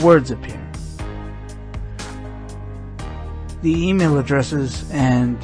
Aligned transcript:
words 0.00 0.30
appear. 0.30 0.60
The 3.62 3.88
email 3.88 4.18
addresses 4.18 4.90
and 4.90 5.38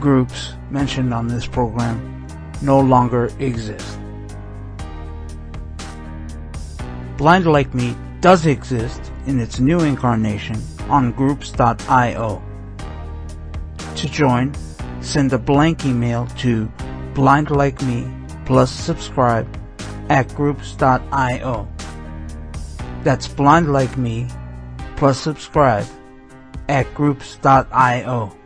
groups 0.00 0.52
mentioned 0.70 1.12
on 1.12 1.26
this 1.26 1.46
program 1.46 2.26
no 2.60 2.78
longer 2.80 3.30
exist. 3.38 3.98
Blind 7.16 7.46
Like 7.46 7.72
Me 7.74 7.96
does 8.20 8.46
exist 8.46 9.12
in 9.26 9.40
its 9.40 9.58
new 9.58 9.80
incarnation 9.80 10.60
on 10.88 11.12
groups.io. 11.12 12.42
To 13.96 14.08
join, 14.08 14.52
send 15.00 15.32
a 15.32 15.38
blank 15.38 15.84
email 15.84 16.26
to 16.38 16.70
blindlikeme 17.14 18.46
plus 18.46 18.70
subscribe 18.70 19.46
at 20.08 20.34
groups.io. 20.34 21.71
That's 23.02 23.28
blind 23.28 23.72
like 23.72 23.96
me 23.96 24.28
plus 24.96 25.18
subscribe 25.18 25.86
at 26.68 26.92
groups.io. 26.94 28.36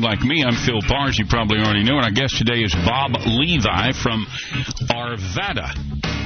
Blind 0.00 0.18
Like 0.18 0.26
Me. 0.26 0.42
I'm 0.44 0.56
Phil 0.56 0.80
Pars. 0.88 1.16
You 1.18 1.26
probably 1.26 1.58
already 1.58 1.84
know. 1.84 1.96
And 1.98 2.04
our 2.04 2.10
guest 2.10 2.36
today 2.38 2.62
is 2.62 2.74
Bob 2.74 3.12
Levi 3.26 3.92
from 3.92 4.26
Arvada, 4.90 5.70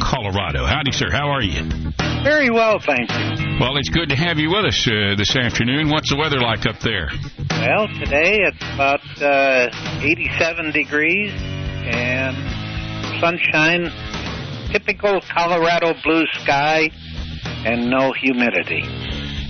Colorado. 0.00 0.64
Howdy, 0.64 0.92
sir. 0.92 1.10
How 1.10 1.28
are 1.28 1.42
you? 1.42 1.68
Very 2.24 2.48
well, 2.48 2.78
thank 2.80 3.10
you. 3.10 3.58
Well, 3.60 3.76
it's 3.76 3.90
good 3.90 4.08
to 4.08 4.16
have 4.16 4.38
you 4.38 4.48
with 4.48 4.64
us 4.64 4.88
uh, 4.88 5.16
this 5.18 5.36
afternoon. 5.36 5.90
What's 5.90 6.08
the 6.08 6.16
weather 6.16 6.40
like 6.40 6.64
up 6.64 6.80
there? 6.80 7.10
Well, 7.50 7.88
today 7.88 8.38
it's 8.40 8.62
about 8.72 9.04
uh, 9.20 9.68
87 10.00 10.72
degrees 10.72 11.32
and 11.36 12.36
sunshine, 13.20 13.90
typical 14.72 15.20
Colorado 15.28 15.92
blue 16.02 16.24
sky, 16.42 16.88
and 17.66 17.90
no 17.90 18.12
humidity. 18.12 19.07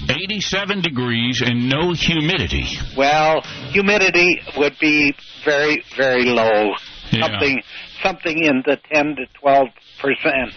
87 0.08 0.80
degrees 0.80 1.42
and 1.44 1.68
no 1.68 1.92
humidity. 1.92 2.64
Well, 2.96 3.42
humidity 3.70 4.40
would 4.56 4.76
be 4.80 5.14
very, 5.44 5.84
very 5.96 6.24
low. 6.24 6.72
Yeah. 7.10 7.26
Something, 7.26 7.62
something 8.02 8.44
in 8.44 8.62
the 8.66 8.78
10 8.92 9.16
to 9.16 9.26
12 9.40 9.68
percent. 10.00 10.52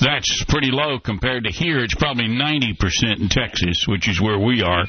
That's 0.00 0.44
pretty 0.48 0.70
low 0.70 0.98
compared 0.98 1.44
to 1.44 1.52
here. 1.52 1.80
It's 1.80 1.94
probably 1.94 2.28
90% 2.28 3.20
in 3.20 3.28
Texas, 3.28 3.84
which 3.86 4.08
is 4.08 4.20
where 4.20 4.38
we 4.38 4.62
are. 4.62 4.86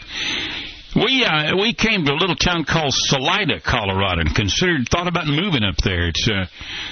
We 0.96 1.24
uh, 1.24 1.56
we 1.56 1.74
came 1.74 2.04
to 2.06 2.12
a 2.12 2.20
little 2.20 2.36
town 2.36 2.66
called 2.66 2.94
Salida, 2.94 3.62
Colorado, 3.62 4.22
and 4.22 4.36
considered 4.36 4.90
thought 4.90 5.08
about 5.08 5.26
moving 5.26 5.64
up 5.64 5.78
there. 5.84 6.10
It's 6.10 6.28
uh, 6.28 6.46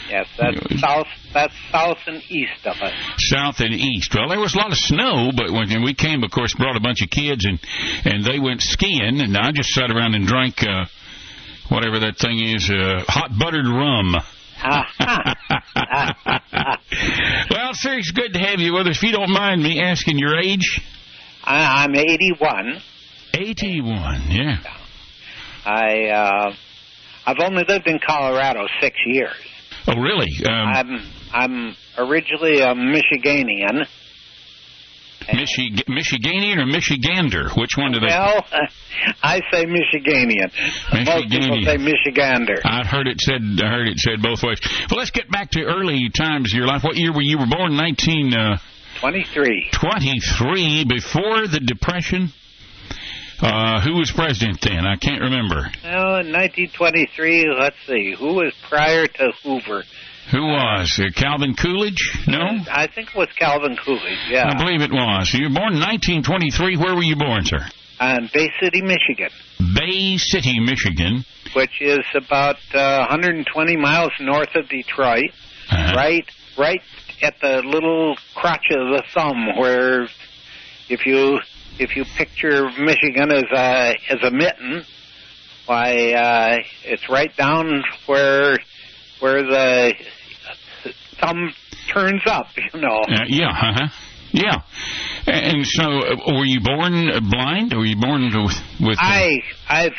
Yes, 0.10 0.28
that's 0.38 0.80
south. 0.80 1.08
That's 1.34 1.54
south 1.72 1.98
and 2.08 2.24
east 2.30 2.66
of 2.66 2.78
us. 2.82 2.94
south 3.18 3.60
and 3.60 3.74
east. 3.74 4.16
Well, 4.16 4.30
there 4.30 4.40
was 4.40 4.56
a 4.56 4.58
lot 4.58 4.72
of 4.72 4.78
snow, 4.78 5.32
but 5.36 5.52
when 5.52 5.84
we 5.84 5.94
came, 5.94 6.24
of 6.24 6.32
course, 6.32 6.56
brought 6.56 6.78
a 6.78 6.80
bunch 6.80 7.02
of 7.02 7.10
kids 7.10 7.46
and 7.46 7.60
and 8.06 8.24
they 8.24 8.40
went 8.40 8.62
skiing, 8.62 9.20
and 9.20 9.36
I 9.36 9.52
just 9.52 9.70
sat 9.70 9.92
around 9.92 10.16
and 10.16 10.26
drank 10.26 10.64
uh, 10.64 10.86
whatever 11.68 12.00
that 12.00 12.18
thing 12.18 12.40
is, 12.40 12.72
uh, 12.72 13.04
hot 13.08 13.32
buttered 13.38 13.68
rum. 13.68 14.16
well, 17.52 17.72
sir, 17.74 17.98
it's 17.98 18.12
good 18.12 18.34
to 18.34 18.40
have 18.40 18.60
you 18.60 18.74
with 18.74 18.88
us. 18.88 18.98
If 18.98 19.04
you 19.04 19.12
don't 19.12 19.32
mind 19.32 19.64
me 19.64 19.80
asking 19.82 20.18
your 20.20 20.38
age, 20.38 20.82
I, 21.44 21.84
I'm 21.84 21.96
81. 21.96 22.82
81. 23.34 24.24
Yeah. 24.32 24.58
I 25.66 26.08
uh, 26.08 26.54
I've 27.26 27.40
only 27.44 27.64
lived 27.68 27.88
in 27.88 28.00
Colorado 28.06 28.66
six 28.82 28.96
years. 29.06 29.34
Oh, 29.88 30.00
really? 30.00 30.28
Um, 30.46 30.52
I'm 30.52 31.12
I'm 31.32 31.76
originally 31.98 32.60
a 32.62 32.74
Michiganian. 32.74 33.86
Michi- 35.28 35.84
Michiganian 35.88 36.58
or 36.58 36.66
Michigander? 36.66 37.56
Which 37.56 37.72
one 37.78 37.92
do 37.92 38.00
they? 38.00 38.08
Well, 38.08 38.46
I 39.24 39.42
say 39.52 39.66
Michiganian. 39.66 40.50
Most 41.06 41.30
people 41.30 41.62
say 41.64 41.78
Michigander. 41.78 42.60
I've 42.64 42.88
heard 42.88 43.08
it 43.08 43.20
said. 43.20 43.42
I 43.64 43.68
heard 43.70 43.88
it 43.88 44.00
said 44.00 44.22
both 44.24 44.42
ways. 44.44 44.60
Well, 44.90 44.98
let's 44.98 45.12
get 45.12 45.30
back 45.30 45.52
to 45.52 45.62
early 45.64 46.10
times 46.10 46.52
of 46.54 46.58
your 46.58 46.66
life. 46.68 46.84
What 46.84 46.96
year 46.96 47.14
were 47.14 47.22
you? 47.22 47.38
Were 47.38 47.46
born? 47.48 47.76
Nineteen 47.78 48.34
uh, 48.34 48.58
Twenty-three. 49.02 49.70
twenty-three. 49.74 50.86
Before 50.86 51.48
the 51.48 51.60
Depression. 51.64 52.34
Uh, 53.42 53.82
who 53.82 53.94
was 53.96 54.12
president 54.12 54.60
then? 54.62 54.86
I 54.86 54.96
can't 54.98 55.22
remember. 55.22 55.72
Well, 55.84 56.20
in 56.20 56.32
1923, 56.32 57.48
let's 57.58 57.76
see, 57.88 58.14
who 58.18 58.34
was 58.34 58.54
prior 58.70 59.08
to 59.08 59.32
Hoover? 59.44 59.84
Who 60.32 60.42
was? 60.44 61.00
Uh, 61.00 61.10
Calvin 61.16 61.56
Coolidge? 61.56 62.26
No? 62.28 62.44
I 62.72 62.88
think 62.88 63.10
it 63.10 63.16
was 63.16 63.30
Calvin 63.38 63.78
Coolidge. 63.84 64.20
Yeah, 64.30 64.50
I 64.54 64.58
believe 64.58 64.82
it 64.82 64.92
was. 64.92 65.34
You 65.34 65.50
were 65.50 65.56
born 65.56 65.74
in 65.74 65.80
1923. 65.80 66.78
Where 66.78 66.96
were 66.96 67.04
you 67.04 67.16
born, 67.16 67.46
sir? 67.46 67.60
in 68.02 68.30
Bay 68.34 68.50
City, 68.62 68.82
Michigan, 68.82 69.30
Bay 69.76 70.16
City, 70.18 70.60
Michigan. 70.60 71.26
which 71.54 71.82
is 71.82 72.00
about 72.16 72.56
uh, 72.74 73.06
120 73.10 73.76
miles 73.76 74.12
north 74.22 74.56
of 74.56 74.70
Detroit. 74.70 75.32
Uh, 75.70 75.94
right 75.96 76.26
right 76.58 76.82
at 77.22 77.36
the 77.42 77.62
little 77.64 78.16
crotch 78.36 78.66
of 78.72 78.88
the 78.90 79.04
thumb 79.14 79.58
where 79.58 80.08
if 80.90 81.06
you 81.06 81.40
if 81.80 81.96
you 81.96 82.06
picture 82.18 82.70
Michigan 82.78 83.32
as 83.32 83.46
a 83.52 83.96
as 84.10 84.24
a 84.24 84.32
mitten 84.32 84.84
why 85.66 86.14
uh 86.14 86.58
it's 86.84 87.10
right 87.10 87.36
down 87.38 87.84
where 88.06 88.58
where 89.20 89.44
the 89.44 89.94
thumb 91.20 91.54
turns 91.94 92.22
up 92.26 92.48
you 92.58 92.80
know 92.80 93.02
Uh, 93.08 93.26
yeah, 93.28 93.50
uh-huh. 93.50 93.88
Yeah. 94.32 94.62
And 95.26 95.66
so, 95.66 95.84
uh, 95.84 96.16
were 96.38 96.46
you 96.46 96.62
born 96.62 97.10
blind? 97.32 97.74
Or 97.74 97.80
were 97.80 97.86
you 97.86 98.00
born 98.00 98.26
with... 98.26 98.54
with 98.80 98.98
uh, 99.00 99.02
I 99.02 99.40
I've 99.68 99.94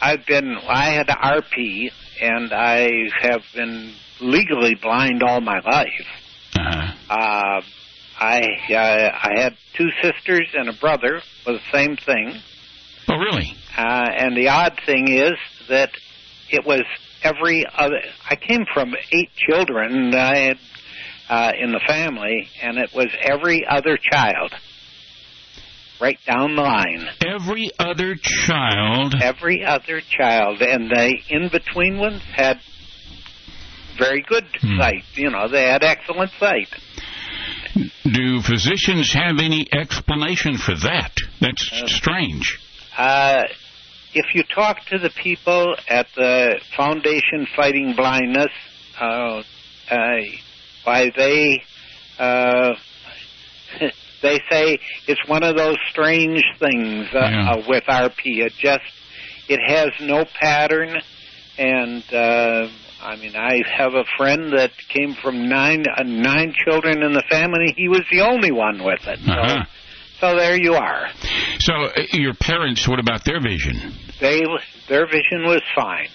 I've 0.00 0.26
been 0.26 0.56
I 0.68 0.90
had 0.92 1.08
RP 1.08 1.90
and 2.20 2.52
I 2.52 2.88
have 3.20 3.42
been 3.54 3.92
legally 4.20 4.74
blind 4.74 5.22
all 5.22 5.40
my 5.40 5.60
life 5.60 6.06
uh, 6.58 6.92
Uh, 7.10 7.60
I 8.24 8.40
uh, 8.72 9.28
I 9.28 9.40
had 9.42 9.52
two 9.76 9.88
sisters 10.02 10.48
and 10.54 10.68
a 10.68 10.72
brother 10.72 11.20
with 11.46 11.56
the 11.56 11.72
same 11.78 11.96
thing. 11.96 12.40
oh, 13.08 13.16
really? 13.18 13.54
Uh, 13.76 14.06
and 14.16 14.36
the 14.36 14.48
odd 14.48 14.78
thing 14.86 15.08
is 15.08 15.32
that 15.68 15.90
it 16.50 16.64
was 16.64 16.82
every 17.22 17.64
other. 17.76 18.00
I 18.28 18.36
came 18.36 18.64
from 18.72 18.94
eight 19.12 19.30
children 19.48 20.14
I 20.14 20.36
had 20.38 20.58
uh, 21.28 21.52
in 21.58 21.72
the 21.72 21.80
family, 21.86 22.48
and 22.62 22.78
it 22.78 22.90
was 22.94 23.08
every 23.22 23.66
other 23.68 23.98
child, 23.98 24.52
right 26.00 26.18
down 26.26 26.54
the 26.56 26.62
line. 26.62 27.06
Every 27.26 27.70
other 27.78 28.14
child... 28.16 29.14
Every 29.22 29.64
other 29.64 30.00
child, 30.18 30.60
and 30.62 30.90
the 30.90 31.14
in 31.28 31.48
between 31.50 31.98
ones 31.98 32.22
had 32.34 32.58
very 33.98 34.22
good 34.26 34.44
Hmm. 34.60 34.78
sight. 34.78 35.04
You 35.14 35.30
know, 35.30 35.48
they 35.48 35.64
had 35.64 35.82
excellent 35.82 36.30
sight. 36.38 36.68
Do 38.04 38.40
physicians 38.42 39.12
have 39.14 39.36
any 39.42 39.66
explanation 39.72 40.58
for 40.58 40.74
that? 40.74 41.12
That's 41.40 41.70
strange. 41.86 42.58
Uh, 42.96 43.42
if 44.14 44.34
you 44.34 44.44
talk 44.54 44.78
to 44.90 44.98
the 44.98 45.10
people 45.10 45.74
at 45.88 46.06
the 46.14 46.60
Foundation 46.76 47.46
Fighting 47.56 47.94
Blindness, 47.96 48.52
uh, 49.00 49.42
uh, 49.90 49.96
why 50.84 51.10
they 51.16 51.62
uh, 52.18 52.74
they 54.22 54.40
say 54.50 54.78
it's 55.08 55.28
one 55.28 55.42
of 55.42 55.56
those 55.56 55.76
strange 55.90 56.44
things 56.60 57.08
uh, 57.12 57.18
Yeah. 57.18 57.50
uh, 57.54 57.62
with 57.68 57.84
RP. 57.84 58.20
It 58.24 58.52
just 58.56 58.84
it 59.48 59.60
has 59.66 59.88
no 60.00 60.24
pattern, 60.40 60.96
and 61.58 62.04
uh, 62.14 62.68
I 63.02 63.16
mean 63.16 63.36
I 63.36 63.60
have 63.76 63.94
a 63.94 64.04
friend 64.16 64.52
that 64.56 64.70
came 64.88 65.14
from 65.14 65.48
nine 65.48 65.84
uh, 65.96 66.02
nine 66.04 66.54
children 66.64 67.02
in 67.02 67.12
the 67.12 67.24
family. 67.30 67.74
He 67.76 67.88
was 67.88 68.02
the 68.10 68.20
only 68.22 68.50
one 68.52 68.82
with 68.84 69.06
it. 69.06 69.18
So, 69.24 69.32
Uh-huh. 69.32 69.64
so 70.20 70.36
there 70.36 70.56
you 70.56 70.74
are. 70.74 71.08
So 71.60 71.72
uh, 71.74 71.90
your 72.12 72.34
parents, 72.34 72.88
what 72.88 72.98
about 73.00 73.24
their 73.24 73.40
vision? 73.40 73.94
They 74.20 74.42
their 74.88 75.06
vision 75.06 75.44
was 75.44 75.62
fine. 75.74 76.08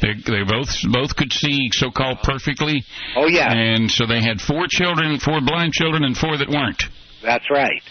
They 0.00 0.14
they 0.26 0.42
both 0.42 0.68
both 0.90 1.14
could 1.14 1.32
see 1.32 1.68
so-called 1.72 2.18
perfectly, 2.24 2.82
Oh 3.16 3.26
yeah, 3.26 3.52
and 3.52 3.88
so 3.90 4.06
they 4.06 4.20
had 4.20 4.40
four 4.40 4.66
children, 4.68 5.18
four 5.20 5.40
blind 5.40 5.72
children, 5.74 6.02
and 6.04 6.16
four 6.16 6.36
that 6.38 6.48
weren't. 6.48 6.82
that's 7.22 7.48
right. 7.50 7.82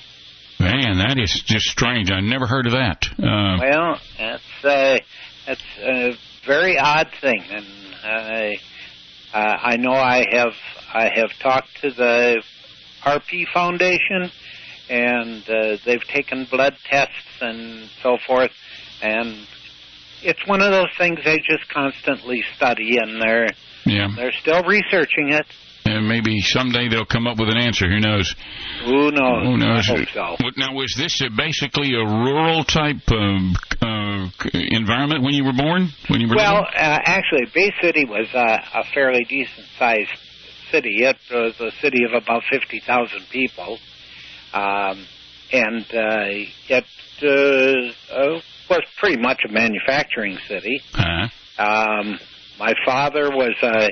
Man, 0.60 0.98
that 1.00 1.18
is 1.18 1.42
just 1.46 1.66
strange. 1.68 2.12
I 2.12 2.20
never 2.20 2.46
heard 2.46 2.66
of 2.68 2.74
that. 2.74 3.06
Uh, 3.18 3.58
Well, 3.60 4.00
that's 4.20 4.66
uh, 4.66 4.98
that's 5.48 5.64
a 5.82 6.14
very 6.46 6.78
odd 6.78 7.10
thing, 7.22 7.44
and 7.50 7.66
I 8.04 8.60
uh, 9.34 9.58
I 9.62 9.78
know 9.78 9.94
I 9.94 10.26
have 10.32 10.54
I 10.94 11.10
have 11.16 11.32
talked 11.40 11.82
to 11.82 11.92
the 11.92 12.44
RP 13.04 13.48
Foundation, 13.54 14.32
and 14.90 15.50
uh, 15.50 15.78
they've 15.86 16.06
taken 16.08 16.46
blood 16.46 16.76
tests 16.90 17.42
and 17.42 17.90
so 18.02 18.18
forth, 18.26 18.52
and 19.02 19.48
it's 20.22 20.46
one 20.48 20.62
of 20.62 20.72
those 20.72 20.90
things 20.98 21.20
they 21.24 21.38
just 21.38 21.70
constantly 21.70 22.44
study, 22.56 22.98
and 22.98 23.22
they're 23.22 23.48
yeah, 23.86 24.08
they're 24.16 24.34
still 24.34 24.64
researching 24.64 25.30
it. 25.30 25.48
And 25.92 26.08
maybe 26.08 26.40
someday 26.42 26.88
they'll 26.90 27.06
come 27.06 27.28
up 27.28 27.38
with 27.40 27.50
an 27.50 27.58
answer. 27.58 27.88
Who 27.88 28.00
knows? 28.00 28.36
Who 28.86 29.12
knows? 29.12 29.44
Who 29.44 29.58
knows? 29.58 29.90
I 29.90 29.98
hope 29.98 30.38
so. 30.40 30.50
Now, 30.58 30.74
was 30.74 30.94
this 30.98 31.22
a, 31.22 31.30
basically 31.30 31.94
a 31.94 32.06
rural 32.06 32.64
type 32.64 33.10
um, 33.12 33.56
uh, 33.82 34.30
environment 34.54 35.24
when 35.24 35.34
you 35.34 35.44
were 35.44 35.54
born? 35.54 35.90
When 36.08 36.22
you 36.22 36.28
were 36.30 36.36
Well, 36.36 36.64
uh, 36.64 37.00
actually, 37.06 37.46
Bay 37.54 37.72
City 37.82 38.06
was 38.06 38.28
uh, 38.34 38.58
a 38.74 38.84
fairly 38.94 39.24
decent 39.26 39.68
sized 39.78 40.10
city. 40.72 41.04
It 41.04 41.18
was 41.32 41.60
a 41.60 41.72
city 41.82 42.04
of 42.06 42.14
about 42.14 42.44
50,000 42.50 43.28
people. 43.32 43.78
Um, 44.54 45.06
and 45.52 45.84
uh, 45.84 46.48
it 46.70 46.86
uh, 47.24 48.14
uh, 48.14 48.42
was 48.70 48.84
pretty 48.98 49.22
much 49.22 49.42
a 49.48 49.52
manufacturing 49.52 50.38
city. 50.48 50.82
Uh-huh. 50.94 51.28
Um, 51.62 52.20
my 52.58 52.74
father 52.86 53.30
was 53.30 53.56
a, 53.62 53.90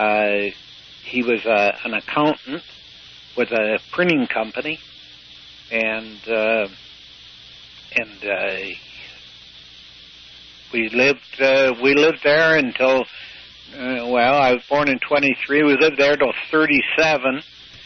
uh, 0.00 0.50
he 1.08 1.22
was 1.22 1.44
a, 1.46 1.78
an 1.84 1.94
accountant 1.94 2.62
with 3.36 3.50
a 3.50 3.78
printing 3.92 4.26
company, 4.26 4.78
and 5.70 6.18
uh, 6.28 6.68
and 7.96 8.24
uh, 8.24 8.66
we 10.72 10.88
lived 10.90 11.40
uh, 11.40 11.72
we 11.82 11.94
lived 11.94 12.20
there 12.22 12.56
until 12.56 13.00
uh, 13.74 14.06
well 14.08 14.34
I 14.34 14.52
was 14.52 14.62
born 14.68 14.88
in 14.88 14.98
23. 14.98 15.62
We 15.64 15.76
lived 15.80 15.98
there 15.98 16.16
till 16.16 16.32
37, 16.50 17.42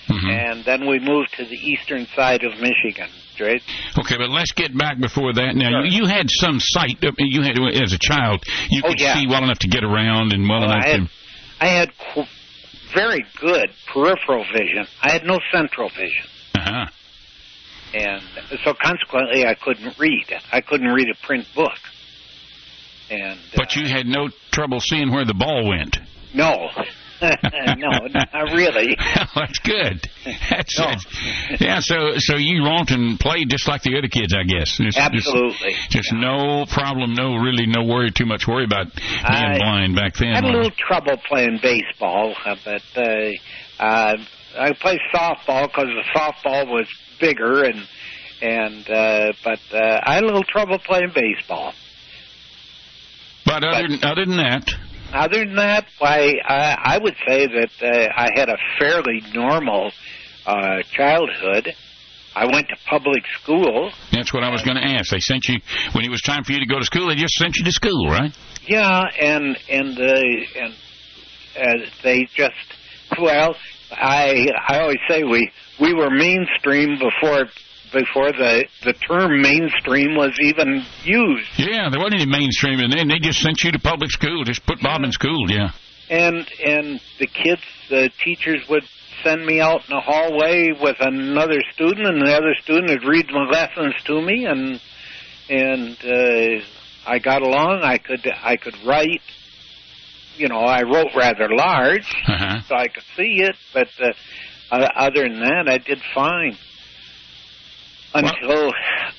Mhm. 0.09 0.31
and 0.31 0.65
then 0.65 0.89
we 0.89 0.99
moved 0.99 1.33
to 1.37 1.45
the 1.45 1.55
eastern 1.57 2.07
side 2.17 2.43
of 2.43 2.53
Michigan. 2.61 3.09
Right? 3.41 3.63
Okay, 3.99 4.17
but 4.19 4.29
let's 4.31 4.53
get 4.53 4.77
back 4.77 4.99
before 5.01 5.33
that. 5.33 5.57
Now, 5.57 5.71
Sure. 5.71 5.85
you, 5.87 6.03
you 6.03 6.07
had 6.07 6.27
some 6.29 6.61
sight. 6.61 6.99
I 7.03 7.11
mean, 7.19 7.33
You 7.33 7.43
had, 7.43 7.59
as 7.83 7.93
a 7.93 7.99
child, 7.99 8.45
you 8.71 8.83
Oh, 8.85 8.89
could 8.89 9.01
yeah. 9.01 9.15
see 9.15 9.27
well 9.27 9.43
enough 9.43 9.59
to 9.61 9.69
get 9.69 9.83
around 9.83 10.33
and 10.33 10.47
well 10.49 10.61
Well, 10.61 10.71
enough 10.71 10.85
I 10.85 10.89
had 10.89 11.01
to. 11.01 11.11
I 11.61 11.67
had 11.67 11.91
very 12.95 13.25
good 13.41 13.71
peripheral 13.93 14.45
vision. 14.53 14.87
I 15.03 15.13
had 15.13 15.25
no 15.25 15.39
central 15.53 15.89
vision. 15.89 16.27
Uh-huh. 16.55 16.87
and 17.95 18.23
so 18.65 18.75
consequently 18.75 19.47
I 19.47 19.55
couldn't 19.55 19.99
read. 19.99 20.27
I 20.53 20.61
couldn't 20.61 20.89
read 20.89 21.09
a 21.09 21.27
print 21.27 21.47
book. 21.55 21.79
And 23.11 23.39
But 23.55 23.77
uh, 23.77 23.81
you 23.81 23.89
had 23.89 24.07
no 24.07 24.29
trouble 24.53 24.81
seeing 24.81 25.11
where 25.13 25.25
the 25.25 25.35
ball 25.35 25.69
went. 25.69 25.99
no, 26.35 26.69
no, 27.79 27.91
not 28.13 28.53
really. 28.53 28.97
That's 29.35 29.59
good. 29.61 30.09
That's 30.51 30.79
No. 30.79 30.85
that's- 30.87 31.61
yeah. 31.61 31.81
So 31.81 32.15
so 32.19 32.37
you 32.37 32.65
romped 32.65 32.91
and 32.91 33.19
played 33.19 33.49
just 33.51 33.69
like 33.69 33.83
the 33.83 33.97
other 33.97 34.09
kids, 34.09 34.35
I 34.35 34.43
guess. 34.45 34.77
Just- 34.77 34.97
just- 34.97 34.99
Absolutely. 34.99 35.75
Just, 35.91 36.13
no 36.13 36.67
problem, 36.67 37.15
no 37.15 37.37
really 37.37 37.67
no 37.67 37.85
worry 37.85 38.11
too 38.11 38.27
much 38.27 38.47
worry 38.47 38.65
about 38.65 38.95
being 38.95 39.07
I- 39.25 39.59
blind 39.59 39.95
back 39.97 40.15
then. 40.17 40.33
I 40.33 40.35
had 40.37 40.45
a 40.45 40.49
little 40.49 40.71
trouble 40.71 41.17
playing 41.29 41.61
baseball, 41.63 42.35
uh, 42.45 42.57
but 42.65 42.83
uh, 42.97 43.31
uh, 43.79 44.17
I 44.59 44.73
played 44.81 45.01
softball 45.15 45.67
because 45.69 45.87
the 45.89 46.05
softball 46.15 46.67
was 46.69 46.87
bigger, 47.21 47.65
and 47.65 47.87
and 48.43 48.91
uh, 48.91 49.33
but 49.45 49.61
uh, 49.73 50.01
I 50.03 50.15
had 50.15 50.25
a 50.25 50.27
little 50.27 50.43
trouble 50.45 50.79
playing 50.79 51.13
baseball. 51.15 51.73
but 53.47 53.65
other 53.65 53.89
than, 53.89 54.05
other 54.05 54.25
than 54.27 54.37
that, 54.39 54.69
Other 55.13 55.45
than 55.45 55.57
that, 55.57 55.87
why 55.99 56.35
I, 56.45 56.95
I 56.95 56.99
would 56.99 57.17
say 57.27 57.47
that 57.47 57.71
uh, 57.83 58.09
I 58.17 58.31
had 58.35 58.49
a 58.49 58.57
fairly 58.79 59.23
normal 59.35 59.93
uh, 60.47 60.83
childhood. 60.93 61.75
I 62.35 62.47
went 62.47 62.69
to 62.69 62.77
public 62.89 63.23
school. 63.43 63.93
that's 64.11 64.33
what 64.33 64.43
I 64.43 64.51
was 64.51 64.63
going 64.63 64.77
to 64.77 64.83
ask. 64.83 65.11
They 65.11 65.21
sent 65.21 65.45
you 65.49 65.59
when 65.93 66.05
it 66.05 66.11
was 66.11 66.23
time 66.23 66.45
for 66.45 66.53
you 66.53 66.61
to 66.61 66.67
go 66.67 66.79
to 66.79 66.85
school. 66.85 67.09
They 67.09 67.15
just 67.15 67.35
sent 67.35 67.57
you 67.57 67.65
to 67.65 67.73
school, 67.73 68.09
right? 68.09 68.33
Yeah, 68.67 69.03
and 69.21 69.59
and 69.69 69.99
uh, 69.99 70.13
and 70.57 70.75
uh, 71.85 71.87
they 72.03 72.27
just 72.35 72.55
well, 73.21 73.55
I 73.91 74.49
I 74.67 74.81
always 74.81 75.01
say 75.09 75.25
we 75.25 75.51
we 75.79 75.93
were 75.93 76.09
mainstream 76.09 76.99
before 76.99 77.47
before 77.93 78.33
the 78.33 78.65
the 78.85 78.93
term 78.95 79.41
mainstream 79.43 80.17
was 80.17 80.33
even 80.41 80.85
used. 81.05 81.49
Yeah, 81.59 81.89
there 81.91 82.01
wasn't 82.01 82.23
any 82.23 82.27
mainstream, 82.31 82.81
in 82.81 82.91
then 82.91 83.09
they 83.09 83.19
just 83.19 83.41
sent 83.41 83.63
you 83.63 83.73
to 83.73 83.79
public 83.79 84.11
school. 84.11 84.45
Just 84.45 84.65
put 84.67 84.81
Bob 84.81 85.03
in 85.05 85.13
school. 85.13 85.51
Yeah. 85.51 85.71
and 86.11 86.49
and 86.65 87.01
the 87.19 87.27
kids 87.27 87.63
the 87.89 88.11
teachers 88.25 88.67
would 88.69 88.85
send 89.23 89.45
me 89.47 89.61
out 89.61 89.83
in 89.89 89.95
the 89.95 90.01
hallway 90.01 90.73
with 90.81 90.97
another 91.01 91.61
student 91.73 92.07
and 92.09 92.21
the 92.27 92.35
other 92.35 92.55
student 92.63 92.91
would 92.91 93.05
read 93.09 93.27
my 93.31 93.45
lessons 93.49 93.95
to 94.05 94.21
me 94.21 94.47
and 94.47 94.81
and 95.49 95.97
uh 96.05 96.65
I 97.07 97.19
got 97.19 97.43
along 97.43 97.83
I 97.83 97.99
could 97.99 98.27
I 98.43 98.57
could 98.57 98.75
write 98.85 99.21
you 100.37 100.49
know 100.49 100.61
I 100.61 100.83
wrote 100.83 101.15
rather 101.15 101.49
large 101.55 102.09
Uh-huh. 102.27 102.61
so 102.69 102.75
I 102.75 102.89
could 102.89 103.05
see 103.17 103.43
it 103.43 103.55
but 103.73 103.89
uh, 104.01 104.09
uh, 104.73 104.89
other 104.97 105.23
than 105.29 105.41
that 105.41 105.69
I 105.69 105.79
did 105.79 106.01
fine 106.15 106.57
until 108.15 108.73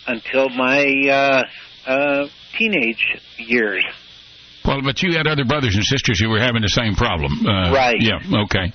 until 0.07 0.49
my 0.49 0.85
uh 1.09 1.43
uh 1.89 2.27
teenage 2.57 3.05
years 3.37 3.83
Well, 4.65 4.81
but 4.81 5.01
you 5.03 5.13
had 5.17 5.27
other 5.27 5.43
brothers 5.43 5.75
and 5.75 5.83
sisters 5.83 6.21
who 6.21 6.29
were 6.29 6.39
having 6.39 6.61
the 6.61 6.69
same 6.69 6.95
problem. 6.95 7.45
Uh, 7.45 7.73
Right. 7.73 7.99
Yeah. 7.99 8.43
Okay. 8.45 8.71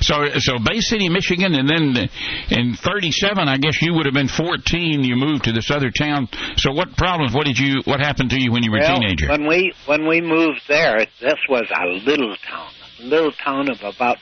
So, 0.00 0.26
so 0.38 0.58
Bay 0.58 0.80
City, 0.80 1.08
Michigan, 1.08 1.54
and 1.54 1.68
then 1.68 2.08
in 2.50 2.74
'37, 2.74 3.48
I 3.48 3.56
guess 3.58 3.80
you 3.80 3.94
would 3.94 4.06
have 4.06 4.14
been 4.14 4.28
14. 4.28 5.04
You 5.04 5.14
moved 5.16 5.44
to 5.44 5.52
this 5.52 5.70
other 5.70 5.90
town. 5.90 6.28
So, 6.56 6.72
what 6.72 6.96
problems? 6.96 7.34
What 7.34 7.46
did 7.46 7.58
you? 7.58 7.82
What 7.84 8.00
happened 8.00 8.30
to 8.30 8.40
you 8.40 8.50
when 8.50 8.62
you 8.64 8.72
were 8.72 8.78
well, 8.78 8.96
a 8.96 9.00
teenager? 9.00 9.28
When 9.28 9.46
we 9.46 9.72
when 9.86 10.08
we 10.08 10.20
moved 10.20 10.62
there, 10.66 11.06
this 11.20 11.38
was 11.48 11.66
a 11.70 11.86
little 11.86 12.34
town, 12.48 12.70
a 13.00 13.04
little 13.04 13.32
town 13.32 13.70
of 13.70 13.78
about 13.82 14.18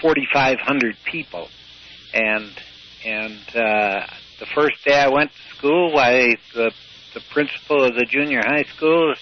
forty 0.00 0.26
five 0.32 0.58
hundred 0.58 0.96
people, 1.04 1.48
and 2.14 2.50
and 3.04 3.40
uh, 3.54 4.06
the 4.40 4.46
first 4.54 4.76
day 4.84 4.98
I 4.98 5.08
went 5.08 5.30
to 5.30 5.56
school, 5.56 5.96
I 5.98 6.36
the 6.54 6.72
the 7.14 7.20
principal 7.32 7.84
of 7.84 7.94
the 7.94 8.04
junior 8.04 8.40
high 8.44 8.64
school, 8.76 9.14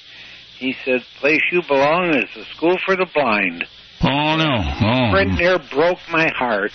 he 0.58 0.74
said, 0.84 1.02
"Place 1.20 1.40
you 1.52 1.62
belong 1.62 2.14
is 2.14 2.28
the 2.34 2.44
school 2.56 2.76
for 2.86 2.96
the 2.96 3.06
blind." 3.14 3.66
oh 4.00 4.36
no. 4.36 4.54
Oh. 4.80 5.12
Right 5.12 5.26
near 5.26 5.58
broke 5.58 5.98
my 6.10 6.28
heart. 6.36 6.70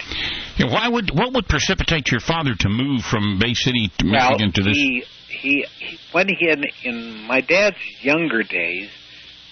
Yeah, 0.57 0.71
Why 0.71 0.87
would? 0.89 1.11
What 1.17 1.33
would 1.33 1.47
precipitate 1.47 2.11
your 2.11 2.19
father 2.19 2.53
to 2.59 2.69
move 2.69 3.03
from 3.03 3.39
Bay 3.39 3.53
City, 3.53 3.89
to 3.99 4.05
Well, 4.11 4.31
Michigan, 4.31 4.51
to 4.53 4.63
this? 4.63 4.75
he, 4.75 5.03
he 5.29 5.65
he 5.79 5.97
when 6.11 6.27
he 6.27 6.47
had 6.49 6.61
in 6.83 7.23
my 7.23 7.39
dad's 7.41 7.77
younger 8.01 8.43
days, 8.43 8.89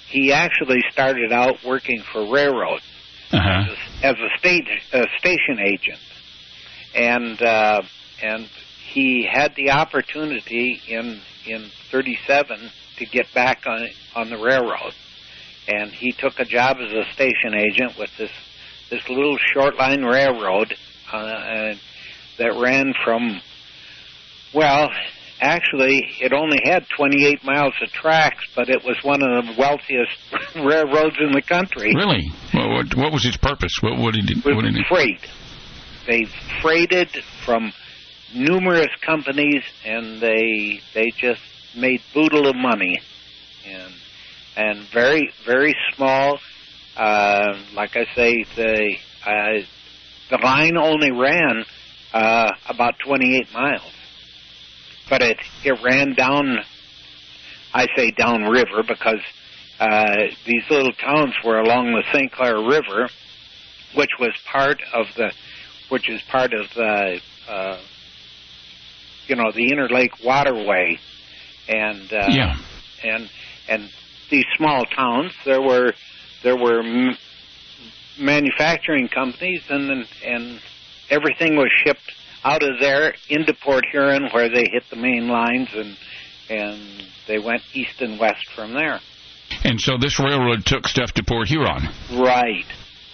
he 0.09 0.33
actually 0.33 0.81
started 0.91 1.31
out 1.31 1.55
working 1.65 2.01
for 2.11 2.29
railroads 2.31 2.83
Uh-huh. 3.31 3.73
as 4.03 4.15
a 4.17 4.37
state 4.39 4.67
a 4.91 5.05
station 5.19 5.59
agent, 5.63 5.99
and 6.95 7.41
uh, 7.41 7.81
and 8.21 8.49
he 8.93 9.27
had 9.31 9.55
the 9.55 9.71
opportunity 9.71 10.81
in 10.87 11.21
in 11.45 11.69
'37 11.91 12.71
to 12.97 13.05
get 13.05 13.27
back 13.33 13.65
on 13.65 13.87
on 14.15 14.29
the 14.29 14.37
railroad, 14.37 14.93
and 15.67 15.91
he 15.91 16.11
took 16.11 16.39
a 16.39 16.45
job 16.45 16.77
as 16.79 16.91
a 16.91 17.11
station 17.13 17.53
agent 17.55 17.97
with 17.97 18.09
this 18.17 18.31
this 18.89 19.07
little 19.09 19.37
short 19.53 19.77
line 19.77 20.03
railroad 20.03 20.75
uh, 21.11 21.15
uh, 21.17 21.75
that 22.37 22.59
ran 22.59 22.93
from 23.03 23.41
well 24.53 24.89
actually, 25.41 26.07
it 26.21 26.33
only 26.33 26.59
had 26.63 26.85
28 26.95 27.43
miles 27.43 27.73
of 27.81 27.89
tracks, 27.89 28.45
but 28.55 28.69
it 28.69 28.83
was 28.85 28.97
one 29.01 29.21
of 29.23 29.45
the 29.45 29.53
wealthiest 29.57 30.17
railroads 30.55 31.15
in 31.19 31.31
the 31.31 31.41
country. 31.41 31.93
Really? 31.95 32.31
Well, 32.53 32.69
what, 32.69 32.95
what 32.95 33.11
was 33.11 33.25
its 33.25 33.37
purpose? 33.37 33.73
What, 33.81 33.97
what 33.97 34.13
did 34.13 34.29
it? 34.29 34.45
It 34.45 34.55
What 34.55 34.63
did 34.63 34.75
it? 34.77 34.85
freight. 34.87 35.27
They 36.07 36.25
freighted 36.61 37.09
from 37.43 37.73
numerous 38.33 38.89
companies, 39.05 39.63
and 39.85 40.21
they 40.21 40.81
they 40.93 41.11
just 41.17 41.41
made 41.75 42.01
boodle 42.13 42.47
of 42.47 42.55
money, 42.55 42.99
and 43.65 43.93
and 44.55 44.87
very 44.93 45.31
very 45.45 45.75
small. 45.95 46.39
Uh, 46.95 47.57
like 47.73 47.95
I 47.95 48.05
say, 48.15 48.43
the 48.55 48.95
uh, 49.25 49.65
the 50.29 50.37
line 50.43 50.77
only 50.77 51.11
ran 51.11 51.63
uh, 52.13 52.51
about 52.67 52.95
28 53.05 53.53
miles, 53.53 53.93
but 55.09 55.21
it 55.21 55.37
it 55.63 55.81
ran 55.83 56.13
down. 56.13 56.57
I 57.73 57.87
say 57.95 58.11
downriver 58.11 58.83
because 58.85 59.21
uh, 59.81 60.27
these 60.45 60.63
little 60.69 60.93
towns 60.93 61.33
were 61.43 61.57
along 61.57 61.91
the 61.91 62.03
St. 62.13 62.31
Clair 62.31 62.57
River, 62.57 63.09
which 63.95 64.11
was 64.19 64.31
part 64.45 64.79
of 64.93 65.07
the, 65.17 65.31
which 65.89 66.07
is 66.07 66.21
part 66.29 66.53
of 66.53 66.67
the, 66.75 67.19
uh, 67.49 67.77
you 69.31 69.37
know, 69.37 69.51
the 69.53 69.71
Inner 69.71 69.87
Lake 69.87 70.11
Waterway, 70.21 70.99
and 71.69 72.11
uh, 72.11 72.27
Yeah. 72.29 72.57
and 73.01 73.29
and 73.69 73.89
these 74.29 74.43
small 74.57 74.83
towns 74.85 75.31
there 75.45 75.61
were 75.61 75.93
there 76.43 76.57
were 76.57 76.81
m- 76.81 77.17
manufacturing 78.19 79.07
companies 79.07 79.61
and 79.69 79.89
and- 79.89 80.07
and 80.25 80.59
everything 81.09 81.55
was 81.55 81.69
shipped 81.85 82.11
out 82.43 82.61
of 82.61 82.79
there 82.81 83.13
into 83.29 83.53
Port 83.53 83.85
Huron 83.89 84.27
where 84.31 84.49
they 84.49 84.65
hit 84.69 84.83
the 84.89 84.97
main 84.97 85.29
lines 85.29 85.69
and 85.73 85.95
and 86.49 86.81
they 87.27 87.39
went 87.39 87.61
east 87.73 88.01
and 88.01 88.19
west 88.19 88.45
from 88.53 88.73
there. 88.73 88.99
And 89.63 89.79
so 89.79 89.97
this 89.97 90.19
railroad 90.19 90.65
took 90.65 90.87
stuff 90.89 91.13
to 91.13 91.23
Port 91.23 91.47
Huron. 91.47 91.87
Right, 92.11 92.65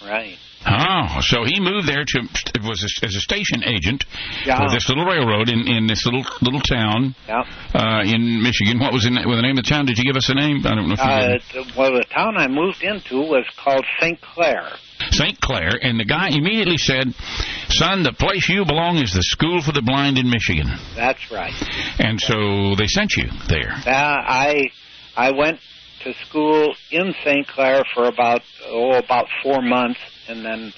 right. 0.04 0.38
Oh, 0.66 1.20
so 1.20 1.44
he 1.44 1.60
moved 1.60 1.86
there 1.88 2.04
to 2.04 2.18
it 2.54 2.62
was 2.62 2.82
a, 2.82 3.06
as 3.06 3.14
a 3.14 3.20
station 3.20 3.62
agent 3.64 4.04
Yeah. 4.44 4.58
for 4.58 4.74
this 4.74 4.88
little 4.88 5.04
railroad 5.04 5.48
in, 5.48 5.68
in 5.68 5.86
this 5.86 6.04
little 6.04 6.24
little 6.42 6.60
town 6.60 7.14
Yeah. 7.28 7.44
uh, 7.74 8.02
in 8.04 8.42
Michigan. 8.42 8.80
What 8.80 8.92
was 8.92 9.04
the, 9.04 9.10
well, 9.26 9.36
the 9.36 9.42
name 9.42 9.56
of 9.56 9.64
the 9.64 9.70
town? 9.70 9.86
Did 9.86 9.98
you 9.98 10.04
give 10.04 10.16
us 10.16 10.28
a 10.28 10.34
name? 10.34 10.66
I 10.66 10.74
don't 10.74 10.88
know 10.88 10.94
if 10.94 10.98
you 10.98 11.04
Uh, 11.04 11.64
did. 11.64 11.76
well, 11.76 11.92
the 11.92 12.04
town 12.12 12.36
I 12.36 12.48
moved 12.48 12.82
into 12.82 13.16
was 13.20 13.44
called 13.62 13.84
St. 14.00 14.20
Clair. 14.20 14.68
St. 15.12 15.40
Clair, 15.40 15.70
and 15.80 15.98
the 15.98 16.04
guy 16.04 16.28
immediately 16.30 16.76
said, 16.76 17.14
"Son, 17.68 18.02
the 18.02 18.12
place 18.12 18.48
you 18.48 18.64
belong 18.64 18.98
is 18.98 19.12
the 19.12 19.22
School 19.22 19.62
for 19.62 19.70
the 19.72 19.80
Blind 19.82 20.18
in 20.18 20.28
Michigan." 20.28 20.68
That's 20.96 21.30
right. 21.30 21.54
And 22.00 22.20
so 22.20 22.74
they 22.74 22.88
sent 22.88 23.16
you 23.16 23.30
there. 23.48 23.72
Uh, 23.86 23.90
I 23.92 24.64
I 25.16 25.30
went 25.30 25.60
to 26.04 26.14
school 26.28 26.74
in 26.90 27.14
St. 27.24 27.46
Clair 27.46 27.82
for 27.94 28.06
about 28.06 28.42
oh 28.66 28.92
about 28.92 29.26
four 29.42 29.62
months, 29.62 30.00
and 30.28 30.44
then 30.44 30.72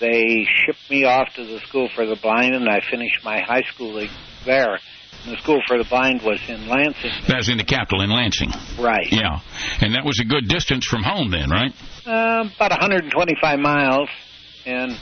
they 0.00 0.46
shipped 0.66 0.90
me 0.90 1.04
off 1.04 1.32
to 1.34 1.44
the 1.44 1.60
School 1.60 1.88
for 1.94 2.06
the 2.06 2.16
Blind, 2.16 2.54
and 2.54 2.68
I 2.68 2.80
finished 2.90 3.24
my 3.24 3.40
high 3.40 3.62
schooling 3.72 4.10
there. 4.44 4.78
And 5.24 5.32
the 5.32 5.40
School 5.40 5.62
for 5.68 5.78
the 5.78 5.84
Blind 5.88 6.22
was 6.22 6.40
in 6.48 6.66
Lansing. 6.66 7.12
That 7.28 7.36
was 7.36 7.48
in 7.48 7.56
the 7.56 7.64
capital 7.64 8.02
in 8.02 8.10
Lansing. 8.10 8.50
Right. 8.80 9.06
Yeah, 9.12 9.38
and 9.80 9.94
that 9.94 10.04
was 10.04 10.18
a 10.20 10.24
good 10.24 10.48
distance 10.48 10.86
from 10.86 11.02
home 11.04 11.30
then, 11.30 11.50
right? 11.50 11.72
Uh, 12.04 12.48
about 12.56 12.72
125 12.72 13.58
miles, 13.60 14.08
and 14.66 14.98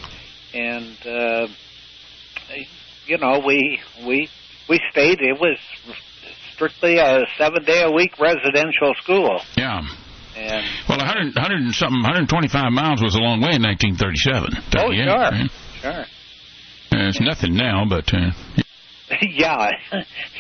and 0.53 1.07
uh, 1.07 1.47
you 3.07 3.17
know 3.19 3.43
we 3.47 3.81
we 4.07 4.29
we 4.69 4.81
stayed. 4.91 5.21
It 5.21 5.41
was 5.41 5.59
strictly 6.61 6.99
a 6.99 7.25
seven 7.39 7.65
day 7.65 7.83
a 7.83 7.91
week 7.91 8.13
residential 8.21 8.93
school, 9.03 9.41
Yeah. 9.57 9.81
and 10.37 10.65
Well, 10.89 10.99
100, 10.99 11.35
100 11.35 11.57
and 11.57 11.75
something, 11.75 12.03
125 12.03 12.71
miles 12.73 13.01
was 13.03 13.15
a 13.15 13.19
long 13.19 13.41
way 13.41 13.57
in 13.57 13.63
1937. 13.63 14.53
oh 14.77 14.91
Yeah, 14.91 15.05
sure, 15.05 15.17
right? 15.17 15.51
sure. 15.81 16.05
Uh, 16.93 17.09
it's 17.09 17.21
nothing 17.21 17.55
now, 17.55 17.85
but 17.89 18.13
uh, 18.13 18.31
yeah, 19.23 19.71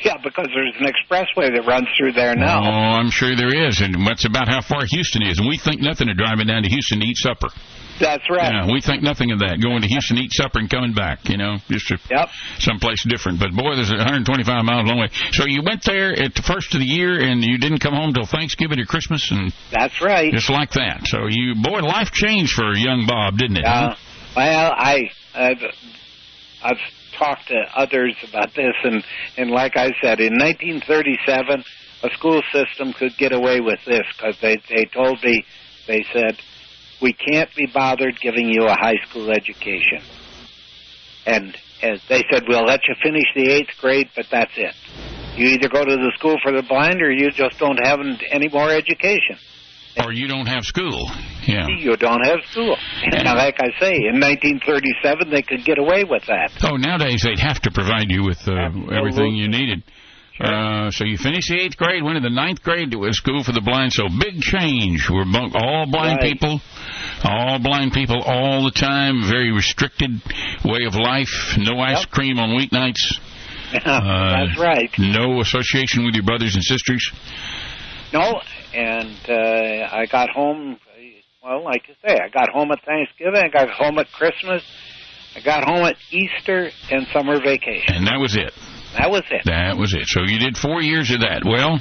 yeah, 0.04 0.16
because 0.22 0.46
there's 0.54 0.74
an 0.78 0.86
expressway 0.86 1.50
that 1.54 1.64
runs 1.66 1.88
through 1.98 2.12
there 2.12 2.34
now. 2.36 2.60
oh. 2.62 3.00
I'm 3.00 3.10
sure 3.10 3.34
there 3.36 3.54
is, 3.68 3.80
and 3.80 3.94
that's 4.06 4.24
about 4.24 4.48
how 4.48 4.60
far 4.60 4.82
Houston 4.88 5.22
is. 5.22 5.38
And 5.38 5.48
we 5.48 5.58
think 5.58 5.80
nothing 5.80 6.08
of 6.08 6.16
driving 6.16 6.46
down 6.46 6.62
to 6.62 6.68
Houston 6.68 7.00
to 7.00 7.06
eat 7.06 7.16
supper. 7.16 7.48
That's 7.98 8.22
right. 8.30 8.50
Yeah, 8.50 8.72
we 8.72 8.80
think 8.80 9.02
nothing 9.02 9.30
of 9.30 9.40
that. 9.40 9.60
Going 9.60 9.82
to 9.82 9.88
Houston 9.88 10.16
to 10.16 10.22
eat 10.22 10.32
supper 10.32 10.58
and 10.58 10.70
coming 10.70 10.94
back, 10.94 11.28
you 11.28 11.36
know, 11.36 11.58
just 11.68 11.88
to 11.88 11.98
Yep. 12.10 12.28
someplace 12.58 13.04
different. 13.06 13.38
But 13.40 13.52
boy, 13.52 13.74
there's 13.76 13.90
a 13.90 13.96
125 14.00 14.64
miles 14.64 14.88
long 14.88 14.98
way. 15.00 15.08
So 15.32 15.44
you 15.46 15.62
went 15.62 15.84
there 15.84 16.12
at 16.12 16.34
the 16.34 16.40
first 16.42 16.72
of 16.72 16.80
the 16.80 16.86
year, 16.86 17.20
and 17.20 17.44
you 17.44 17.58
didn't 17.58 17.80
come 17.80 17.92
home 17.92 18.14
till 18.14 18.24
Thanksgiving 18.24 18.78
or 18.80 18.86
Christmas, 18.86 19.30
and 19.30 19.52
That's 19.70 20.00
right. 20.00 20.32
just 20.32 20.48
like 20.48 20.70
that. 20.72 21.02
So 21.06 21.26
you, 21.28 21.56
boy, 21.60 21.80
life 21.80 22.10
changed 22.12 22.52
for 22.54 22.72
young 22.74 23.04
Bob, 23.06 23.36
didn't 23.36 23.58
it? 23.58 23.66
Uh, 23.66 23.94
well, 24.34 24.72
I 24.74 25.10
I've, 25.34 25.62
I've 26.62 26.78
talked 27.20 27.48
to 27.48 27.60
others 27.76 28.16
about 28.28 28.54
this, 28.56 28.74
and 28.82 29.04
and 29.36 29.50
like 29.50 29.76
I 29.76 29.90
said, 30.02 30.20
in 30.20 30.34
1937, 30.34 31.64
a 32.02 32.10
school 32.16 32.42
system 32.52 32.92
could 32.92 33.16
get 33.18 33.32
away 33.32 33.60
with 33.60 33.78
this 33.86 34.04
because 34.16 34.36
they 34.40 34.56
they 34.68 34.86
told 34.86 35.22
me 35.22 35.44
they 35.86 36.04
said 36.12 36.38
we 37.00 37.12
can't 37.12 37.50
be 37.54 37.66
bothered 37.72 38.18
giving 38.20 38.48
you 38.48 38.66
a 38.66 38.74
high 38.74 38.98
school 39.08 39.30
education, 39.30 40.02
and, 41.26 41.56
and 41.82 42.00
they 42.08 42.24
said 42.30 42.44
we'll 42.48 42.64
let 42.64 42.80
you 42.88 42.94
finish 43.02 43.26
the 43.34 43.50
eighth 43.50 43.76
grade, 43.80 44.08
but 44.16 44.26
that's 44.30 44.52
it. 44.56 44.74
You 45.36 45.46
either 45.48 45.68
go 45.68 45.84
to 45.84 45.96
the 45.96 46.12
school 46.18 46.36
for 46.42 46.52
the 46.52 46.62
blind 46.62 47.00
or 47.00 47.10
you 47.10 47.30
just 47.30 47.58
don't 47.58 47.78
have 47.82 48.00
any 48.30 48.48
more 48.48 48.68
education. 48.70 49.38
Or 49.98 50.12
you 50.12 50.28
don't 50.28 50.46
have 50.46 50.64
school. 50.64 51.10
Yeah. 51.46 51.66
You 51.68 51.96
don't 51.96 52.24
have 52.24 52.40
school. 52.50 52.76
And 53.02 53.24
like 53.24 53.56
I 53.60 53.68
say, 53.80 53.94
in 53.96 54.20
1937 54.20 55.30
they 55.30 55.42
could 55.42 55.64
get 55.64 55.78
away 55.78 56.04
with 56.04 56.24
that. 56.26 56.52
Oh, 56.62 56.76
nowadays 56.76 57.22
they'd 57.24 57.40
have 57.40 57.60
to 57.62 57.70
provide 57.72 58.10
you 58.10 58.24
with 58.24 58.38
uh, 58.46 58.70
everything 58.92 59.34
you 59.34 59.48
needed. 59.48 59.82
Uh, 60.38 60.90
so 60.90 61.04
you 61.04 61.18
finished 61.18 61.48
the 61.50 61.60
eighth 61.60 61.76
grade, 61.76 62.02
went 62.02 62.16
to 62.16 62.22
the 62.22 62.30
ninth 62.34 62.62
grade 62.62 62.90
to 62.92 63.04
a 63.04 63.12
school 63.12 63.42
for 63.44 63.52
the 63.52 63.60
blind. 63.60 63.92
So 63.92 64.04
big 64.08 64.40
change. 64.40 65.10
We're 65.10 65.24
all 65.54 65.86
blind 65.90 66.18
Right. 66.22 66.32
people, 66.32 66.60
all 67.24 67.58
blind 67.58 67.92
people 67.92 68.22
all 68.22 68.64
the 68.64 68.70
time. 68.70 69.22
Very 69.28 69.52
restricted 69.52 70.22
way 70.64 70.84
of 70.86 70.94
life. 70.94 71.58
No 71.58 71.78
ice 71.80 72.00
Yep. 72.00 72.10
cream 72.10 72.38
on 72.38 72.50
weeknights. 72.56 73.18
Uh, 73.72 74.46
That's 74.46 74.58
right. 74.58 74.90
No 74.98 75.40
association 75.40 76.04
with 76.04 76.14
your 76.16 76.24
brothers 76.24 76.56
and 76.56 76.64
sisters. 76.64 77.08
No, 78.12 78.40
and 78.74 79.16
uh, 79.28 79.88
I 79.92 80.06
got 80.10 80.30
home. 80.30 80.78
Well, 81.42 81.64
like 81.64 81.82
I 81.88 82.08
say, 82.08 82.18
I 82.22 82.28
got 82.28 82.50
home 82.50 82.70
at 82.70 82.82
Thanksgiving. 82.84 83.40
I 83.42 83.48
got 83.48 83.70
home 83.70 83.98
at 83.98 84.10
Christmas. 84.12 84.62
I 85.34 85.40
got 85.40 85.64
home 85.64 85.84
at 85.86 85.96
Easter 86.10 86.70
and 86.90 87.06
summer 87.12 87.40
vacation. 87.40 87.94
And 87.94 88.06
that 88.06 88.18
was 88.20 88.36
it. 88.36 88.52
That 88.98 89.10
was 89.10 89.22
it. 89.30 89.42
That 89.46 89.76
was 89.78 89.94
it. 89.94 90.06
So 90.06 90.22
you 90.26 90.38
did 90.38 90.58
four 90.58 90.82
years 90.82 91.10
of 91.10 91.20
that. 91.20 91.42
Well, 91.46 91.78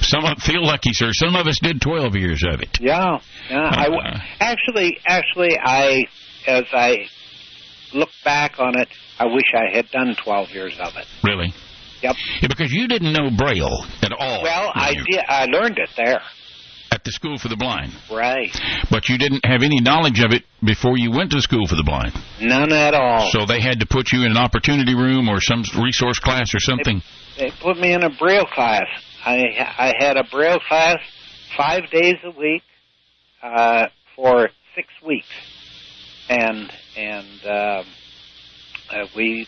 some 0.00 0.24
of 0.24 0.38
feel 0.38 0.64
lucky, 0.64 0.92
sir. 0.92 1.12
Some 1.12 1.36
of 1.36 1.46
us 1.46 1.58
did 1.62 1.80
twelve 1.80 2.16
years 2.16 2.42
of 2.46 2.60
it. 2.62 2.78
Yeah, 2.80 3.18
yeah. 3.48 3.70
I 3.70 3.84
w- 3.84 4.00
Uh. 4.02 4.18
actually, 4.40 4.98
actually, 5.06 5.56
I 5.62 6.04
as 6.46 6.64
I 6.72 7.06
look 7.92 8.08
back 8.24 8.58
on 8.58 8.78
it, 8.78 8.88
I 9.18 9.26
wish 9.26 9.52
I 9.54 9.76
had 9.76 9.90
done 9.90 10.16
12 10.24 10.50
years 10.50 10.78
of 10.80 10.96
it. 10.96 11.06
Really? 11.22 11.52
Yep. 12.02 12.16
Yeah, 12.42 12.48
because 12.48 12.72
you 12.72 12.88
didn't 12.88 13.12
know 13.12 13.30
Braille 13.36 13.84
at 14.02 14.12
all. 14.12 14.42
Well, 14.42 14.72
I 14.74 14.90
you? 14.90 15.04
did. 15.10 15.24
I 15.28 15.44
learned 15.46 15.78
it 15.78 15.90
there. 15.96 16.20
At 16.92 17.04
the 17.04 17.12
School 17.12 17.38
for 17.38 17.48
the 17.48 17.56
Blind. 17.56 17.92
Right. 18.10 18.50
But 18.90 19.08
you 19.08 19.16
didn't 19.16 19.44
have 19.44 19.62
any 19.62 19.80
knowledge 19.80 20.20
of 20.20 20.32
it 20.32 20.42
before 20.64 20.98
you 20.98 21.12
went 21.12 21.30
to 21.30 21.40
School 21.40 21.66
for 21.68 21.76
the 21.76 21.84
Blind. 21.84 22.12
None 22.40 22.72
at 22.72 22.94
all. 22.94 23.30
So 23.30 23.46
they 23.46 23.60
had 23.60 23.80
to 23.80 23.86
put 23.86 24.10
you 24.12 24.24
in 24.24 24.32
an 24.32 24.36
opportunity 24.36 24.94
room 24.94 25.28
or 25.28 25.40
some 25.40 25.62
resource 25.80 26.18
class 26.18 26.52
or 26.54 26.58
something. 26.58 27.00
They 27.38 27.52
put 27.62 27.78
me 27.78 27.92
in 27.92 28.02
a 28.02 28.10
Braille 28.10 28.46
class. 28.46 28.86
I 29.24 29.44
I 29.78 29.94
had 29.98 30.16
a 30.16 30.24
Braille 30.24 30.58
class 30.66 30.98
five 31.56 31.90
days 31.90 32.16
a 32.24 32.30
week 32.30 32.62
uh, 33.42 33.86
for 34.16 34.48
six 34.74 34.88
weeks, 35.06 35.28
and 36.28 36.72
and 36.96 37.26
um, 37.44 37.86
uh, 38.90 39.06
we 39.14 39.46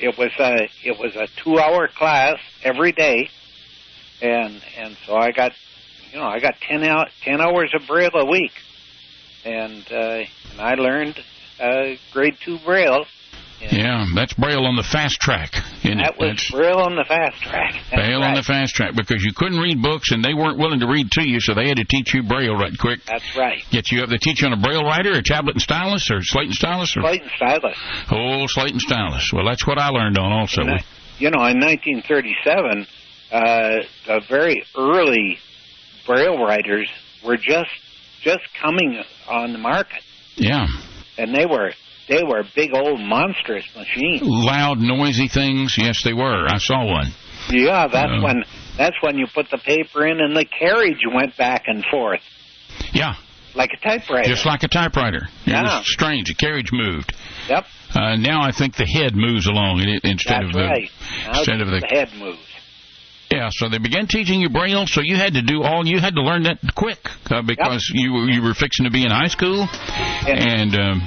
it 0.00 0.16
was 0.18 0.32
a 0.38 0.68
it 0.84 0.98
was 0.98 1.14
a 1.16 1.28
two 1.42 1.58
hour 1.58 1.88
class 1.88 2.38
every 2.64 2.92
day, 2.92 3.30
and 4.20 4.60
and 4.76 4.96
so 5.06 5.14
I 5.14 5.30
got 5.30 5.52
you 6.12 6.18
know 6.18 6.24
I 6.24 6.40
got 6.40 6.54
ten 6.60 6.82
out 6.84 7.08
ten 7.22 7.40
hours 7.40 7.72
of 7.74 7.86
Braille 7.86 8.10
a 8.14 8.26
week, 8.26 8.52
and 9.44 9.84
uh, 9.90 10.24
and 10.52 10.60
I 10.60 10.74
learned 10.74 11.22
uh, 11.60 11.94
grade 12.12 12.38
two 12.40 12.58
Braille. 12.58 13.04
Yeah, 13.60 14.06
that's 14.14 14.32
Braille 14.34 14.64
on 14.64 14.76
the 14.76 14.82
fast 14.82 15.20
track. 15.20 15.52
That 15.52 15.84
it? 15.84 16.18
was 16.18 16.28
That's 16.30 16.50
Braille 16.50 16.78
on 16.78 16.96
the 16.96 17.04
fast 17.04 17.42
track. 17.42 17.74
That's 17.74 17.94
Braille 17.94 18.22
on 18.22 18.34
the 18.34 18.42
fast 18.42 18.74
track 18.74 18.94
because 18.96 19.22
you 19.22 19.32
couldn't 19.34 19.58
read 19.58 19.82
books 19.82 20.12
and 20.12 20.24
they 20.24 20.32
weren't 20.34 20.58
willing 20.58 20.80
to 20.80 20.86
read 20.88 21.10
to 21.12 21.28
you, 21.28 21.40
so 21.40 21.54
they 21.54 21.68
had 21.68 21.76
to 21.76 21.84
teach 21.84 22.14
you 22.14 22.22
Braille 22.22 22.54
right 22.56 22.72
quick. 22.78 23.00
That's 23.06 23.36
right. 23.36 23.62
Get 23.70 23.90
you 23.92 24.02
up. 24.02 24.08
They 24.08 24.16
teach 24.18 24.40
you 24.42 24.48
on 24.48 24.54
a 24.54 24.60
Braille 24.60 24.82
writer, 24.84 25.12
a 25.12 25.22
tablet 25.22 25.56
and 25.56 25.62
stylus, 25.62 26.10
or 26.10 26.22
slate 26.22 26.46
and 26.46 26.54
stylus, 26.54 26.96
or 26.96 27.02
slate 27.02 27.22
and 27.22 27.30
Stylus. 27.36 27.76
oh, 28.10 28.46
slate 28.46 28.72
and 28.72 28.80
stylus. 28.80 29.30
Well, 29.32 29.44
that's 29.44 29.66
what 29.66 29.78
I 29.78 29.88
learned 29.90 30.16
on 30.18 30.32
also. 30.32 30.62
I, 30.62 30.82
you 31.18 31.30
know, 31.30 31.44
in 31.46 31.60
1937, 31.60 32.86
uh, 33.32 33.76
the 34.06 34.20
very 34.28 34.64
early 34.76 35.38
Braille 36.06 36.38
writers 36.42 36.90
were 37.24 37.36
just 37.36 37.70
just 38.22 38.40
coming 38.60 39.02
on 39.28 39.52
the 39.52 39.58
market, 39.58 40.02
Yeah. 40.36 40.66
and 41.18 41.34
they 41.34 41.46
were 41.46 41.72
they 42.10 42.22
were 42.22 42.42
big 42.54 42.74
old 42.74 43.00
monstrous 43.00 43.64
machines. 43.74 44.20
Loud, 44.22 44.78
noisy 44.80 45.28
things. 45.28 45.76
Yes, 45.78 46.02
they 46.04 46.12
were. 46.12 46.46
I 46.46 46.58
saw 46.58 46.84
one. 46.84 47.12
Yeah, 47.48 47.86
that's 47.86 48.12
Uh. 48.12 48.20
when 48.22 48.44
that's 48.76 48.96
when 49.00 49.16
you 49.16 49.26
put 49.32 49.48
the 49.50 49.58
paper 49.58 50.06
in, 50.06 50.20
and 50.20 50.36
the 50.36 50.44
carriage 50.44 51.00
went 51.10 51.36
back 51.38 51.64
and 51.66 51.84
forth 51.90 52.20
Yeah, 52.92 53.14
like 53.54 53.70
a 53.72 53.76
typewriter. 53.88 54.28
just 54.28 54.44
like 54.46 54.62
a 54.62 54.68
typewriter. 54.68 55.28
It 55.46 55.52
Yeah. 55.52 55.78
was 55.78 55.86
strange. 55.90 56.28
The 56.28 56.34
carriage 56.34 56.70
moved. 56.72 57.12
yep, 57.48 57.66
Uh, 57.94 58.16
now 58.16 58.40
I 58.42 58.52
think 58.52 58.76
the 58.76 58.86
head 58.86 59.16
moves 59.16 59.46
along 59.46 59.80
instead 60.04 60.42
that's 60.42 60.46
of 60.46 60.52
the. 60.52 60.64
right. 60.64 60.90
Instead 61.28 61.60
of 61.60 61.68
the- 61.70 61.80
the 61.80 61.86
head 61.86 62.08
moves. 62.18 62.38
Yeah, 63.32 63.48
so 63.52 63.68
they 63.68 63.78
began 63.78 64.06
teaching 64.08 64.40
you 64.40 64.48
Braille, 64.48 64.86
so 64.88 65.00
you 65.02 65.16
had 65.16 65.34
to 65.34 65.42
do 65.42 65.62
all. 65.62 65.86
You 65.86 66.00
had 66.00 66.14
to 66.16 66.22
learn 66.22 66.42
that 66.44 66.58
quick 66.74 66.98
uh, 67.30 67.42
because 67.42 67.88
you 67.94 68.12
were 68.12 68.28
you 68.28 68.42
were 68.42 68.54
fixing 68.54 68.84
to 68.86 68.90
be 68.90 69.04
in 69.04 69.10
high 69.12 69.28
school, 69.28 69.68
and 70.26 70.74
um, 70.76 71.02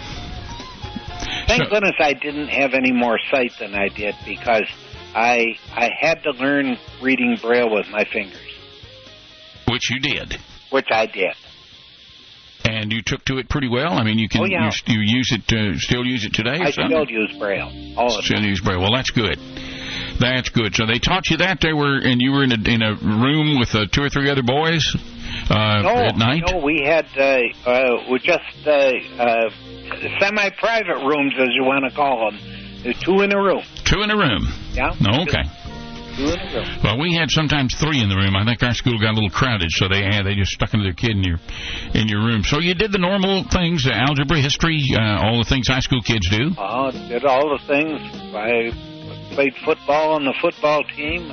Thank 1.47 1.63
so- 1.63 1.69
goodness 1.69 1.95
I 1.99 2.13
didn't 2.13 2.49
have 2.49 2.73
any 2.73 2.91
more 2.91 3.17
sight 3.31 3.51
than 3.59 3.75
I 3.75 3.89
did 3.89 4.15
because 4.25 4.67
I 5.15 5.57
I 5.73 5.89
had 5.99 6.23
to 6.23 6.31
learn 6.31 6.77
reading 7.01 7.37
Braille 7.41 7.69
with 7.69 7.87
my 7.89 8.03
fingers, 8.05 8.39
which 9.67 9.89
you 9.91 9.99
did, 9.99 10.37
which 10.71 10.87
I 10.91 11.05
did. 11.05 11.35
and 12.65 12.91
you 12.93 13.01
took 13.05 13.23
to 13.25 13.37
it 13.39 13.49
pretty 13.49 13.67
well. 13.67 13.93
I 13.93 14.03
mean, 14.03 14.17
you 14.17 14.29
can 14.29 14.41
Oh, 14.41 14.45
yeah. 14.45 14.71
you, 14.87 14.95
you 15.01 15.17
use 15.17 15.31
it 15.33 15.45
to, 15.49 15.77
still 15.77 16.05
use 16.05 16.23
it 16.25 16.33
today. 16.33 16.57
I 16.61 16.71
still 16.71 17.05
use 17.09 17.35
Braille 17.37 17.93
all 17.97 18.09
Still 18.21 18.41
use 18.41 18.61
Braille. 18.61 18.79
Well, 18.79 18.93
that's 18.93 19.11
good. 19.11 19.37
That's 20.19 20.49
good. 20.49 20.73
So 20.75 20.85
they 20.85 20.99
taught 20.99 21.29
you 21.29 21.37
that. 21.37 21.59
They 21.61 21.73
were, 21.73 21.97
and 21.99 22.21
you 22.21 22.31
were 22.31 22.43
in 22.43 22.51
a 22.53 22.69
in 22.69 22.81
a 22.81 22.95
room 22.95 23.59
with 23.59 23.75
uh, 23.75 23.85
two 23.91 24.01
or 24.03 24.09
three 24.09 24.29
other 24.29 24.43
boys 24.43 24.83
uh, 25.49 25.81
No, 25.81 25.95
at 25.95 26.17
night. 26.17 26.43
no, 26.51 26.57
we 26.63 26.81
had 26.85 27.05
uh, 27.17 27.69
uh, 27.69 28.09
we 28.11 28.19
just 28.19 28.67
uh, 28.67 28.71
uh, 29.19 29.49
semi-private 30.19 31.05
rooms, 31.05 31.33
as 31.39 31.49
you 31.53 31.63
want 31.63 31.85
to 31.89 31.95
call 31.95 32.29
them. 32.31 32.39
There's 32.83 32.99
two 32.99 33.21
in 33.21 33.31
a 33.33 33.37
room. 33.41 33.63
Two 33.85 34.01
in 34.01 34.11
a 34.11 34.17
room. 34.17 34.43
Yeah. 34.73 34.93
No, 34.99 35.21
okay. 35.23 35.43
Two 36.17 36.27
in 36.33 36.39
a 36.39 36.53
room. 36.53 36.79
Well, 36.83 36.99
we 36.99 37.15
had 37.15 37.31
sometimes 37.31 37.75
three 37.79 38.01
in 38.01 38.09
the 38.09 38.15
room. 38.15 38.35
I 38.35 38.43
think 38.45 38.61
our 38.61 38.73
school 38.73 38.99
got 38.99 39.11
a 39.11 39.15
little 39.15 39.29
crowded, 39.29 39.71
so 39.71 39.87
they 39.87 40.03
had 40.03 40.23
they 40.25 40.35
just 40.35 40.51
stuck 40.51 40.73
another 40.73 40.93
kid 40.93 41.11
in 41.11 41.23
your 41.23 41.39
in 41.93 42.07
your 42.07 42.19
room. 42.25 42.43
So 42.43 42.59
you 42.59 42.73
did 42.75 42.91
the 42.91 42.99
normal 42.99 43.43
things, 43.49 43.87
uh, 43.87 43.91
algebra, 43.93 44.39
history, 44.41 44.83
uh, 44.95 45.23
all 45.23 45.37
the 45.39 45.47
things 45.47 45.67
high 45.67 45.79
school 45.79 46.01
kids 46.01 46.27
do. 46.29 46.51
Oh, 46.57 46.91
did 46.91 47.25
all 47.25 47.49
the 47.57 47.63
things. 47.67 47.99
I 48.35 48.71
played 49.33 49.53
football 49.65 50.13
on 50.13 50.25
the 50.25 50.33
football 50.41 50.83
team, 50.83 51.31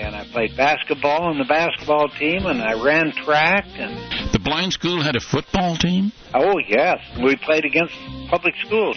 and 0.00 0.14
I 0.16 0.24
played 0.32 0.56
basketball 0.56 1.22
on 1.24 1.38
the 1.38 1.44
basketball 1.44 2.08
team, 2.08 2.46
and 2.46 2.62
I 2.62 2.82
ran 2.82 3.12
track, 3.24 3.64
and 3.76 4.32
The 4.32 4.38
blind 4.38 4.72
school 4.72 5.02
had 5.02 5.16
a 5.16 5.20
football 5.20 5.76
team. 5.76 6.12
oh 6.34 6.58
yes, 6.68 6.98
we 7.22 7.36
played 7.36 7.64
against 7.64 7.94
public 8.30 8.54
schools. 8.64 8.96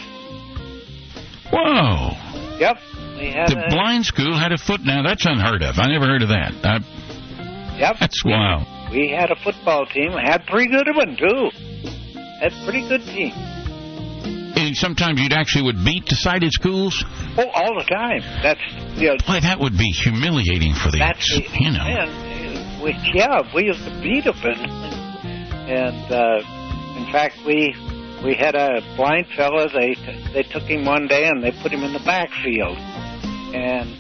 Whoa! 1.52 2.12
Yep, 2.60 2.78
we 3.18 3.32
had. 3.32 3.50
The 3.50 3.66
a, 3.68 3.70
blind 3.70 4.06
school 4.06 4.38
had 4.38 4.52
a 4.52 4.58
foot. 4.58 4.82
Now 4.84 5.04
that's 5.04 5.26
unheard 5.26 5.64
of. 5.64 5.76
I 5.78 5.88
never 5.92 6.06
heard 6.06 6.22
of 6.22 6.30
that. 6.30 6.54
I, 6.64 7.78
yep, 7.78 7.96
that's 8.00 8.24
wild. 8.24 8.66
we 8.92 9.10
had 9.10 9.32
a 9.32 9.36
football 9.36 9.86
team. 9.86 10.12
Had 10.14 10.42
a 10.42 10.46
pretty 10.46 10.72
good 10.72 10.88
one 10.96 11.18
too. 11.18 11.50
Had 12.40 12.54
a 12.54 12.64
pretty 12.64 12.88
good 12.88 13.02
team. 13.06 13.34
And 14.72 14.78
sometimes 14.78 15.20
you'd 15.20 15.34
actually 15.34 15.64
would 15.64 15.84
beat 15.84 16.06
the 16.06 16.16
sighted 16.16 16.54
schools. 16.54 17.04
Oh, 17.38 17.44
all 17.54 17.76
the 17.78 17.84
time. 17.84 18.22
That's 18.42 18.62
you 18.96 19.10
know, 19.10 19.18
Boy, 19.28 19.42
that 19.42 19.60
would 19.60 19.78
be 19.78 19.92
humiliating 19.92 20.76
for 20.76 20.90
the 20.90 20.98
that's 20.98 21.28
you 21.60 21.72
know. 21.72 21.84
Man, 21.84 22.82
we, 22.82 22.96
yeah, 23.14 23.42
we 23.54 23.66
used 23.66 23.84
to 23.84 23.92
beat 24.02 24.24
them, 24.24 24.40
and, 24.40 25.68
and 25.68 26.10
uh, 26.10 27.04
in 27.04 27.12
fact, 27.12 27.36
we 27.46 27.76
we 28.24 28.34
had 28.34 28.56
a 28.56 28.80
blind 28.96 29.28
fella. 29.36 29.68
They 29.68 29.96
they 30.32 30.44
took 30.44 30.64
him 30.64 30.86
one 30.86 31.08
day 31.08 31.28
and 31.28 31.44
they 31.44 31.52
put 31.52 31.74
him 31.74 31.84
in 31.84 31.92
the 31.92 32.00
backfield, 32.08 32.78
and 33.52 33.94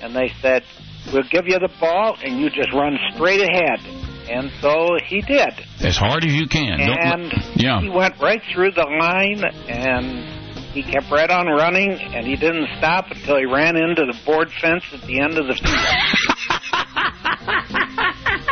and 0.00 0.16
they 0.16 0.32
said, 0.40 0.64
"We'll 1.12 1.28
give 1.30 1.44
you 1.44 1.58
the 1.58 1.72
ball, 1.78 2.16
and 2.24 2.40
you 2.40 2.48
just 2.48 2.72
run 2.72 2.96
straight 3.12 3.42
ahead." 3.42 4.05
And 4.28 4.50
so 4.60 4.96
he 5.04 5.20
did, 5.22 5.50
As 5.80 5.96
hard 5.96 6.24
as 6.24 6.32
you 6.32 6.48
can. 6.48 6.78
Don't 6.78 6.98
and 6.98 7.32
yeah. 7.54 7.80
he 7.80 7.88
went 7.88 8.18
right 8.20 8.42
through 8.52 8.72
the 8.72 8.82
line, 8.82 9.42
and 9.68 10.24
he 10.72 10.82
kept 10.82 11.10
right 11.10 11.30
on 11.30 11.46
running, 11.46 11.92
and 11.92 12.26
he 12.26 12.36
didn't 12.36 12.68
stop 12.78 13.06
until 13.10 13.38
he 13.38 13.44
ran 13.46 13.76
into 13.76 14.04
the 14.04 14.18
board 14.24 14.50
fence 14.60 14.84
at 14.92 15.02
the 15.06 15.20
end 15.20 15.38
of 15.38 15.46
the 15.46 15.54
field. 15.54 15.62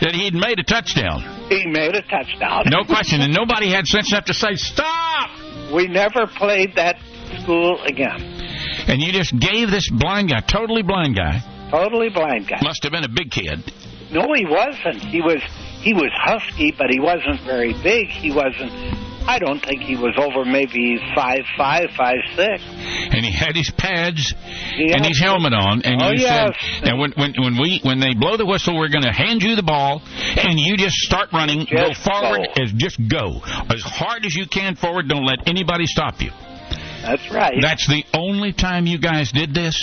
that 0.00 0.14
he'd 0.14 0.34
made 0.34 0.58
a 0.58 0.64
touchdown. 0.64 1.20
He 1.48 1.66
made 1.66 1.94
a 1.94 2.02
touchdown. 2.02 2.64
No 2.66 2.84
question. 2.84 3.20
And 3.20 3.32
nobody 3.32 3.70
had 3.70 3.86
sense 3.86 4.12
enough 4.12 4.24
to 4.26 4.34
say, 4.34 4.54
stop! 4.54 5.30
We 5.72 5.86
never 5.86 6.26
played 6.26 6.74
that 6.76 6.96
school 7.42 7.80
again. 7.84 8.20
And 8.88 9.00
you 9.00 9.12
just 9.12 9.38
gave 9.38 9.70
this 9.70 9.88
blind 9.90 10.30
guy, 10.30 10.40
totally 10.40 10.82
blind 10.82 11.16
guy, 11.16 11.40
Totally 11.70 12.10
blind 12.10 12.48
guy. 12.48 12.58
must 12.62 12.82
have 12.84 12.92
been 12.92 13.04
a 13.04 13.08
big 13.08 13.30
kid. 13.30 13.72
No, 14.16 14.32
he 14.34 14.46
wasn't. 14.46 15.02
He 15.04 15.20
was 15.20 15.42
he 15.82 15.92
was 15.92 16.10
husky, 16.14 16.72
but 16.72 16.88
he 16.90 16.98
wasn't 16.98 17.40
very 17.42 17.74
big. 17.82 18.08
He 18.08 18.32
wasn't. 18.32 18.72
I 19.28 19.38
don't 19.40 19.58
think 19.60 19.82
he 19.82 19.96
was 19.96 20.14
over 20.16 20.44
maybe 20.44 20.98
five 21.14 21.40
five, 21.58 21.90
five 21.96 22.16
six. 22.36 22.62
And 23.12 23.24
he 23.24 23.32
had 23.32 23.56
his 23.56 23.70
pads 23.76 24.32
He 24.76 24.92
and 24.92 25.04
his 25.04 25.18
helmet 25.18 25.52
on. 25.52 25.82
And 25.82 26.00
Oh, 26.00 26.10
you 26.12 26.22
yes. 26.22 26.54
said, 26.78 26.88
and 26.88 26.98
when, 27.00 27.12
when, 27.12 27.34
when, 27.36 27.60
we, 27.60 27.80
when 27.82 27.98
they 27.98 28.14
blow 28.14 28.36
the 28.36 28.46
whistle, 28.46 28.78
we're 28.78 28.88
going 28.88 29.02
to 29.04 29.12
hand 29.12 29.42
you 29.42 29.56
the 29.56 29.64
ball, 29.64 30.00
and 30.36 30.58
you 30.60 30.76
just 30.76 30.94
start 30.96 31.32
running, 31.32 31.66
go 31.66 31.92
forward, 31.92 32.46
go. 32.54 32.62
as 32.62 32.72
just 32.72 33.00
go. 33.08 33.40
As 33.68 33.82
hard 33.82 34.24
as 34.24 34.34
you 34.34 34.46
can 34.46 34.76
forward, 34.76 35.08
don't 35.08 35.26
let 35.26 35.48
anybody 35.48 35.86
stop 35.86 36.22
you. 36.22 36.30
That's 37.02 37.28
right. 37.30 37.54
That's 37.60 37.86
the 37.88 38.04
only 38.14 38.52
time 38.52 38.86
you 38.86 38.98
guys 38.98 39.32
did 39.32 39.52
this? 39.54 39.76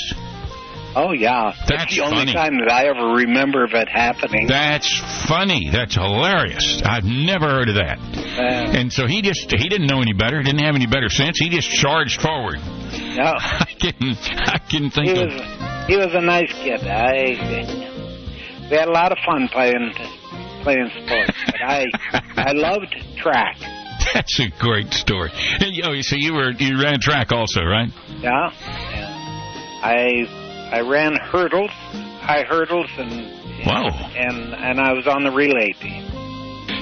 Oh 0.95 1.11
yeah. 1.11 1.53
That's 1.67 1.95
the 1.95 2.01
only 2.01 2.17
funny. 2.25 2.33
time 2.33 2.57
that 2.59 2.71
I 2.71 2.85
ever 2.87 3.15
remember 3.15 3.63
of 3.63 3.71
it 3.73 3.89
happening. 3.89 4.47
That's 4.47 4.89
funny. 5.27 5.69
That's 5.71 5.95
hilarious. 5.95 6.81
I've 6.85 7.03
never 7.05 7.47
heard 7.49 7.69
of 7.69 7.75
that. 7.75 7.97
Uh, 7.99 8.77
And 8.77 8.91
so 8.91 9.07
he 9.07 9.21
just 9.21 9.51
he 9.51 9.69
didn't 9.69 9.87
know 9.87 10.01
any 10.01 10.13
better, 10.13 10.41
didn't 10.41 10.63
have 10.63 10.75
any 10.75 10.87
better 10.87 11.09
sense. 11.09 11.37
He 11.39 11.49
just 11.49 11.69
charged 11.69 12.21
forward. 12.21 12.59
no, 12.59 13.33
I 13.37 13.67
can 13.79 14.15
I 14.47 14.57
can 14.69 14.89
think 14.89 15.07
he 15.09 15.21
of 15.21 15.29
was 15.33 15.87
he 15.87 15.97
was 15.97 16.13
a 16.13 16.21
nice 16.21 16.51
kid. 16.53 16.81
I 16.87 18.67
we 18.69 18.77
had 18.77 18.87
a 18.87 18.91
lot 18.91 19.11
of 19.11 19.17
fun 19.25 19.47
playing 19.49 19.93
playing 20.63 20.89
sports, 21.05 21.37
but 21.47 21.61
I 21.61 21.85
I 22.37 22.51
loved 22.53 22.95
track. 23.17 23.57
that's 24.13 24.39
a 24.39 24.47
great 24.59 24.93
story. 24.93 25.29
Oh, 25.83 25.93
so 26.01 26.15
you 26.17 26.33
were 26.33 26.51
you 26.51 26.81
ran 26.81 26.99
track 26.99 27.31
also, 27.31 27.61
right? 27.63 27.89
Yeah. 28.19 28.49
And 28.93 29.13
I 29.83 30.42
I 30.73 30.81
ran 30.81 31.15
hurdles, 31.15 31.69
high 32.21 32.43
hurdles, 32.43 32.89
and 32.97 33.11
Wow. 33.65 33.89
and 34.15 34.53
and 34.55 34.79
I 34.79 34.93
was 34.93 35.05
on 35.07 35.23
the 35.23 35.31
relay 35.31 35.71
team. 35.73 36.09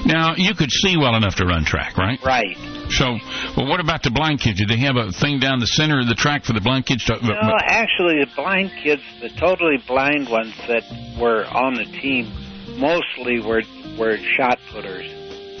Now 0.06 0.34
you 0.36 0.54
could 0.54 0.70
see 0.70 0.96
well 0.96 1.14
enough 1.14 1.36
to 1.36 1.44
run 1.46 1.64
track, 1.64 1.96
right? 1.98 2.18
Right. 2.24 2.56
So, 2.90 3.18
well, 3.56 3.68
what 3.68 3.80
about 3.80 4.02
the 4.02 4.10
blind 4.10 4.40
kids? 4.40 4.58
Did 4.58 4.68
they 4.68 4.78
have 4.78 4.96
a 4.96 5.12
thing 5.12 5.38
down 5.38 5.60
the 5.60 5.66
center 5.66 6.00
of 6.00 6.08
the 6.08 6.14
track 6.14 6.44
for 6.44 6.52
the 6.54 6.60
blind 6.60 6.86
kids 6.86 7.04
to? 7.04 7.18
No, 7.22 7.32
actually, 7.64 8.16
the 8.24 8.30
blind 8.34 8.70
kids, 8.82 9.02
the 9.20 9.28
totally 9.30 9.76
blind 9.86 10.28
ones 10.28 10.54
that 10.68 10.82
were 11.20 11.44
on 11.46 11.74
the 11.74 11.84
team, 11.84 12.32
mostly 12.78 13.40
were 13.40 13.62
were 13.98 14.16
shot 14.36 14.58
putters. 14.72 15.06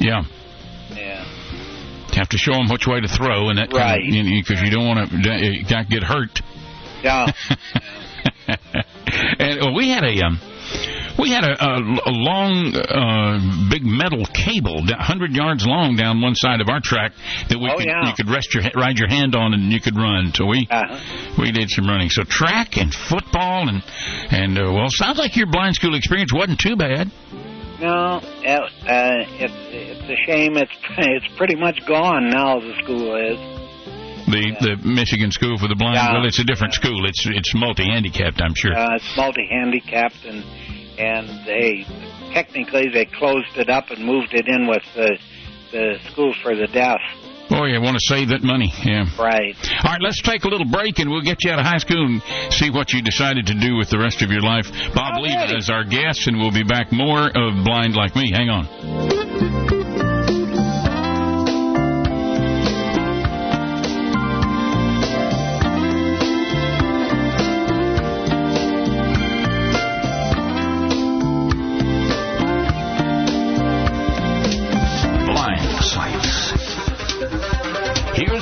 yeah, 0.00 0.24
And 0.90 1.26
have 2.16 2.28
to 2.30 2.38
show 2.38 2.52
them 2.52 2.68
which 2.70 2.86
way 2.86 3.00
to 3.00 3.08
throw, 3.08 3.48
and 3.50 3.58
that 3.58 3.70
kind 3.70 3.82
Right. 3.82 4.02
of, 4.08 4.44
because 4.46 4.62
you 4.62 4.70
don't 4.70 4.86
want 4.86 5.10
to 5.10 5.16
you 5.16 5.64
get 5.64 6.02
hurt. 6.02 6.40
yeah, 7.02 7.30
we 9.70 9.88
had 9.88 10.02
a 10.02 10.20
um, 10.26 10.40
we 11.18 11.30
had 11.30 11.44
a, 11.44 11.52
a, 11.52 11.76
a 12.06 12.10
long, 12.10 12.74
uh, 12.74 13.68
big 13.70 13.84
metal 13.84 14.24
cable, 14.32 14.82
hundred 14.98 15.32
yards 15.32 15.64
long, 15.66 15.94
down 15.94 16.20
one 16.22 16.34
side 16.34 16.60
of 16.62 16.68
our 16.68 16.80
track 16.82 17.12
that 17.50 17.58
we 17.60 17.70
Oh, 17.70 17.76
could 17.76 17.86
yeah. 17.86 18.08
you 18.08 18.14
could 18.16 18.30
rest 18.30 18.54
your 18.54 18.64
ride 18.74 18.98
your 18.98 19.08
hand 19.08 19.34
on 19.36 19.52
and 19.52 19.70
you 19.70 19.80
could 19.80 19.94
run. 19.96 20.32
So 20.34 20.46
we 20.46 20.66
uh, 20.70 20.98
we 21.38 21.52
did 21.52 21.68
some 21.70 21.86
running. 21.86 22.08
So 22.08 22.24
track 22.24 22.76
and 22.78 22.92
football 22.92 23.68
and 23.68 23.82
and 24.30 24.58
uh, 24.58 24.72
well, 24.72 24.86
sounds 24.88 25.18
like 25.18 25.36
your 25.36 25.46
blind 25.46 25.74
school 25.76 25.94
experience 25.94 26.32
wasn't 26.34 26.58
too 26.58 26.76
bad. 26.76 27.10
no, 27.80 27.86
uh, 27.86 28.48
uh, 28.48 29.24
it's 29.38 29.54
it's 29.68 30.08
a 30.08 30.16
shame. 30.26 30.56
It's 30.56 30.72
it's 30.98 31.28
pretty 31.36 31.56
much 31.56 31.84
gone 31.86 32.30
now. 32.30 32.58
The 32.58 32.74
school 32.82 33.14
is. 33.16 33.61
The 34.32 34.56
the 34.64 34.88
Michigan 34.88 35.30
School 35.30 35.58
for 35.58 35.68
the 35.68 35.76
Blind. 35.76 35.96
Yeah. 35.96 36.16
Well, 36.16 36.24
it's 36.24 36.40
a 36.40 36.44
different 36.44 36.72
school. 36.72 37.04
It's 37.04 37.20
it's 37.28 37.52
multi 37.54 37.84
handicapped. 37.84 38.40
I'm 38.40 38.54
sure. 38.56 38.72
Uh, 38.72 38.96
it's 38.96 39.12
multi-handicapped, 39.16 40.24
and 40.24 40.42
and 40.98 41.46
they 41.46 41.84
technically 42.32 42.88
they 42.88 43.04
closed 43.04 43.56
it 43.56 43.68
up 43.68 43.90
and 43.90 44.04
moved 44.04 44.32
it 44.32 44.48
in 44.48 44.66
with 44.66 44.82
the 44.94 45.18
the 45.70 45.98
school 46.10 46.32
for 46.42 46.56
the 46.56 46.66
deaf. 46.66 47.00
Oh, 47.50 47.64
you 47.66 47.82
want 47.82 47.98
to 48.00 48.06
save 48.06 48.28
that 48.28 48.42
money, 48.42 48.72
yeah. 48.82 49.04
Right. 49.20 49.54
All 49.84 49.92
right, 49.92 50.00
let's 50.00 50.22
take 50.22 50.44
a 50.44 50.48
little 50.48 50.64
break 50.70 50.98
and 51.00 51.10
we'll 51.10 51.20
get 51.20 51.44
you 51.44 51.50
out 51.50 51.58
of 51.58 51.66
high 51.66 51.78
school 51.78 52.06
and 52.06 52.22
see 52.54 52.70
what 52.70 52.94
you 52.94 53.02
decided 53.02 53.44
to 53.46 53.54
do 53.54 53.76
with 53.76 53.90
the 53.90 53.98
rest 53.98 54.22
of 54.22 54.30
your 54.30 54.40
life. 54.40 54.64
Bob 54.94 55.18
Alrighty. 55.18 55.50
Leva 55.50 55.56
is 55.58 55.68
our 55.68 55.84
guest, 55.84 56.28
and 56.28 56.38
we'll 56.38 56.52
be 56.52 56.64
back 56.64 56.92
more 56.92 57.26
of 57.26 57.64
Blind 57.64 57.94
Like 57.94 58.16
Me. 58.16 58.32
Hang 58.32 58.48
on. 58.48 59.81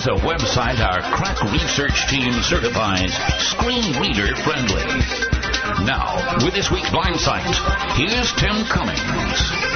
Here's 0.02 0.18
a 0.18 0.24
website 0.24 0.80
our 0.80 1.02
crack 1.14 1.42
research 1.52 2.08
team 2.08 2.32
certifies 2.42 3.12
screen 3.38 4.00
reader 4.00 4.34
friendly. 4.36 4.82
Now, 5.84 6.38
with 6.42 6.54
this 6.54 6.70
week's 6.70 6.90
blind 6.90 7.20
site, 7.20 7.54
here's 7.98 8.32
Tim 8.32 8.64
Cummings. 8.64 9.69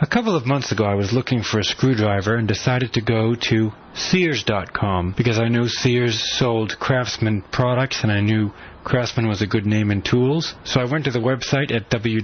A 0.00 0.06
couple 0.06 0.36
of 0.36 0.46
months 0.46 0.70
ago, 0.70 0.84
I 0.84 0.94
was 0.94 1.12
looking 1.12 1.42
for 1.42 1.58
a 1.58 1.64
screwdriver 1.64 2.36
and 2.36 2.46
decided 2.46 2.92
to 2.92 3.00
go 3.00 3.34
to 3.34 3.72
Sears.com 3.94 5.14
because 5.16 5.40
I 5.40 5.48
know 5.48 5.66
Sears 5.66 6.38
sold 6.38 6.78
Craftsman 6.78 7.42
products 7.50 8.04
and 8.04 8.12
I 8.12 8.20
knew 8.20 8.52
Craftsman 8.84 9.26
was 9.26 9.42
a 9.42 9.46
good 9.48 9.66
name 9.66 9.90
in 9.90 10.02
tools. 10.02 10.54
So 10.62 10.80
I 10.80 10.84
went 10.84 11.06
to 11.06 11.10
the 11.10 11.18
website 11.18 11.74
at 11.74 11.90
www.sears.com 11.90 12.14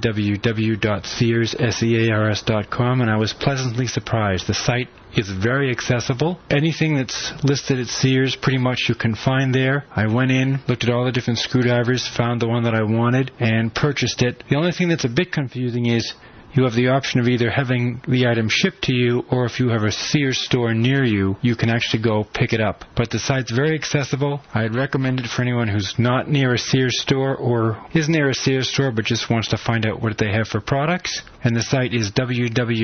and 3.01 3.11
I 3.11 3.17
was 3.17 3.33
pleasantly 3.33 3.89
surprised. 3.89 4.47
The 4.47 4.55
site 4.55 4.89
is 5.17 5.29
very 5.29 5.73
accessible. 5.73 6.39
Anything 6.51 6.95
that's 6.95 7.33
listed 7.43 7.81
at 7.81 7.89
Sears, 7.89 8.37
pretty 8.37 8.59
much 8.59 8.89
you 8.89 8.95
can 8.95 9.17
find 9.17 9.53
there. 9.53 9.85
I 9.91 10.07
went 10.07 10.31
in, 10.31 10.61
looked 10.69 10.85
at 10.85 10.91
all 10.91 11.07
the 11.07 11.13
different 11.13 11.41
screwdrivers, 11.41 12.07
found 12.07 12.41
the 12.41 12.47
one 12.47 12.63
that 12.63 12.75
I 12.77 12.85
wanted, 12.85 13.33
and 13.41 13.75
purchased 13.75 14.23
it. 14.23 14.45
The 14.49 14.55
only 14.55 14.71
thing 14.71 14.91
that's 14.91 15.05
a 15.05 15.09
bit 15.09 15.33
confusing 15.33 15.87
is 15.87 16.15
you 16.55 16.65
have 16.65 16.75
the 16.75 16.89
option 16.89 17.21
of 17.21 17.27
either 17.27 17.51
having 17.51 18.01
the 18.07 18.27
item 18.27 18.49
shipped 18.49 18.83
to 18.83 18.95
you 18.95 19.25
or 19.31 19.45
if 19.45 19.59
you 19.59 19.69
have 19.71 19.83
a 19.83 19.91
Sears 19.91 20.39
store 20.39 20.73
near 20.73 21.05
you, 21.05 21.37
you 21.43 21.57
can 21.57 21.69
actually 21.69 22.03
go 22.03 22.25
pick 22.33 22.53
it 22.53 22.61
up. 22.61 22.85
But 22.97 23.11
the 23.11 23.19
site's 23.19 23.51
very 23.51 23.75
accessible. 23.75 24.41
I'd 24.55 24.75
recommend 24.75 25.19
it 25.21 25.27
for 25.27 25.43
anyone 25.43 25.67
who's 25.69 25.95
not 25.99 26.31
near 26.31 26.55
a 26.55 26.59
Sears 26.59 27.01
store 27.01 27.37
or 27.37 27.85
is 27.93 28.09
near 28.09 28.29
a 28.31 28.35
Sears 28.35 28.73
store 28.73 28.93
but 28.93 29.05
just 29.05 29.29
wants 29.29 29.49
to 29.49 29.57
find 29.57 29.85
out 29.85 30.01
what 30.01 30.17
they 30.19 30.31
have 30.33 30.47
for 30.47 30.61
products. 30.61 31.23
And 31.43 31.57
the 31.57 31.63
site 31.63 31.93
is 31.93 32.13
www.sears.com. 32.13 32.77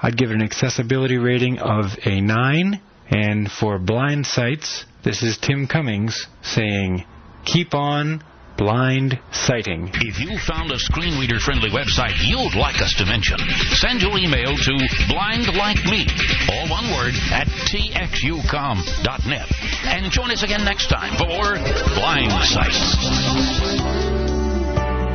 I'd 0.00 0.16
give 0.16 0.30
it 0.30 0.34
an 0.34 0.42
accessibility 0.42 1.18
rating 1.18 1.60
of 1.60 1.96
a 2.04 2.20
9. 2.20 2.80
And 3.08 3.50
for 3.50 3.78
blind 3.78 4.26
sites, 4.26 4.84
this 5.04 5.22
is 5.22 5.38
Tim 5.38 5.66
Cummings 5.68 6.26
saying, 6.42 7.04
keep 7.44 7.74
on 7.74 8.24
blind 8.56 9.18
sighting. 9.32 9.90
If 9.94 10.20
you 10.20 10.38
found 10.38 10.70
a 10.70 10.78
screen 10.78 11.18
reader 11.18 11.38
friendly 11.38 11.70
website 11.70 12.14
you'd 12.24 12.54
like 12.54 12.80
us 12.80 12.94
to 12.98 13.06
mention, 13.06 13.38
send 13.76 14.02
your 14.02 14.18
email 14.18 14.56
to 14.56 14.72
blindlikeme, 15.10 16.08
all 16.50 16.68
one 16.70 16.90
word, 16.92 17.14
at 17.32 17.46
txucom.net. 17.70 19.48
And 19.84 20.10
join 20.12 20.30
us 20.30 20.42
again 20.42 20.64
next 20.64 20.88
time 20.88 21.16
for 21.16 21.58
Blind 21.94 22.32
Sites. 22.44 22.96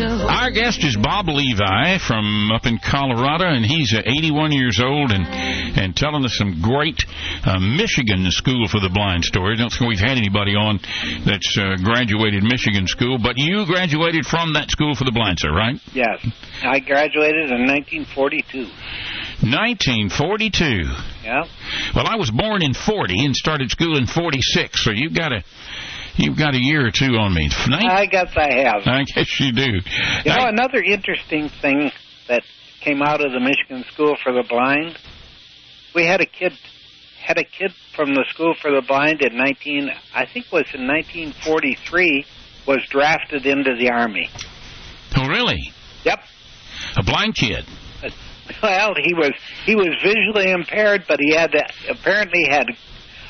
Our 0.00 0.50
guest 0.52 0.84
is 0.84 0.96
Bob 0.96 1.26
Levi 1.26 1.98
from 1.98 2.52
up 2.52 2.66
in 2.66 2.78
Colorado, 2.78 3.46
and 3.46 3.66
he's 3.66 3.92
uh, 3.92 4.02
81 4.06 4.52
years 4.52 4.80
old 4.80 5.10
and 5.10 5.26
and 5.26 5.96
telling 5.96 6.24
us 6.24 6.36
some 6.36 6.62
great 6.62 7.02
uh, 7.44 7.58
Michigan 7.58 8.30
School 8.30 8.68
for 8.68 8.78
the 8.78 8.90
Blind 8.90 9.24
stories. 9.24 9.58
I 9.58 9.62
don't 9.62 9.70
think 9.70 9.88
we've 9.88 9.98
had 9.98 10.16
anybody 10.16 10.54
on 10.54 10.78
that's 11.26 11.58
uh, 11.58 11.82
graduated 11.82 12.44
Michigan 12.44 12.86
school, 12.86 13.18
but 13.18 13.38
you 13.38 13.66
graduated 13.66 14.24
from 14.24 14.54
that 14.54 14.70
school 14.70 14.94
for 14.94 15.04
the 15.04 15.12
blind, 15.12 15.40
sir, 15.40 15.50
right? 15.50 15.74
Yes. 15.92 16.24
I 16.62 16.78
graduated 16.78 17.50
in 17.50 17.66
1942. 17.66 18.70
1942. 19.42 20.86
Yeah. 21.24 21.44
Well, 21.94 22.06
I 22.06 22.16
was 22.16 22.30
born 22.30 22.62
in 22.62 22.74
40 22.74 23.24
and 23.24 23.34
started 23.34 23.70
school 23.70 23.96
in 23.96 24.06
46, 24.06 24.84
so 24.84 24.90
you've 24.90 25.14
got 25.14 25.32
a 25.32 25.42
you've 26.18 26.36
got 26.36 26.54
a 26.54 26.60
year 26.60 26.86
or 26.86 26.90
two 26.90 27.16
on 27.16 27.32
me. 27.34 27.48
Nin- 27.68 27.88
I 27.88 28.06
guess 28.06 28.32
I 28.36 28.52
have. 28.64 28.82
I 28.86 29.04
guess 29.04 29.40
you 29.40 29.52
do. 29.52 29.62
You 30.24 30.36
know, 30.36 30.46
another 30.46 30.82
interesting 30.82 31.48
thing 31.48 31.90
that 32.28 32.42
came 32.80 33.02
out 33.02 33.24
of 33.24 33.32
the 33.32 33.40
Michigan 33.40 33.84
School 33.92 34.16
for 34.22 34.32
the 34.32 34.44
Blind, 34.48 34.98
we 35.94 36.04
had 36.04 36.20
a 36.20 36.26
kid 36.26 36.52
had 37.24 37.38
a 37.38 37.44
kid 37.44 37.72
from 37.94 38.14
the 38.14 38.24
School 38.30 38.54
for 38.60 38.70
the 38.70 38.80
Blind 38.80 39.20
in 39.22 39.36
19 39.36 39.90
I 40.14 40.24
think 40.24 40.46
it 40.46 40.52
was 40.52 40.66
in 40.72 40.86
1943 40.86 42.24
was 42.66 42.78
drafted 42.90 43.44
into 43.44 43.74
the 43.76 43.90
army. 43.90 44.30
oh, 45.16 45.28
really? 45.28 45.72
Yep. 46.04 46.20
A 46.96 47.02
blind 47.02 47.34
kid. 47.34 47.64
Well, 48.62 48.94
he 48.96 49.12
was 49.12 49.32
he 49.66 49.74
was 49.76 49.88
visually 50.02 50.50
impaired, 50.50 51.04
but 51.06 51.20
he 51.20 51.34
had 51.34 51.54
apparently 51.90 52.46
had 52.48 52.66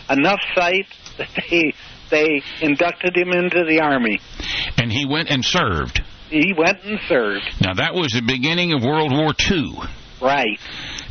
enough 0.09 0.39
sight 0.55 0.87
that 1.19 1.29
they 1.51 1.73
they 2.11 2.43
inducted 2.61 3.17
him 3.17 3.31
into 3.31 3.65
the 3.65 3.81
army. 3.81 4.21
And 4.77 4.91
he 4.91 5.07
went 5.07 5.31
and 5.31 5.45
served. 5.45 6.01
He 6.31 6.53
went 6.57 6.85
and 6.85 6.99
served. 7.09 7.45
Now, 7.61 7.75
that 7.75 7.95
was 7.95 8.13
the 8.13 8.23
beginning 8.27 8.73
of 8.73 8.83
World 8.83 9.13
War 9.13 9.33
II. 9.51 9.81
Right. 10.21 10.59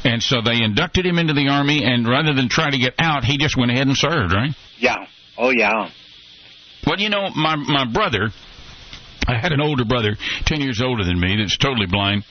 And 0.03 0.21
so 0.21 0.41
they 0.43 0.61
inducted 0.61 1.05
him 1.05 1.17
into 1.17 1.33
the 1.33 1.49
Army, 1.49 1.83
and 1.83 2.07
rather 2.07 2.33
than 2.33 2.49
try 2.49 2.69
to 2.69 2.77
get 2.77 2.95
out, 2.99 3.23
he 3.23 3.37
just 3.37 3.57
went 3.57 3.71
ahead 3.71 3.87
and 3.87 3.97
served, 3.97 4.33
right? 4.33 4.51
Yeah. 4.77 5.05
Oh 5.37 5.49
yeah. 5.49 5.89
Well, 6.85 6.99
you 6.99 7.09
know, 7.09 7.29
my, 7.35 7.55
my 7.55 7.85
brother, 7.85 8.29
I 9.27 9.37
had 9.37 9.51
an 9.51 9.61
older 9.61 9.85
brother, 9.85 10.15
10 10.45 10.61
years 10.61 10.81
older 10.81 11.03
than 11.03 11.19
me, 11.19 11.37
that's 11.37 11.57
totally 11.57 11.87
blind. 11.87 12.23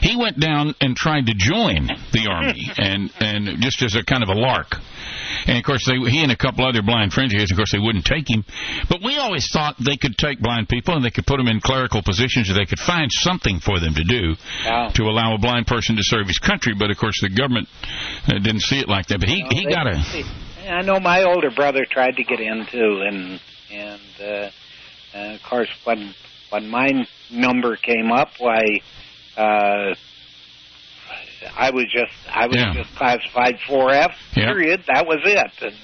He 0.00 0.16
went 0.16 0.38
down 0.40 0.74
and 0.80 0.96
tried 0.96 1.26
to 1.26 1.34
join 1.34 1.88
the 2.12 2.28
Army, 2.30 2.70
and, 2.78 3.10
and 3.20 3.60
just 3.62 3.82
as 3.82 3.94
a 3.94 4.02
kind 4.04 4.22
of 4.22 4.28
a 4.28 4.34
lark. 4.38 4.74
And 5.46 5.58
of 5.58 5.64
course, 5.64 5.84
they, 5.86 5.96
he 6.10 6.22
and 6.22 6.30
a 6.30 6.36
couple 6.36 6.64
other 6.66 6.82
blind 6.82 7.12
friends 7.12 7.32
of 7.34 7.40
his, 7.40 7.50
of 7.50 7.56
course, 7.56 7.72
they 7.72 7.78
wouldn't 7.78 8.04
take 8.04 8.28
him. 8.28 8.44
But 8.88 9.00
we 9.02 9.16
always 9.18 9.48
thought 9.50 9.76
they 9.78 9.96
could 9.96 10.16
take 10.16 10.40
blind 10.40 10.68
people 10.68 10.94
and 10.94 11.04
they 11.04 11.10
could 11.10 11.26
put 11.26 11.38
them 11.38 11.48
in 11.48 11.60
clerical 11.60 12.02
positions 12.02 12.50
or 12.50 12.54
they 12.54 12.66
could 12.66 12.78
find 12.78 13.10
something 13.10 13.58
for 13.60 13.80
them 13.80 13.94
to 13.94 14.04
do 14.04 14.34
Yeah. 14.64 14.90
to 14.94 15.02
allow 15.04 15.34
a 15.34 15.38
blind 15.38 15.66
person 15.66 15.96
to 15.96 16.02
serve 16.04 16.26
his 16.28 16.38
country. 16.38 16.74
But 16.78 16.90
of 16.90 16.98
course, 16.98 17.18
the 17.20 17.30
government 17.30 17.68
uh, 18.28 18.34
didn't 18.38 18.60
see 18.62 18.78
it 18.78 18.88
like 18.88 19.06
that. 19.08 19.18
But 19.20 19.28
he, 19.28 19.42
Well, 19.42 19.50
he 19.52 19.64
they- 19.66 19.72
got 19.72 19.86
a. 19.86 20.70
I 20.70 20.82
know 20.82 21.00
my 21.00 21.24
older 21.24 21.50
brother 21.50 21.84
tried 21.90 22.16
to 22.16 22.24
get 22.24 22.38
in 22.38 22.66
too, 22.70 23.02
and 23.04 23.40
and 23.72 24.00
uh, 24.20 24.24
uh, 25.16 25.34
of 25.34 25.42
course 25.42 25.68
when 25.84 26.14
when 26.52 26.68
my 26.68 27.06
number 27.30 27.76
came 27.76 28.12
up, 28.12 28.28
why 28.38 28.62
uh, 29.36 29.94
I 31.56 31.70
was 31.70 31.86
just 31.92 32.12
I 32.30 32.46
was 32.46 32.56
Yeah. 32.56 32.74
just 32.74 32.94
classified 32.96 33.56
4F. 33.66 34.12
Yeah. 34.36 34.52
Period. 34.52 34.84
That 34.92 35.06
was 35.06 35.20
it. 35.24 35.52
And, 35.62 35.74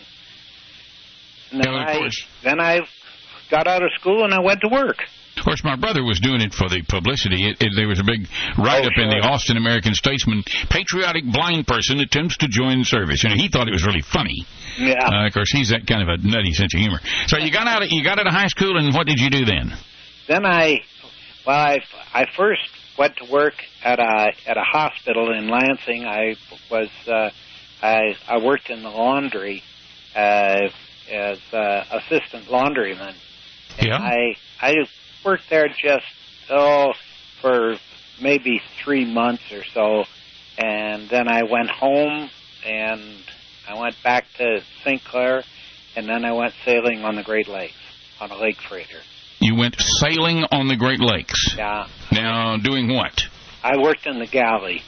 and 1.52 1.64
then 1.64 1.72
Yeah, 1.72 1.80
I 1.80 2.10
then 2.44 2.60
I 2.60 2.80
got 3.50 3.66
out 3.66 3.82
of 3.82 3.90
school 3.98 4.24
and 4.24 4.34
I 4.34 4.40
went 4.40 4.60
to 4.60 4.68
work. 4.68 4.98
Of 5.38 5.44
course, 5.44 5.62
my 5.62 5.76
brother 5.76 6.02
was 6.02 6.18
doing 6.18 6.40
it 6.40 6.52
for 6.52 6.68
the 6.68 6.82
publicity. 6.82 7.46
It, 7.48 7.62
it, 7.62 7.70
there 7.76 7.86
was 7.86 8.00
a 8.00 8.04
big 8.04 8.26
write-up 8.58 8.90
Oh, 8.98 9.02
in 9.02 9.08
the. 9.08 9.22
Austin 9.22 9.56
American 9.56 9.94
Statesman. 9.94 10.42
Patriotic 10.68 11.22
blind 11.30 11.64
person 11.64 12.00
attempts 12.00 12.36
to 12.38 12.48
join 12.48 12.82
service, 12.82 13.22
and 13.22 13.32
he 13.38 13.46
thought 13.48 13.68
it 13.68 13.70
was 13.70 13.86
really 13.86 14.02
funny. 14.02 14.44
Yeah. 14.76 14.98
Uh, 14.98 15.26
of 15.28 15.32
course, 15.32 15.52
he's 15.52 15.68
that 15.70 15.86
kind 15.86 16.02
of 16.02 16.08
a 16.08 16.16
nutty 16.26 16.52
sense 16.54 16.74
of 16.74 16.80
humor. 16.80 16.98
So 17.28 17.38
you 17.38 17.52
got 17.52 17.68
out. 17.68 17.82
Of, 17.82 17.88
you 17.92 18.02
got 18.02 18.18
out 18.18 18.26
of 18.26 18.32
high 18.34 18.48
school, 18.48 18.78
and 18.78 18.92
what 18.92 19.06
did 19.06 19.20
you 19.20 19.30
do 19.30 19.44
then? 19.44 19.78
Then 20.28 20.46
I, 20.46 20.82
well, 21.46 21.56
I, 21.56 21.80
I 22.12 22.26
first 22.36 22.60
went 22.98 23.16
to 23.16 23.24
work 23.24 23.54
at 23.82 23.98
a 23.98 24.32
at 24.46 24.56
a 24.56 24.62
hospital 24.62 25.32
in 25.32 25.48
Lansing. 25.48 26.04
I 26.04 26.36
was 26.70 26.88
uh, 27.06 27.30
I 27.82 28.16
I 28.28 28.38
worked 28.38 28.70
in 28.70 28.82
the 28.82 28.90
laundry 28.90 29.62
uh, 30.14 30.68
as 31.10 31.38
uh, 31.52 31.84
assistant 31.92 32.48
laundryman. 32.48 33.14
And 33.78 33.86
Yeah. 33.88 33.98
I 33.98 34.36
I 34.60 34.74
worked 35.24 35.48
there 35.50 35.68
just 35.68 36.06
oh 36.50 36.92
for 37.40 37.78
maybe 38.20 38.60
three 38.84 39.04
months 39.04 39.44
or 39.52 39.64
so, 39.72 40.04
and 40.58 41.08
then 41.08 41.28
I 41.28 41.44
went 41.44 41.70
home 41.70 42.30
and 42.66 43.24
I 43.68 43.74
went 43.74 44.02
back 44.02 44.24
to 44.38 44.60
St. 44.84 45.02
Clair, 45.04 45.44
and 45.94 46.08
then 46.08 46.24
I 46.24 46.32
went 46.32 46.54
sailing 46.64 47.04
on 47.04 47.16
the 47.16 47.22
Great 47.22 47.48
Lakes 47.48 47.74
on 48.20 48.30
a 48.30 48.36
lake 48.36 48.56
freighter. 48.68 49.02
You 49.40 49.54
went 49.54 49.76
sailing 49.78 50.44
on 50.50 50.68
the 50.68 50.76
Great 50.76 51.00
Lakes. 51.00 51.54
Yeah. 51.56 51.86
Now, 52.12 52.56
doing 52.56 52.92
what? 52.92 53.20
I 53.62 53.76
worked 53.78 54.06
in 54.06 54.18
the 54.18 54.26
galley. 54.26 54.82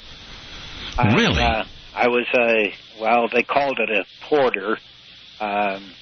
I, 0.98 1.14
Really? 1.14 1.42
Uh, 1.42 1.64
I 1.94 2.08
was 2.08 2.26
a 2.34 2.74
well, 3.00 3.28
they 3.32 3.42
called 3.42 3.78
it 3.80 3.90
a 3.90 4.04
porter. 4.28 4.78
Um, 5.40 5.92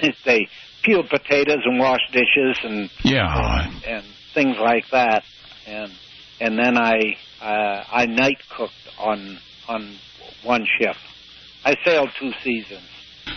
they 0.24 0.48
peeled 0.82 1.08
potatoes 1.08 1.62
and 1.64 1.78
washed 1.78 2.12
dishes 2.12 2.58
and 2.62 2.90
Yeah. 3.02 3.66
and, 3.66 3.84
and 3.84 4.04
things 4.34 4.56
like 4.58 4.84
that. 4.90 5.24
And 5.66 5.92
and 6.40 6.58
then 6.58 6.76
I 6.78 7.16
uh, 7.40 7.84
I 7.92 8.06
night 8.06 8.38
cooked 8.56 8.72
on 8.98 9.38
on 9.68 9.96
one 10.42 10.66
shift. 10.78 10.98
I 11.64 11.74
sailed 11.84 12.10
two 12.18 12.32
seasons. 12.42 12.82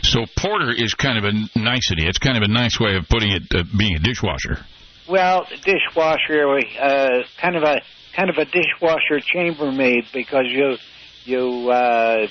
So 0.03 0.25
porter 0.37 0.71
is 0.71 0.93
kind 0.93 1.17
of 1.17 1.23
a 1.25 1.59
nicety. 1.59 2.07
It's 2.07 2.17
kind 2.17 2.37
of 2.37 2.43
a 2.43 2.47
nice 2.51 2.79
way 2.79 2.95
of 2.95 3.07
putting 3.09 3.31
it, 3.31 3.43
uh, 3.53 3.63
being 3.77 3.95
a 3.95 3.99
dishwasher. 3.99 4.65
Well, 5.07 5.47
dishwasher, 5.63 6.59
uh, 6.81 7.23
kind 7.41 7.55
of 7.55 7.63
a 7.63 7.81
kind 8.15 8.29
of 8.29 8.37
a 8.37 8.45
dishwasher 8.45 9.19
chambermaid 9.21 10.05
because 10.11 10.45
you 10.47 10.77
you 11.25 11.69
uh, 11.69 12.27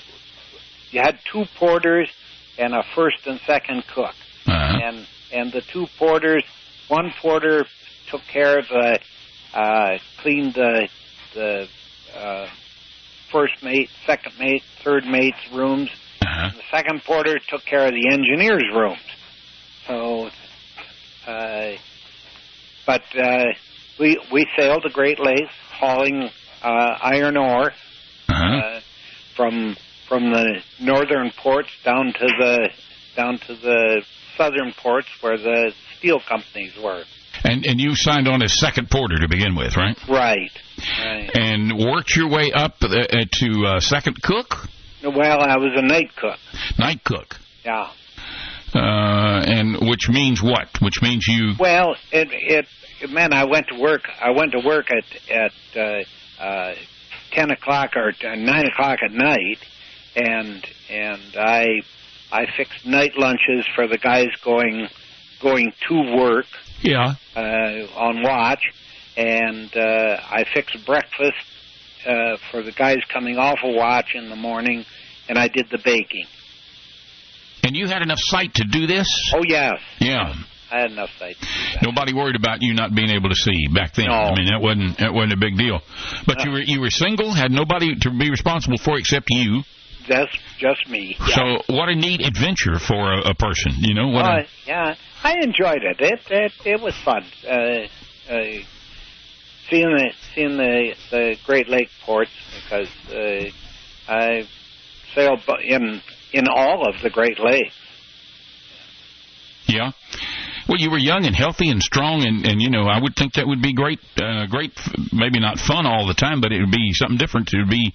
you 0.90 1.00
had 1.00 1.18
two 1.32 1.44
porters 1.58 2.10
and 2.58 2.74
a 2.74 2.82
first 2.94 3.26
and 3.26 3.40
second 3.46 3.84
cook, 3.94 4.14
Uh-huh. 4.46 4.78
and 4.82 5.06
and 5.32 5.52
the 5.52 5.62
two 5.72 5.86
porters, 5.98 6.44
one 6.88 7.12
porter 7.20 7.64
took 8.10 8.22
care 8.32 8.58
of 8.58 8.68
the 8.68 8.98
uh, 9.54 9.98
cleaned 10.22 10.54
the 10.54 10.88
the 11.34 11.68
uh, 12.14 12.48
first 13.32 13.62
mate, 13.62 13.90
second 14.06 14.32
mate, 14.38 14.62
third 14.84 15.04
mate's 15.06 15.50
rooms. 15.52 15.90
Uh-huh. 16.26 16.50
The 16.56 16.62
second 16.76 17.02
porter 17.04 17.38
took 17.48 17.64
care 17.64 17.86
of 17.86 17.92
the 17.92 18.08
engineers' 18.12 18.64
rooms. 18.74 18.98
So, 19.86 20.30
uh, 21.26 21.72
but 22.86 23.02
uh, 23.16 23.44
we 23.98 24.20
we 24.32 24.46
sailed 24.56 24.82
the 24.84 24.90
Great 24.92 25.18
Lakes 25.20 25.52
hauling 25.70 26.28
uh, 26.62 26.98
iron 27.02 27.36
ore 27.36 27.72
Uh-huh. 28.28 28.56
uh, 28.56 28.80
from 29.36 29.76
from 30.08 30.30
the 30.30 30.60
northern 30.80 31.30
ports 31.36 31.70
down 31.84 32.12
to 32.12 32.26
the 32.26 32.70
down 33.16 33.38
to 33.46 33.54
the 33.54 34.02
southern 34.36 34.72
ports 34.72 35.08
where 35.20 35.36
the 35.38 35.72
steel 35.98 36.20
companies 36.28 36.72
were. 36.82 37.04
And 37.44 37.64
and 37.66 37.80
you 37.80 37.94
signed 37.94 38.28
on 38.28 38.42
as 38.42 38.58
second 38.58 38.90
porter 38.90 39.18
to 39.18 39.28
begin 39.28 39.54
with, 39.56 39.76
right? 39.76 39.96
Right. 40.08 40.50
Right. 41.04 41.30
And 41.34 41.72
worked 41.78 42.16
your 42.16 42.28
way 42.28 42.50
up 42.52 42.76
uh, 42.82 42.88
uh, 42.88 43.24
to 43.40 43.64
uh, 43.66 43.80
second 43.80 44.20
cook, 44.22 44.68
Well, 45.02 45.40
I 45.40 45.56
was 45.58 45.72
a 45.76 45.82
night 45.82 46.14
cook. 46.16 46.38
night 46.78 47.02
cook, 47.04 47.38
Yeah. 47.64 47.90
uh, 48.74 49.42
and 49.46 49.88
which 49.88 50.08
means 50.08 50.42
what? 50.42 50.68
Which 50.80 51.00
means 51.02 51.26
you. 51.28 51.54
Well, 51.58 51.96
it 52.12 52.28
it, 52.32 52.66
it 53.00 53.10
meant 53.10 53.32
I 53.34 53.44
went 53.44 53.68
to 53.68 53.78
work. 53.78 54.08
I 54.20 54.30
went 54.30 54.52
to 54.52 54.60
work 54.60 54.86
at 54.90 55.04
at 55.30 55.52
uh, 56.40 56.42
uh, 56.42 56.74
ten 57.32 57.50
o'clock 57.50 57.96
or 57.96 58.12
nine 58.22 58.66
o'clock 58.66 58.98
at 59.04 59.12
night, 59.12 59.58
and 60.16 60.66
and 60.90 61.20
I 61.38 61.82
I 62.32 62.46
fixed 62.56 62.86
night 62.86 63.12
lunches 63.16 63.66
for 63.74 63.86
the 63.86 63.98
guys 63.98 64.28
going 64.42 64.88
going 65.40 65.72
to 65.88 66.16
work 66.16 66.46
Yeah. 66.80 67.14
uh, 67.36 67.86
on 67.94 68.22
watch, 68.22 68.62
and 69.16 69.70
uh, 69.76 70.16
I 70.30 70.44
fixed 70.54 70.84
breakfast 70.86 71.36
uh, 72.06 72.36
for 72.50 72.62
the 72.62 72.72
guys 72.72 72.98
coming 73.12 73.36
off 73.38 73.58
a 73.64 73.70
watch 73.70 74.14
in 74.14 74.28
the 74.28 74.36
morning, 74.36 74.84
and 75.28 75.38
I 75.38 75.48
did 75.48 75.66
the 75.70 75.78
baking. 75.84 76.26
And 77.62 77.74
you 77.76 77.86
had 77.88 78.02
enough 78.02 78.20
sight 78.20 78.54
to 78.54 78.64
do 78.64 78.86
this? 78.86 79.08
Oh 79.34 79.42
yes, 79.46 79.74
Yeah. 80.00 80.34
I 80.70 80.80
had 80.80 80.90
enough 80.90 81.10
sight. 81.18 81.36
to 81.36 81.40
do 81.46 81.52
that. 81.74 81.82
Nobody 81.84 82.12
worried 82.12 82.34
about 82.34 82.58
you 82.60 82.74
not 82.74 82.92
being 82.94 83.10
able 83.10 83.28
to 83.28 83.34
see 83.36 83.68
back 83.72 83.94
then. 83.94 84.06
No. 84.06 84.12
I 84.14 84.34
mean, 84.34 84.46
that 84.46 84.60
wasn't 84.60 84.98
that 84.98 85.14
wasn't 85.14 85.34
a 85.34 85.36
big 85.36 85.56
deal. 85.56 85.80
But 86.26 86.44
you 86.44 86.50
were 86.50 86.60
you 86.60 86.80
were 86.80 86.90
single, 86.90 87.32
had 87.32 87.50
nobody 87.52 87.94
to 88.00 88.10
be 88.10 88.30
responsible 88.30 88.76
for 88.78 88.98
except 88.98 89.26
you. 89.30 89.62
That's 90.08 90.30
just 90.58 90.88
me. 90.88 91.16
Yeah. 91.20 91.34
So 91.34 91.74
what 91.74 91.88
a 91.88 91.94
neat 91.96 92.20
adventure 92.24 92.78
for 92.78 93.12
a, 93.14 93.30
a 93.30 93.34
person, 93.34 93.72
you 93.78 93.94
know? 93.94 94.08
What 94.08 94.24
Uh, 94.24 94.28
a, 94.38 94.44
yeah, 94.66 94.94
I 95.24 95.34
enjoyed 95.42 95.82
it. 95.82 96.00
It 96.00 96.20
it, 96.30 96.52
it 96.64 96.80
was 96.80 96.94
fun. 97.04 97.24
Uh, 97.48 97.86
uh, 98.32 98.44
seeing 99.68 99.90
the 99.90 100.10
seeing 100.34 100.56
the 100.56 100.94
the 101.10 101.36
Great 101.44 101.68
Lake 101.68 101.88
ports 102.04 102.30
because 102.62 102.88
uh, 103.10 103.50
I 104.08 104.46
sailed 105.14 105.40
in 105.62 106.00
in 106.32 106.48
all 106.48 106.88
of 106.88 107.02
the 107.02 107.10
Great 107.10 107.38
Lakes. 107.38 107.74
yeah. 109.66 109.92
Well, 110.68 110.80
you 110.80 110.90
were 110.90 110.98
young 110.98 111.26
and 111.26 111.36
healthy 111.36 111.70
and 111.70 111.80
strong, 111.80 112.26
and, 112.26 112.44
and 112.44 112.60
you 112.60 112.70
know, 112.70 112.88
I 112.88 113.00
would 113.00 113.14
think 113.14 113.34
that 113.34 113.46
would 113.46 113.62
be 113.62 113.72
great. 113.72 114.00
Uh, 114.20 114.46
great, 114.46 114.72
maybe 115.12 115.38
not 115.38 115.60
fun 115.60 115.86
all 115.86 116.08
the 116.08 116.14
time, 116.14 116.40
but 116.40 116.50
it 116.50 116.60
would 116.60 116.72
be 116.72 116.92
something 116.92 117.18
different. 117.18 117.54
It 117.54 117.58
would 117.58 117.70
be 117.70 117.94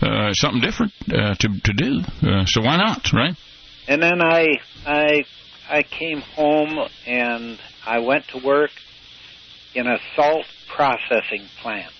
uh, 0.00 0.32
something 0.32 0.60
different 0.60 0.92
uh, 1.08 1.34
to 1.34 1.48
to 1.60 1.72
do. 1.72 2.00
Uh, 2.22 2.44
so 2.46 2.62
why 2.62 2.76
not, 2.76 3.12
right? 3.12 3.34
And 3.88 4.00
then 4.00 4.22
I 4.22 4.60
I 4.86 5.24
I 5.68 5.82
came 5.82 6.20
home 6.20 6.78
and 7.06 7.58
I 7.84 7.98
went 7.98 8.28
to 8.28 8.38
work 8.38 8.70
in 9.74 9.88
a 9.88 9.98
salt 10.14 10.46
processing 10.68 11.46
plant 11.62 11.92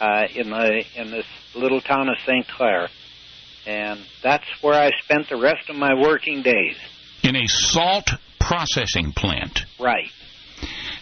uh, 0.00 0.26
in 0.34 0.50
the 0.50 0.84
in 0.96 1.10
this 1.10 1.26
little 1.54 1.80
town 1.80 2.08
of 2.08 2.16
St. 2.26 2.46
Clair, 2.48 2.88
and 3.66 4.00
that's 4.22 4.46
where 4.62 4.74
I 4.74 4.90
spent 5.04 5.28
the 5.28 5.36
rest 5.36 5.70
of 5.70 5.76
my 5.76 5.94
working 5.94 6.42
days. 6.42 6.76
In 7.22 7.36
a 7.36 7.46
salt 7.46 8.10
processing 8.40 9.12
plant. 9.12 9.60
Right. 9.80 10.10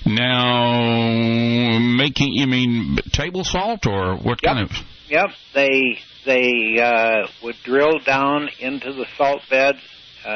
Now, 0.05 1.78
making 1.78 2.33
you 2.33 2.46
mean 2.46 2.98
table 3.12 3.44
salt 3.44 3.87
or 3.87 4.16
what 4.16 4.40
Yep. 4.42 4.52
kind 4.55 4.70
of? 4.70 4.76
Yep. 5.09 5.31
They 5.55 5.98
they 6.24 6.81
uh, 6.81 7.26
would 7.42 7.57
drill 7.64 7.98
down 8.05 8.48
into 8.61 8.92
the 8.92 9.07
salt 9.16 9.42
beds, 9.50 9.78
uh, 10.24 10.28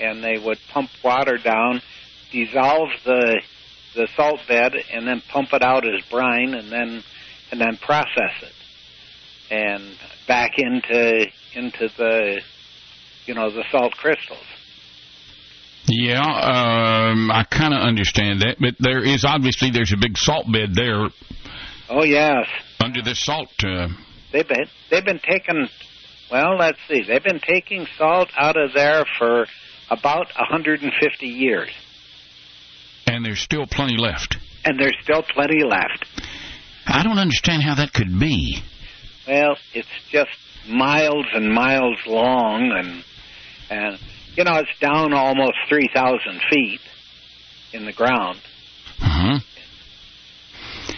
and 0.00 0.22
they 0.22 0.38
would 0.38 0.58
pump 0.72 0.90
water 1.02 1.38
down, 1.38 1.82
dissolve 2.30 2.90
the 3.04 3.42
the 3.94 4.08
salt 4.16 4.40
bed, 4.48 4.74
and 4.92 5.06
then 5.06 5.22
pump 5.28 5.52
it 5.52 5.62
out 5.62 5.86
as 5.86 6.02
brine, 6.10 6.54
and 6.54 6.70
then 6.70 7.02
and 7.50 7.60
then 7.60 7.76
process 7.76 8.32
it, 8.42 8.54
and 9.50 9.96
back 10.26 10.52
into 10.58 11.26
into 11.54 11.88
the 11.96 12.40
you 13.26 13.34
know 13.34 13.50
the 13.50 13.64
salt 13.70 13.92
crystals. 13.92 14.44
Yeah, 15.88 16.20
um, 16.20 17.30
I 17.30 17.44
kind 17.50 17.74
of 17.74 17.80
understand 17.80 18.42
that, 18.42 18.56
but 18.60 18.76
there 18.78 19.04
is 19.04 19.24
obviously 19.24 19.70
there's 19.70 19.92
a 19.92 19.96
big 19.96 20.16
salt 20.16 20.46
bed 20.50 20.74
there 20.74 21.08
Oh 21.94 22.04
yes, 22.04 22.46
under 22.80 23.02
the 23.02 23.14
salt. 23.14 23.50
Uh, 23.62 23.88
they've 24.32 24.48
been 24.48 24.66
they've 24.90 25.04
been 25.04 25.20
taking. 25.20 25.68
Well, 26.30 26.56
let's 26.56 26.78
see. 26.88 27.02
They've 27.02 27.22
been 27.22 27.40
taking 27.40 27.86
salt 27.98 28.30
out 28.34 28.56
of 28.56 28.72
there 28.72 29.04
for 29.18 29.46
about 29.90 30.28
150 30.34 31.26
years. 31.26 31.68
And 33.12 33.24
there's 33.24 33.40
still 33.40 33.66
plenty 33.66 33.96
left. 33.96 34.36
and 34.64 34.78
there's 34.78 34.96
still 35.02 35.22
plenty 35.22 35.62
left. 35.64 36.06
I 36.86 37.02
don't 37.02 37.18
understand 37.18 37.62
how 37.62 37.74
that 37.76 37.92
could 37.92 38.18
be. 38.18 38.62
Well, 39.28 39.56
it's 39.74 39.88
just 40.10 40.30
miles 40.68 41.26
and 41.34 41.52
miles 41.52 41.96
long, 42.06 42.72
and 42.76 43.04
and 43.70 43.98
you 44.36 44.44
know 44.44 44.56
it's 44.56 44.78
down 44.80 45.12
almost 45.12 45.54
three 45.68 45.88
thousand 45.94 46.40
feet 46.50 46.80
in 47.72 47.84
the 47.86 47.92
ground. 47.92 48.38
Uh-huh. 49.00 49.38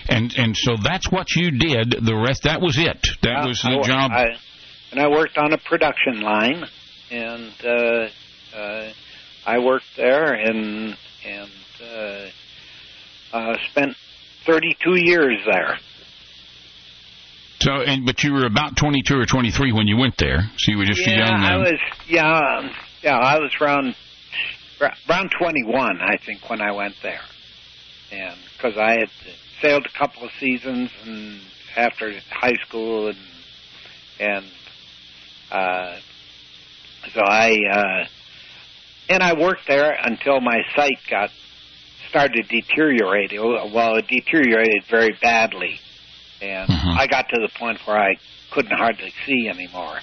And 0.08 0.34
and 0.36 0.56
so 0.56 0.76
that's 0.82 1.10
what 1.10 1.26
you 1.36 1.50
did. 1.50 1.96
The 2.02 2.14
rest 2.16 2.44
that 2.44 2.60
was 2.60 2.76
it. 2.78 3.06
That 3.22 3.46
was 3.46 3.62
the 3.62 3.76
wo- 3.76 3.82
job. 3.82 4.10
I, 4.12 4.26
and 4.90 5.00
I 5.00 5.08
worked 5.08 5.36
on 5.38 5.52
a 5.52 5.58
production 5.58 6.20
line, 6.20 6.64
and 7.10 7.52
uh, 7.64 8.56
uh, 8.56 8.92
I 9.46 9.58
worked 9.58 9.86
there 9.96 10.32
and 10.34 10.96
and 11.26 11.50
uh, 11.82 13.36
uh, 13.36 13.56
spent 13.70 13.96
thirty 14.46 14.76
two 14.82 14.96
years 14.96 15.38
there. 15.46 15.78
So 17.60 17.72
and 17.72 18.04
but 18.04 18.22
you 18.22 18.32
were 18.32 18.44
about 18.44 18.76
22 18.76 19.18
or 19.18 19.24
23 19.24 19.72
when 19.72 19.86
you 19.86 19.96
went 19.96 20.18
there. 20.18 20.50
So 20.58 20.72
you 20.72 20.78
were 20.78 20.84
just 20.84 21.06
yeah, 21.06 21.16
young. 21.16 21.40
I 21.40 21.54
uh, 21.54 21.58
was 21.60 21.80
yeah 22.06 22.58
um, 22.58 22.70
yeah 23.02 23.16
I 23.16 23.38
was 23.38 23.52
around 23.60 23.94
around 25.08 25.30
21 25.38 26.00
I 26.00 26.18
think 26.18 26.50
when 26.50 26.60
I 26.60 26.72
went 26.72 26.96
there, 27.02 27.22
and 28.12 28.38
because 28.56 28.76
I 28.76 28.98
had 28.98 29.10
sailed 29.62 29.86
a 29.86 29.98
couple 29.98 30.24
of 30.24 30.30
seasons 30.38 30.90
and 31.04 31.40
after 31.76 32.12
high 32.30 32.56
school 32.66 33.08
and 33.08 33.18
and 34.20 34.44
uh, 35.50 35.96
so 37.12 37.20
I 37.20 37.56
uh, 37.72 38.06
and 39.08 39.22
I 39.22 39.34
worked 39.34 39.66
there 39.68 39.96
until 40.02 40.40
my 40.40 40.62
sight 40.76 40.98
got 41.08 41.30
started 42.14 42.46
deteriorating. 42.48 43.40
Well, 43.72 43.96
it 43.96 44.06
deteriorated 44.06 44.84
very 44.88 45.16
badly, 45.20 45.80
and 46.40 46.68
Mhm. 46.70 46.96
I 46.96 47.08
got 47.08 47.28
to 47.30 47.40
the 47.40 47.48
point 47.58 47.80
where 47.86 47.98
I 47.98 48.14
couldn't 48.52 48.76
hardly 48.76 49.12
see 49.26 49.48
anymore. 49.48 49.98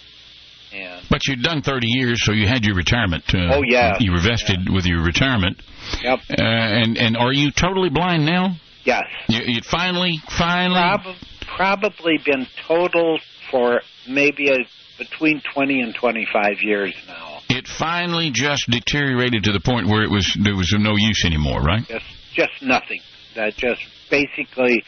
And 0.73 1.01
But 1.09 1.25
you'd 1.27 1.41
done 1.41 1.61
30 1.61 1.87
years, 1.87 2.21
so 2.25 2.33
you 2.33 2.47
had 2.47 2.65
your 2.65 2.75
retirement. 2.75 3.23
Uh, 3.33 3.55
Oh, 3.55 3.61
yeah. 3.65 3.95
You 3.99 4.11
were 4.11 4.19
vested 4.19 4.69
with 4.69 4.85
your 4.85 5.01
retirement. 5.01 5.61
yep, 6.01 6.19
Uh, 6.37 6.43
and 6.43 6.97
and 6.97 7.15
are 7.15 7.31
you 7.31 7.49
totally 7.51 7.89
blind 7.89 8.25
now? 8.25 8.55
yes, 8.83 9.03
You, 9.29 9.41
you 9.45 9.61
finally, 9.61 10.17
finally. 10.29 10.79
Prob- 10.79 11.15
probably 11.47 12.17
been 12.25 12.45
total 12.67 13.19
for 13.49 13.81
maybe 14.05 14.49
a, 14.49 14.57
between 14.97 15.39
20 15.53 15.79
and 15.81 15.95
25 15.95 16.61
years 16.61 16.93
now. 17.07 17.30
It 17.51 17.67
finally 17.67 18.31
just 18.31 18.69
deteriorated 18.69 19.43
to 19.45 19.51
the 19.51 19.59
point 19.59 19.87
where 19.87 20.03
it 20.03 20.09
was 20.09 20.37
there 20.41 20.55
was 20.55 20.73
no 20.77 20.95
use 20.95 21.23
anymore, 21.25 21.61
right? 21.61 21.85
Just 21.87 22.05
just 22.33 22.61
nothing. 22.61 23.01
That 23.35 23.55
just 23.55 23.81
basically 24.09 24.83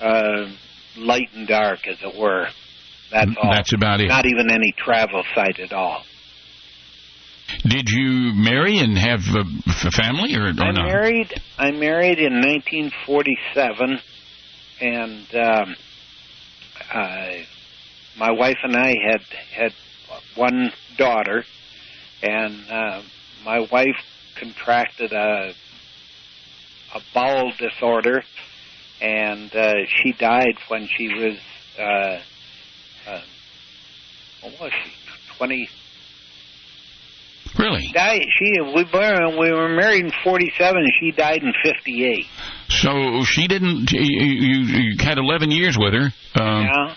uh, 0.00 0.50
light 0.96 1.28
and 1.34 1.46
dark, 1.46 1.86
as 1.86 1.98
it 2.02 2.16
were. 2.16 2.48
That's 3.10 3.30
all. 3.42 3.50
That's 3.50 3.72
about 3.72 4.00
it. 4.00 4.08
Not 4.08 4.26
even 4.26 4.50
any 4.50 4.72
travel 4.76 5.24
site 5.34 5.58
at 5.58 5.72
all. 5.72 6.02
Did 7.64 7.88
you 7.90 8.32
marry 8.34 8.78
and 8.78 8.96
have 8.96 9.20
a 9.34 9.90
family, 9.90 10.36
or, 10.36 10.46
or 10.46 10.48
I 10.50 10.70
not? 10.70 10.86
married. 10.86 11.34
I 11.58 11.72
married 11.72 12.18
in 12.18 12.34
1947, 12.34 14.00
and 14.80 15.34
um, 15.34 15.76
I, 16.92 17.46
my 18.16 18.30
wife 18.30 18.58
and 18.62 18.76
I 18.76 18.94
had 19.04 19.22
had 19.52 19.72
one 20.36 20.72
daughter, 20.96 21.44
and 22.22 22.70
uh, 22.70 23.02
my 23.44 23.60
wife 23.70 23.96
contracted 24.36 25.12
a 25.12 25.54
a 26.94 27.00
bowel 27.14 27.52
disorder, 27.58 28.22
and 29.00 29.54
uh, 29.54 29.74
she 29.86 30.12
died 30.12 30.56
when 30.68 30.88
she 30.88 31.08
was 31.08 31.38
uh, 31.78 32.20
uh, 33.08 33.20
what 34.42 34.60
was 34.60 34.72
she? 34.72 34.92
Twenty. 35.36 35.68
Really? 37.58 37.90
Died. 37.92 38.22
She 38.38 38.60
we 38.60 38.84
were 38.92 39.38
we 39.38 39.52
were 39.52 39.68
married 39.68 40.04
in 40.04 40.12
forty 40.24 40.52
seven, 40.56 40.82
and 40.82 40.92
she 41.00 41.12
died 41.12 41.42
in 41.42 41.52
fifty 41.62 42.04
eight. 42.04 42.26
So 42.68 43.24
she 43.24 43.46
didn't. 43.48 43.90
You, 43.92 44.00
you, 44.00 44.58
you 44.64 44.96
had 45.00 45.18
11 45.18 45.50
years 45.50 45.76
with 45.76 45.92
her. 45.92 46.12
Um, 46.40 46.64
yeah. 46.64 46.94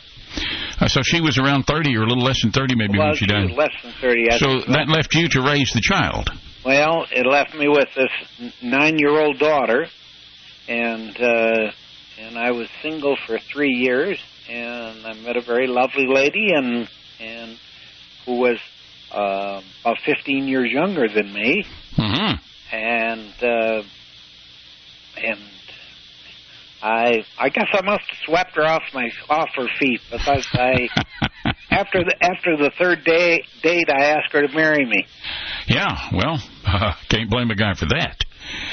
Uh, 0.79 0.88
So 0.88 1.01
she 1.03 1.21
was 1.21 1.38
around 1.38 1.63
30 1.63 1.95
or 1.97 2.03
a 2.03 2.07
little 2.07 2.23
less 2.23 2.41
than 2.41 2.51
30 2.51 2.75
maybe 2.75 2.97
well, 2.97 3.07
when 3.07 3.15
she 3.15 3.25
she 3.25 3.31
died. 3.31 3.51
less 3.51 3.71
than 3.83 3.93
thirty. 4.01 4.29
I 4.31 4.38
So 4.38 4.47
think. 4.62 4.67
that 4.67 4.88
left 4.89 5.13
you 5.15 5.27
to 5.29 5.41
raise 5.41 5.71
the 5.73 5.81
child. 5.81 6.29
Well, 6.65 7.05
it 7.12 7.25
left 7.25 7.53
me 7.55 7.67
with 7.67 7.89
this 7.95 8.51
nine-year-old 8.62 9.38
daughter, 9.38 9.88
and 10.67 11.15
uh, 11.21 11.71
and 12.19 12.38
I 12.38 12.51
was 12.51 12.69
single 12.81 13.17
for 13.27 13.38
three 13.38 13.69
years, 13.73 14.17
and 14.49 15.05
I 15.05 15.13
met 15.13 15.36
a 15.36 15.41
very 15.41 15.67
lovely 15.67 16.07
lady, 16.07 16.51
and 16.53 16.88
and 17.19 17.57
who 18.25 18.38
was 18.39 18.59
uh, 19.12 19.62
about 19.81 19.97
15 20.05 20.47
years 20.47 20.71
younger 20.71 21.07
than 21.09 21.33
me, 21.33 21.65
hmm 21.97 22.36
and 22.71 23.33
uh, 23.43 23.83
and 25.17 25.39
I 26.83 27.23
I 27.39 27.47
guess 27.49 27.67
I 27.73 27.81
must 27.81 28.03
have 28.09 28.19
swept 28.25 28.55
her 28.57 28.65
off 28.65 28.83
my 28.93 29.09
off 29.29 29.49
her 29.55 29.67
feet 29.79 30.01
because 30.11 30.45
I 30.51 30.89
after 31.71 32.03
the 32.03 32.15
after 32.21 32.57
the 32.57 32.71
third 32.77 33.05
day 33.05 33.43
date 33.61 33.89
I 33.89 34.03
asked 34.07 34.33
her 34.33 34.45
to 34.45 34.53
marry 34.53 34.85
me. 34.85 35.05
Yeah, 35.67 35.95
well, 36.13 36.43
uh, 36.65 36.93
can't 37.09 37.29
blame 37.29 37.49
a 37.51 37.55
guy 37.55 37.73
for 37.73 37.85
that. 37.85 38.17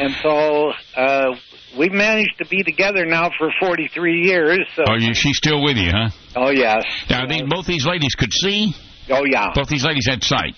And 0.00 0.12
so 0.22 0.72
uh, 0.96 1.36
we've 1.78 1.92
managed 1.92 2.36
to 2.38 2.46
be 2.46 2.64
together 2.64 3.06
now 3.06 3.30
for 3.38 3.50
43 3.60 4.22
years. 4.24 4.58
So, 4.74 4.82
Oh, 4.88 4.96
you, 4.96 5.14
she's 5.14 5.36
still 5.36 5.62
with 5.62 5.76
you, 5.76 5.90
huh? 5.92 6.10
oh 6.34 6.50
yes. 6.50 6.82
Now, 7.08 7.26
these, 7.26 7.42
both 7.48 7.66
these 7.66 7.86
ladies 7.86 8.16
could 8.16 8.32
see. 8.32 8.74
Oh 9.08 9.22
yeah. 9.24 9.52
Both 9.54 9.68
these 9.68 9.84
ladies 9.84 10.06
had 10.08 10.24
sight. 10.24 10.54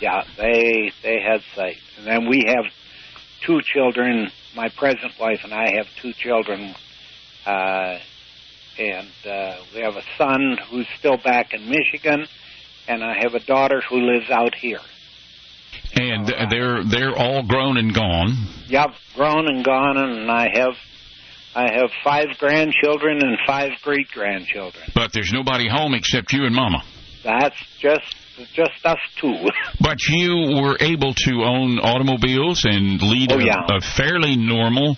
Yeah. 0.00 0.24
They 0.36 0.90
they 1.04 1.18
had 1.20 1.42
sight, 1.54 1.76
and 1.96 2.06
then 2.06 2.28
we 2.28 2.44
have 2.48 2.64
two 3.46 3.60
children. 3.62 4.32
My 4.56 4.68
present 4.76 5.12
wife 5.20 5.40
and 5.44 5.54
I 5.54 5.76
have 5.76 5.86
two 6.02 6.12
children, 6.14 6.74
uh, 7.46 7.98
and 8.78 9.10
uh, 9.26 9.56
we 9.74 9.80
have 9.80 9.96
a 9.96 10.02
son 10.16 10.58
who's 10.70 10.86
still 10.98 11.16
back 11.16 11.52
in 11.52 11.68
Michigan, 11.68 12.26
and 12.86 13.02
I 13.02 13.18
have 13.22 13.34
a 13.34 13.40
daughter 13.40 13.82
who 13.88 14.00
lives 14.00 14.30
out 14.30 14.54
here. 14.54 14.80
And 15.94 16.26
th- 16.26 16.48
they're 16.50 16.84
they're 16.84 17.16
all 17.16 17.42
grown 17.42 17.76
and 17.76 17.94
gone. 17.94 18.34
Yep, 18.68 18.90
grown 19.14 19.48
and 19.48 19.64
gone, 19.64 19.96
and 19.96 20.30
I 20.30 20.48
have 20.52 20.74
I 21.54 21.72
have 21.72 21.90
five 22.04 22.38
grandchildren 22.38 23.18
and 23.22 23.38
five 23.46 23.72
great 23.82 24.08
grandchildren. 24.10 24.84
But 24.94 25.12
there's 25.12 25.32
nobody 25.32 25.68
home 25.68 25.94
except 25.94 26.32
you 26.32 26.44
and 26.44 26.54
Mama. 26.54 26.84
That's 27.24 27.56
just 27.80 28.14
just 28.54 28.84
us 28.84 28.98
two. 29.20 29.34
But 29.80 29.98
you 30.08 30.60
were 30.62 30.76
able 30.80 31.14
to 31.14 31.32
own 31.44 31.78
automobiles 31.78 32.64
and 32.64 33.00
lead 33.02 33.32
Oh, 33.32 33.38
a, 33.38 33.44
yeah. 33.44 33.62
a 33.68 33.80
fairly 33.80 34.36
normal 34.36 34.96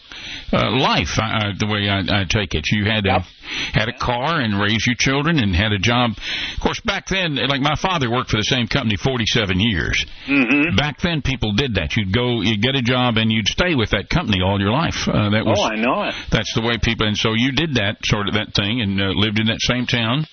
uh, 0.53 0.71
life. 0.71 1.19
Uh, 1.19 1.53
the 1.59 1.67
way 1.67 1.89
I, 1.89 2.23
I 2.23 2.25
take 2.29 2.55
it, 2.55 2.67
you 2.73 2.85
had 2.85 3.05
Yep. 3.05 3.23
a 3.23 3.25
had 3.73 3.89
a 3.89 3.93
car 3.99 4.39
and 4.41 4.61
raised 4.61 4.87
your 4.87 4.95
children 4.97 5.39
and 5.41 5.55
had 5.57 5.73
a 5.73 5.79
job. 5.79 6.13
Of 6.55 6.61
course, 6.61 6.81
back 6.81 7.07
then, 7.09 7.35
like 7.49 7.61
my 7.61 7.75
father 7.75 8.09
worked 8.11 8.31
for 8.31 8.37
the 8.37 8.45
same 8.45 8.69
company 8.69 8.97
47 8.97 9.59
years. 9.59 10.07
hmm 10.27 10.77
Back 10.77 11.01
then, 11.01 11.21
people 11.23 11.53
did 11.53 11.75
that. 11.75 11.97
You'd 11.97 12.13
go, 12.15 12.43
you'd 12.43 12.63
get 12.63 12.77
a 12.77 12.83
job, 12.83 13.17
and 13.17 13.31
you'd 13.33 13.49
stay 13.49 13.75
with 13.75 13.91
that 13.91 14.09
company 14.09 14.41
all 14.43 14.61
your 14.61 14.71
life. 14.73 15.07
Uh, 15.09 15.31
that 15.31 15.45
was 15.45 15.59
Oh, 15.61 15.65
I 15.65 15.77
know 15.77 16.05
it. 16.05 16.15
that's 16.31 16.55
the 16.55 16.63
way 16.63 16.79
people. 16.83 17.07
And 17.07 17.17
so 17.17 17.35
you 17.35 17.51
did 17.53 17.75
that 17.75 17.99
sort 18.05 18.29
of 18.29 18.35
that 18.35 18.55
thing 18.55 18.81
and 18.81 19.01
uh, 19.01 19.07
lived 19.15 19.39
in 19.41 19.47
that 19.47 19.61
same 19.61 19.87
town. 19.87 20.27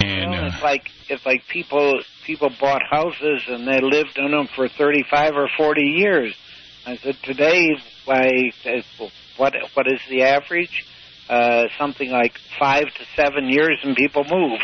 And 0.00 0.30
Well, 0.30 0.44
uh, 0.44 0.48
it's 0.48 0.62
like 0.62 0.90
it's 1.08 1.26
like 1.26 1.46
people 1.48 2.00
people 2.24 2.50
bought 2.60 2.82
houses 2.88 3.42
and 3.48 3.66
they 3.66 3.80
lived 3.80 4.16
in 4.16 4.30
them 4.30 4.48
for 4.54 4.68
thirty 4.68 5.04
five 5.08 5.34
or 5.34 5.48
forty 5.56 5.82
years. 5.82 6.34
I 6.86 6.96
said 6.96 7.16
today, 7.22 7.76
why? 8.04 8.52
What 9.36 9.54
what 9.74 9.86
is 9.86 10.00
the 10.08 10.22
average? 10.22 10.84
Uh, 11.28 11.64
something 11.78 12.10
like 12.10 12.38
five 12.58 12.84
to 12.84 13.04
seven 13.14 13.48
years, 13.48 13.78
and 13.82 13.94
people 13.94 14.24
move. 14.24 14.60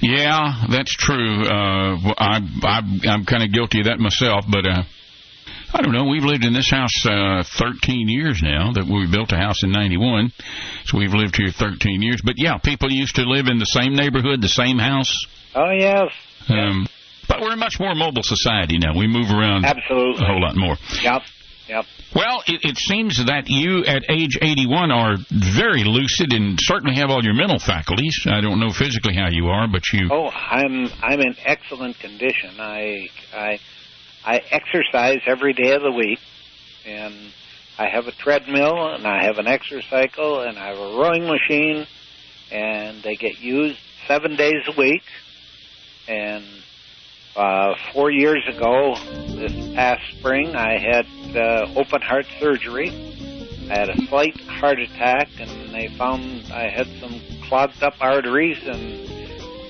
Yeah, 0.00 0.66
that's 0.70 0.94
true. 0.94 1.42
Uh, 1.42 2.12
I, 2.18 2.40
I, 2.62 2.80
I'm 3.08 3.24
kind 3.24 3.42
of 3.42 3.52
guilty 3.52 3.80
of 3.80 3.86
that 3.86 3.98
myself, 3.98 4.44
but 4.48 4.66
uh, 4.66 4.82
I 5.72 5.82
don't 5.82 5.92
know. 5.92 6.04
We've 6.04 6.24
lived 6.24 6.44
in 6.44 6.52
this 6.54 6.70
house 6.70 7.04
uh, 7.04 7.42
13 7.58 8.08
years 8.08 8.40
now. 8.42 8.72
That 8.72 8.86
we 8.86 9.06
built 9.10 9.32
a 9.32 9.36
house 9.36 9.62
in 9.62 9.70
'91, 9.70 10.32
so 10.86 10.98
we've 10.98 11.12
lived 11.12 11.36
here 11.36 11.50
13 11.50 12.00
years. 12.02 12.20
But 12.24 12.34
yeah, 12.38 12.56
people 12.58 12.90
used 12.90 13.16
to 13.16 13.22
live 13.22 13.46
in 13.48 13.58
the 13.58 13.66
same 13.66 13.94
neighborhood, 13.94 14.40
the 14.40 14.48
same 14.48 14.78
house. 14.78 15.12
Oh 15.54 15.70
yes, 15.70 16.10
Um, 16.48 16.86
but 17.28 17.40
we're 17.40 17.52
a 17.52 17.56
much 17.56 17.78
more 17.78 17.94
mobile 17.94 18.22
society 18.22 18.78
now. 18.78 18.96
We 18.96 19.06
move 19.06 19.30
around 19.30 19.64
absolutely. 19.66 20.24
a 20.24 20.26
whole 20.28 20.40
lot 20.40 20.56
more. 20.56 20.76
Yep, 21.02 21.22
yep. 21.68 21.84
Well, 22.14 22.42
it, 22.46 22.60
it 22.64 22.76
seems 22.78 23.18
that 23.26 23.48
you, 23.48 23.84
at 23.84 24.04
age 24.08 24.38
81, 24.40 24.90
are 24.90 25.16
very 25.30 25.84
lucid 25.84 26.32
and 26.32 26.58
certainly 26.60 26.96
have 26.96 27.10
all 27.10 27.22
your 27.22 27.34
mental 27.34 27.58
faculties. 27.58 28.24
I 28.26 28.40
don't 28.40 28.58
know 28.60 28.70
physically 28.70 29.14
how 29.14 29.28
you 29.30 29.48
are, 29.48 29.68
but 29.68 29.82
you. 29.92 30.08
Oh, 30.10 30.28
I'm 30.30 30.88
I'm 31.02 31.20
in 31.20 31.34
excellent 31.44 31.98
condition. 31.98 32.58
I 32.58 33.08
I 33.34 33.58
I 34.24 34.42
exercise 34.50 35.20
every 35.26 35.52
day 35.52 35.72
of 35.72 35.82
the 35.82 35.92
week, 35.92 36.18
and 36.84 37.14
I 37.78 37.88
have 37.88 38.06
a 38.06 38.12
treadmill, 38.12 38.88
and 38.88 39.06
I 39.06 39.24
have 39.24 39.38
an 39.38 39.46
exercycle, 39.46 40.46
and 40.46 40.58
I 40.58 40.68
have 40.68 40.78
a 40.78 40.96
rowing 40.96 41.26
machine, 41.26 41.86
and 42.50 43.02
they 43.02 43.14
get 43.14 43.40
used 43.40 43.78
seven 44.06 44.36
days 44.36 44.64
a 44.66 44.78
week. 44.78 45.02
And 46.08 46.44
uh, 47.36 47.74
four 47.92 48.10
years 48.10 48.42
ago, 48.48 48.96
this 49.28 49.74
past 49.74 50.02
spring, 50.18 50.56
I 50.56 50.78
had 50.78 51.06
uh, 51.36 51.72
open 51.76 52.02
heart 52.02 52.26
surgery. 52.40 52.90
I 53.70 53.78
had 53.78 53.90
a 53.90 54.06
slight 54.06 54.40
heart 54.40 54.80
attack, 54.80 55.28
and 55.38 55.72
they 55.72 55.88
found 55.96 56.50
I 56.52 56.68
had 56.68 56.88
some 57.00 57.20
clogged 57.44 57.82
up 57.82 57.94
arteries, 58.00 58.58
and 58.66 59.08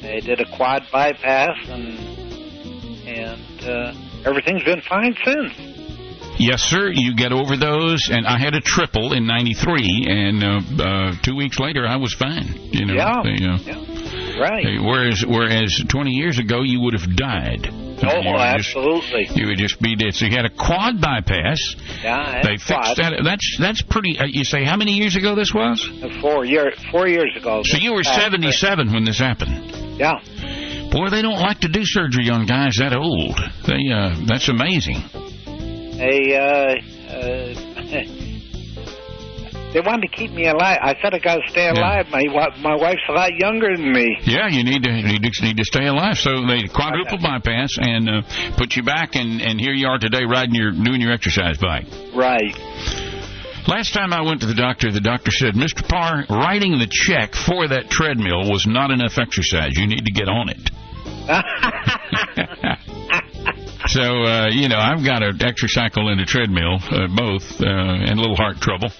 they 0.02 0.20
did 0.20 0.40
a 0.40 0.56
quad 0.56 0.86
bypass, 0.90 1.58
and 1.68 1.98
and 3.06 3.64
uh, 3.64 3.92
everything's 4.24 4.64
been 4.64 4.80
fine 4.82 5.16
since. 5.24 5.52
Yes, 6.40 6.62
sir. 6.62 6.92
You 6.94 7.16
get 7.16 7.32
over 7.32 7.56
those, 7.56 8.08
and 8.12 8.24
I 8.26 8.38
had 8.38 8.54
a 8.54 8.60
triple 8.60 9.12
in 9.12 9.26
'93, 9.26 10.06
and 10.08 10.44
uh, 10.44 10.82
uh, 10.82 11.12
two 11.22 11.34
weeks 11.34 11.58
later 11.58 11.84
I 11.86 11.96
was 11.96 12.14
fine. 12.14 12.46
You 12.70 12.86
know. 12.86 12.94
Yeah. 12.94 13.22
They, 13.24 13.44
uh, 13.44 13.58
Yeah, 13.58 14.40
right. 14.40 14.64
they- 14.64 14.78
whereas, 14.78 15.24
whereas 15.26 15.82
20 15.88 16.10
years 16.12 16.38
ago 16.38 16.62
you 16.62 16.80
would 16.82 16.94
have 16.94 17.16
died. 17.16 17.66
oh, 17.68 18.20
you 18.20 18.30
would 18.30 18.38
just, 18.38 18.68
absolutely. 18.76 19.28
you 19.34 19.48
would 19.48 19.58
just 19.58 19.82
be 19.82 19.96
dead. 19.96 20.14
So 20.14 20.26
you 20.26 20.36
had 20.36 20.44
a 20.44 20.50
quad 20.50 21.00
bypass. 21.00 21.58
Yeah, 22.04 22.40
They 22.42 22.50
fixed 22.56 22.68
quad. 22.68 22.96
that. 22.98 23.20
That's 23.24 23.56
that's 23.58 23.82
pretty. 23.82 24.16
Uh, 24.20 24.26
you 24.28 24.44
say 24.44 24.62
how 24.64 24.76
many 24.76 24.92
years 24.92 25.16
ago 25.16 25.34
this 25.34 25.52
was? 25.52 25.84
Four 26.20 26.44
year, 26.44 26.72
four 26.92 27.08
years 27.08 27.34
ago. 27.36 27.62
So 27.64 27.78
you 27.78 27.94
were 27.94 28.04
77 28.04 28.92
when 28.92 29.04
this 29.04 29.18
happened. 29.18 29.98
Yeah. 29.98 30.20
Boy, 30.90 31.10
they 31.10 31.22
don't 31.22 31.38
like 31.40 31.60
to 31.60 31.68
do 31.68 31.80
surgery 31.84 32.30
on 32.30 32.46
guys 32.46 32.76
that 32.78 32.96
old. 32.96 33.38
They 33.66 33.92
uh, 33.92 34.24
that's 34.26 34.48
amazing. 34.48 35.02
They 35.98 36.34
uh, 36.34 36.74
uh, 37.12 37.54
they 39.72 39.80
wanted 39.80 40.08
to 40.08 40.16
keep 40.16 40.30
me 40.32 40.46
alive. 40.48 40.78
I 40.80 40.94
said 41.02 41.12
I 41.12 41.18
got 41.18 41.36
to 41.36 41.42
stay 41.48 41.66
Yeah. 41.66 41.72
alive. 41.78 42.06
My 42.10 42.24
my 42.62 42.74
wife's 42.76 43.02
a 43.08 43.12
lot 43.12 43.30
younger 43.38 43.76
than 43.76 43.92
me. 43.92 44.16
Yeah, 44.24 44.48
you 44.48 44.64
need 44.64 44.82
to 44.84 44.90
need 44.90 45.22
to, 45.22 45.44
need 45.44 45.56
to 45.58 45.64
stay 45.64 45.86
alive. 45.86 46.16
So 46.16 46.46
they 46.46 46.62
quadruple 46.68 47.18
bypass 47.18 47.76
and 47.78 48.08
uh, 48.08 48.22
put 48.56 48.74
you 48.76 48.82
back, 48.82 49.14
and 49.14 49.42
and 49.42 49.60
here 49.60 49.74
you 49.74 49.88
are 49.88 49.98
today 49.98 50.24
riding 50.24 50.54
your 50.54 50.72
doing 50.72 51.00
your 51.02 51.12
exercise 51.12 51.58
bike. 51.58 51.86
Right. 52.14 52.56
Last 53.68 53.92
time 53.92 54.14
I 54.14 54.22
went 54.22 54.40
to 54.40 54.46
the 54.46 54.54
doctor, 54.54 54.90
the 54.90 55.00
doctor 55.02 55.30
said, 55.30 55.52
Mr. 55.52 55.86
Parr, 55.86 56.24
writing 56.30 56.78
the 56.78 56.86
check 56.90 57.34
for 57.34 57.68
that 57.68 57.90
treadmill 57.90 58.48
was 58.50 58.66
not 58.66 58.90
enough 58.90 59.18
exercise. 59.18 59.76
You 59.76 59.86
need 59.86 60.06
to 60.06 60.10
get 60.12 60.26
on 60.26 60.48
it. 60.48 60.70
so, 63.88 64.02
uh, 64.24 64.48
you 64.50 64.68
know, 64.68 64.78
I've 64.78 65.04
got 65.04 65.22
an 65.22 65.38
exercycle 65.38 66.06
and 66.10 66.20
a 66.20 66.24
treadmill, 66.24 66.78
uh, 66.90 67.06
both, 67.14 67.60
uh, 67.60 67.66
and 67.68 68.18
a 68.18 68.20
little 68.20 68.36
heart 68.36 68.56
trouble. 68.60 68.90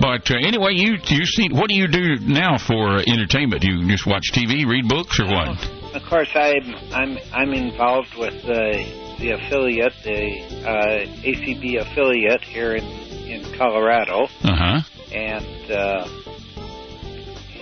But 0.00 0.30
uh, 0.30 0.36
anyway, 0.42 0.72
you 0.74 0.96
you 1.08 1.24
see, 1.24 1.48
what 1.50 1.68
do 1.68 1.74
you 1.74 1.88
do 1.88 2.16
now 2.20 2.58
for 2.58 2.98
entertainment? 3.06 3.62
Do 3.62 3.68
you 3.72 3.88
just 3.88 4.06
watch 4.06 4.30
TV, 4.32 4.66
read 4.66 4.88
books, 4.88 5.18
or 5.20 5.26
what? 5.26 5.48
Of 5.94 6.02
course, 6.08 6.28
I'm 6.34 6.74
I'm 6.92 7.18
I'm 7.32 7.52
involved 7.54 8.14
with 8.18 8.34
the 8.42 8.84
the 9.18 9.30
affiliate, 9.30 9.94
the 10.04 10.40
uh, 10.68 11.06
ACB 11.24 11.80
affiliate 11.80 12.42
here 12.42 12.74
in 12.74 12.84
in 12.84 13.56
Colorado, 13.56 14.24
Uh 14.44 14.56
huh. 14.56 14.80
and 15.12 15.70
uh, 15.70 16.06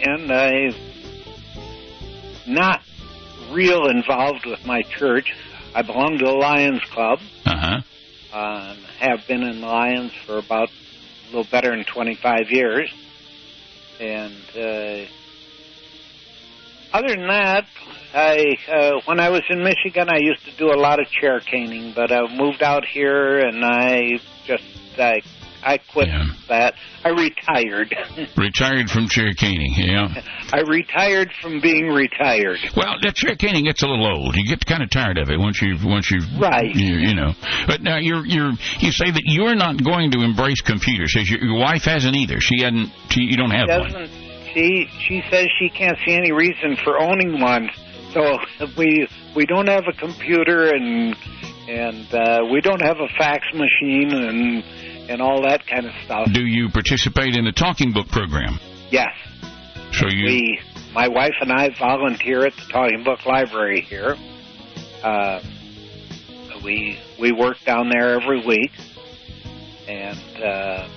and 0.03 0.33
I 0.33 0.71
not 2.47 2.83
real 3.55 3.89
involved 3.89 4.45
with 4.45 4.65
my 4.67 4.83
church. 4.83 5.33
I 5.75 5.83
belong 5.83 6.19
to 6.19 6.25
the 6.25 6.33
Lions 6.33 6.83
Club. 6.91 7.21
Uh 7.47 7.57
huh. 7.57 7.81
Um, 8.37 8.79
have 8.99 9.27
been 9.29 9.43
in 9.43 9.61
the 9.61 9.67
Lions 9.67 10.13
for 10.27 10.39
about 10.39 10.69
a 10.69 11.27
little 11.27 11.51
better 11.51 11.71
than 11.71 11.85
25 11.85 12.51
years, 12.51 12.93
and 14.01 14.35
uh, 14.57 15.07
other 16.93 17.09
than 17.09 17.29
that, 17.29 17.67
I 18.13 18.57
uh, 18.69 19.01
when 19.05 19.21
I 19.21 19.31
was 19.31 19.43
in 19.51 19.63
Michigan, 19.63 20.09
I 20.09 20.19
used 20.19 20.45
to 20.47 20.53
do 20.57 20.73
a 20.73 20.79
lot 20.79 21.01
of 21.01 21.09
chair 21.11 21.41
caning, 21.41 21.93
but 21.95 22.13
I 22.13 22.33
moved 22.35 22.63
out 22.63 22.85
here 22.85 23.39
and 23.39 23.65
I 23.65 24.21
just 24.47 24.65
I 24.99 25.21
I 25.65 25.79
quit 25.79 26.09
Yeah. 26.09 26.25
that. 26.49 26.75
I 27.05 27.09
retired. 27.11 27.95
Retired 28.37 28.91
from 28.91 29.09
chair 29.09 29.33
caning, 29.35 29.73
yeah. 29.77 30.09
I 30.53 30.61
retired 30.61 31.31
from 31.41 31.61
being 31.61 31.89
retired. 31.89 32.59
Well, 32.77 32.97
that 33.03 33.15
chair 33.15 33.35
caning 33.37 33.65
gets 33.65 33.83
a 33.83 33.87
little 33.87 34.07
old. 34.07 34.37
You 34.37 34.47
get 34.47 34.65
kind 34.67 34.83
of 34.83 34.91
tired 34.91 35.19
of 35.19 35.31
it 35.31 35.39
once 35.39 35.61
you 35.63 35.77
once 35.85 36.11
you 36.11 36.21
Right. 36.39 36.75
You, 36.75 36.97
you 36.97 37.15
know. 37.15 37.33
But 37.67 37.83
now 37.83 37.99
you're 37.99 38.25
you're 38.27 38.53
you 38.81 38.93
say 38.93 39.11
that 39.11 39.23
you're 39.25 39.55
not 39.55 39.83
going 39.83 40.11
to 40.13 40.21
embrace 40.23 40.61
computers. 40.61 41.13
Says 41.15 41.29
your, 41.31 41.41
your 41.43 41.59
wife 41.59 41.85
hasn't 41.85 42.15
either. 42.17 42.41
She 42.41 42.63
hadn't. 42.63 42.91
She, 43.11 43.23
you 43.23 43.37
don't 43.37 43.51
have 43.51 43.69
one. 43.69 43.93
doesn't 43.93 44.11
she 44.55 44.87
she 45.09 45.23
says 45.31 45.47
she 45.59 45.69
can't 45.69 45.97
see 46.07 46.15
any 46.15 46.31
reason 46.31 46.77
for 46.85 47.01
owning 47.01 47.41
one 47.41 47.69
so 48.13 48.39
we 48.79 49.09
we 49.35 49.45
don't 49.47 49.67
have 49.67 49.83
a 49.89 49.93
computer 49.99 50.69
and 50.69 51.17
and 51.69 52.15
uh 52.15 52.39
we 52.53 52.61
don't 52.61 52.81
have 52.81 52.99
a 53.01 53.09
fax 53.19 53.45
machine 53.53 54.13
and 54.13 54.63
and 55.09 55.21
all 55.21 55.43
that 55.43 55.67
kind 55.67 55.87
of 55.87 55.93
stuff 56.05 56.29
Do 56.33 56.45
you 56.45 56.69
participate 56.71 57.35
in 57.37 57.45
the 57.45 57.53
talking 57.53 57.93
book 57.93 58.09
program? 58.09 58.59
yes 58.91 59.13
So 59.93 60.07
you 60.09 60.25
we 60.27 60.61
my 60.93 61.09
wife 61.09 61.35
and 61.41 61.53
I 61.53 61.71
volunteer 61.79 62.47
at 62.47 62.55
the 62.55 62.73
Talking 62.73 63.03
Book 63.05 63.27
Library 63.27 63.81
here 63.81 64.17
uh 65.03 65.41
we 66.65 66.99
we 67.21 67.33
work 67.33 67.57
down 67.67 67.91
there 67.91 68.21
every 68.21 68.45
week 68.47 68.71
and 69.89 70.43
uh 70.43 70.89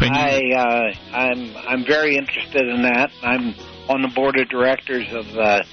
and 0.00 0.14
I 0.14 0.40
uh, 0.56 1.16
I'm 1.16 1.56
I'm 1.56 1.84
very 1.84 2.16
interested 2.16 2.68
in 2.68 2.82
that. 2.82 3.10
I'm 3.22 3.54
on 3.88 4.02
the 4.02 4.08
board 4.14 4.38
of 4.38 4.48
directors 4.48 5.06
of 5.12 5.26
the 5.32 5.64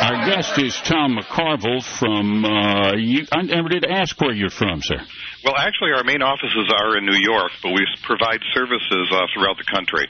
Our 0.00 0.26
guest 0.26 0.58
is 0.58 0.74
Tom 0.84 1.18
McCarville 1.18 1.82
from. 1.82 2.44
Uh, 2.44 2.92
you, 2.96 3.26
I 3.32 3.42
never 3.42 3.68
did 3.68 3.84
ask 3.84 4.20
where 4.20 4.32
you're 4.32 4.50
from, 4.50 4.80
sir. 4.82 4.98
Well, 5.44 5.54
actually, 5.56 5.90
our 5.96 6.04
main 6.04 6.22
offices 6.22 6.72
are 6.74 6.96
in 6.98 7.04
New 7.04 7.18
York, 7.18 7.50
but 7.62 7.72
we 7.72 7.84
provide 8.04 8.40
services 8.54 9.08
uh, 9.12 9.26
throughout 9.34 9.56
the 9.58 9.66
country. 9.72 10.06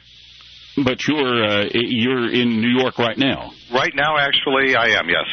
But 0.85 1.07
you're 1.09 1.45
uh, 1.45 1.65
you're 1.73 2.31
in 2.31 2.61
New 2.61 2.79
York 2.79 2.99
right 2.99 3.17
now. 3.19 3.53
Right 3.73 3.93
now, 3.95 4.17
actually, 4.19 4.77
I 4.77 4.99
am. 4.99 5.09
Yes. 5.09 5.27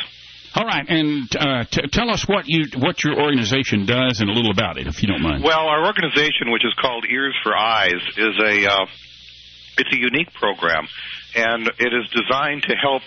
All 0.55 0.65
right, 0.65 0.85
and 0.87 1.27
uh, 1.35 1.65
t- 1.69 1.81
tell 1.91 2.09
us 2.09 2.25
what 2.27 2.45
you 2.47 2.65
what 2.79 3.03
your 3.03 3.19
organization 3.19 3.85
does 3.85 4.21
and 4.21 4.29
a 4.29 4.33
little 4.33 4.51
about 4.51 4.77
it, 4.77 4.87
if 4.87 5.03
you 5.03 5.09
don't 5.09 5.21
mind. 5.21 5.43
Well, 5.43 5.67
our 5.67 5.85
organization, 5.85 6.49
which 6.49 6.63
is 6.63 6.73
called 6.79 7.05
Ears 7.11 7.35
for 7.43 7.55
Eyes, 7.55 8.01
is 8.17 8.39
a 8.39 8.71
uh, 8.71 8.85
it's 9.77 9.91
a 9.93 9.99
unique 9.99 10.33
program, 10.33 10.87
and 11.35 11.67
it 11.77 11.91
is 11.93 12.09
designed 12.09 12.63
to 12.63 12.75
help, 12.81 13.01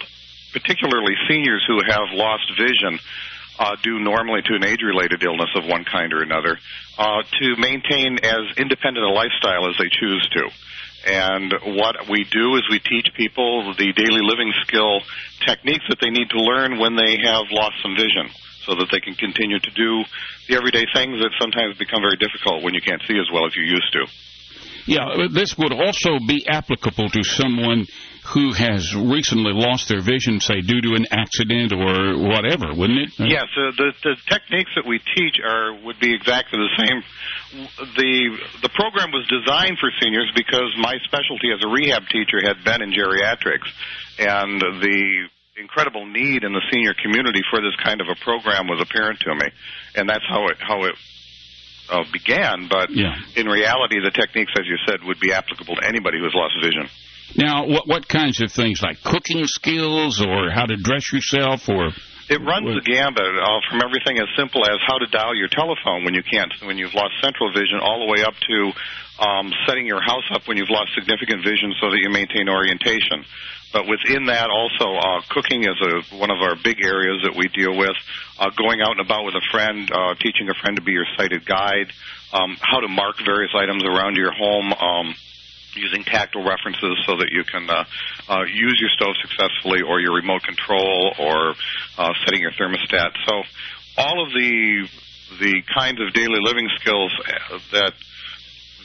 particularly 0.52 1.14
seniors 1.28 1.64
who 1.66 1.80
have 1.86 2.12
lost 2.12 2.44
vision. 2.58 2.98
Uh, 3.60 3.74
due 3.82 3.98
normally 3.98 4.40
to 4.40 4.54
an 4.54 4.64
age-related 4.64 5.20
illness 5.24 5.50
of 5.56 5.66
one 5.66 5.82
kind 5.82 6.12
or 6.12 6.22
another, 6.22 6.56
uh, 6.96 7.22
to 7.42 7.56
maintain 7.58 8.16
as 8.22 8.46
independent 8.56 9.04
a 9.04 9.10
lifestyle 9.10 9.66
as 9.66 9.74
they 9.82 9.90
choose 9.90 10.28
to. 10.30 10.48
And 11.06 11.52
what 11.78 12.08
we 12.08 12.24
do 12.24 12.56
is 12.56 12.62
we 12.70 12.80
teach 12.80 13.08
people 13.14 13.74
the 13.74 13.92
daily 13.92 14.22
living 14.22 14.52
skill 14.62 15.00
techniques 15.46 15.84
that 15.88 15.98
they 16.00 16.10
need 16.10 16.30
to 16.30 16.40
learn 16.40 16.78
when 16.78 16.96
they 16.96 17.18
have 17.24 17.46
lost 17.50 17.82
some 17.82 17.96
vision 17.96 18.30
so 18.66 18.74
that 18.74 18.88
they 18.92 19.00
can 19.00 19.14
continue 19.14 19.58
to 19.58 19.70
do 19.70 20.04
the 20.48 20.56
everyday 20.56 20.84
things 20.92 21.16
that 21.22 21.30
sometimes 21.40 21.78
become 21.78 22.02
very 22.02 22.16
difficult 22.16 22.62
when 22.62 22.74
you 22.74 22.80
can't 22.80 23.00
see 23.08 23.16
as 23.16 23.30
well 23.32 23.46
as 23.46 23.56
you 23.56 23.64
used 23.64 23.90
to. 23.92 24.04
Yeah, 24.88 25.28
this 25.30 25.56
would 25.58 25.72
also 25.72 26.18
be 26.26 26.46
applicable 26.48 27.10
to 27.10 27.22
someone 27.22 27.84
who 28.32 28.52
has 28.52 28.96
recently 28.96 29.52
lost 29.52 29.88
their 29.88 30.00
vision, 30.00 30.40
say 30.40 30.60
due 30.60 30.80
to 30.80 30.94
an 30.96 31.06
accident 31.10 31.72
or 31.72 32.16
whatever, 32.16 32.72
wouldn't 32.72 33.08
it? 33.08 33.10
Yes, 33.20 33.48
uh, 33.56 33.72
the 33.76 33.92
the 34.02 34.16
techniques 34.28 34.72
that 34.76 34.88
we 34.88 35.00
teach 35.16 35.40
are 35.44 35.76
would 35.84 36.00
be 36.00 36.14
exactly 36.14 36.58
the 36.58 36.72
same. 36.80 36.98
The 37.96 38.36
the 38.62 38.72
program 38.72 39.12
was 39.12 39.28
designed 39.28 39.78
for 39.78 39.88
seniors 40.00 40.32
because 40.36 40.72
my 40.80 40.96
specialty 41.04 41.52
as 41.52 41.60
a 41.64 41.68
rehab 41.68 42.08
teacher 42.08 42.40
had 42.40 42.64
been 42.64 42.80
in 42.80 42.92
geriatrics, 42.92 43.68
and 44.18 44.60
the 44.60 45.28
incredible 45.56 46.06
need 46.06 46.44
in 46.44 46.52
the 46.52 46.62
senior 46.70 46.94
community 47.02 47.40
for 47.50 47.60
this 47.60 47.74
kind 47.82 48.00
of 48.00 48.08
a 48.08 48.16
program 48.22 48.68
was 48.68 48.80
apparent 48.80 49.20
to 49.20 49.34
me, 49.34 49.48
and 49.96 50.08
that's 50.08 50.24
how 50.28 50.48
it 50.48 50.56
how 50.60 50.84
it 50.84 50.94
uh, 51.90 52.04
began. 52.12 52.68
But 52.68 52.90
Yeah. 52.90 53.14
in 53.36 53.46
reality, 53.48 54.00
the 54.02 54.10
techniques, 54.10 54.52
as 54.58 54.66
you 54.66 54.76
said, 54.86 55.02
would 55.04 55.20
be 55.20 55.32
applicable 55.32 55.76
to 55.76 55.86
anybody 55.86 56.18
who's 56.18 56.34
lost 56.34 56.54
vision. 56.62 56.88
Now, 57.36 57.66
what 57.66 57.86
what 57.86 58.08
kinds 58.08 58.40
of 58.40 58.50
things 58.52 58.80
like 58.82 59.02
cooking 59.02 59.46
skills 59.46 60.20
or 60.20 60.50
how 60.50 60.64
to 60.64 60.76
dress 60.76 61.12
yourself 61.12 61.68
or 61.68 61.92
It 62.28 62.40
runs 62.44 62.68
the 62.68 62.84
gambit 62.84 63.24
uh, 63.24 63.60
from 63.70 63.80
everything 63.80 64.18
as 64.20 64.28
simple 64.36 64.64
as 64.64 64.76
how 64.86 64.98
to 64.98 65.06
dial 65.06 65.34
your 65.34 65.48
telephone 65.48 66.04
when 66.04 66.12
you 66.12 66.22
can't, 66.22 66.52
when 66.62 66.76
you've 66.76 66.92
lost 66.92 67.14
central 67.22 67.52
vision, 67.52 67.80
all 67.80 68.00
the 68.04 68.10
way 68.12 68.22
up 68.22 68.34
to 68.36 68.72
um, 69.18 69.52
setting 69.66 69.86
your 69.86 70.00
house 70.00 70.28
up 70.32 70.46
when 70.46 70.56
you've 70.56 70.70
lost 70.70 70.92
significant 70.94 71.42
vision 71.42 71.72
so 71.80 71.90
that 71.90 71.98
you 72.02 72.10
maintain 72.10 72.48
orientation. 72.48 73.24
But 73.72 73.86
within 73.86 74.26
that, 74.26 74.48
also 74.48 74.96
uh, 74.96 75.20
cooking 75.28 75.64
is 75.64 75.76
a, 75.80 76.16
one 76.16 76.30
of 76.30 76.40
our 76.40 76.56
big 76.56 76.82
areas 76.82 77.22
that 77.24 77.36
we 77.36 77.48
deal 77.48 77.76
with. 77.76 77.96
Uh, 78.38 78.50
going 78.56 78.80
out 78.80 78.92
and 78.92 79.00
about 79.00 79.24
with 79.24 79.34
a 79.34 79.44
friend, 79.52 79.90
uh, 79.92 80.14
teaching 80.14 80.48
a 80.48 80.54
friend 80.62 80.76
to 80.76 80.82
be 80.82 80.92
your 80.92 81.06
sighted 81.16 81.44
guide, 81.44 81.92
um, 82.32 82.56
how 82.60 82.80
to 82.80 82.88
mark 82.88 83.16
various 83.24 83.52
items 83.54 83.84
around 83.84 84.16
your 84.16 84.32
home. 84.32 84.72
Um, 84.72 85.14
using 85.74 86.02
tactile 86.02 86.42
references 86.42 86.98
so 87.06 87.16
that 87.16 87.28
you 87.30 87.44
can 87.44 87.68
uh, 87.70 87.84
uh, 88.28 88.42
use 88.42 88.76
your 88.80 88.90
stove 88.96 89.14
successfully 89.22 89.82
or 89.82 90.00
your 90.00 90.14
remote 90.14 90.42
control 90.42 91.14
or 91.18 91.54
uh, 91.96 92.12
setting 92.24 92.40
your 92.40 92.50
thermostat. 92.52 93.12
So 93.26 93.42
all 93.96 94.24
of 94.24 94.32
the 94.32 94.88
the 95.40 95.62
kinds 95.72 96.00
of 96.00 96.12
daily 96.14 96.40
living 96.40 96.68
skills 96.80 97.12
uh, 97.20 97.58
that 97.72 97.92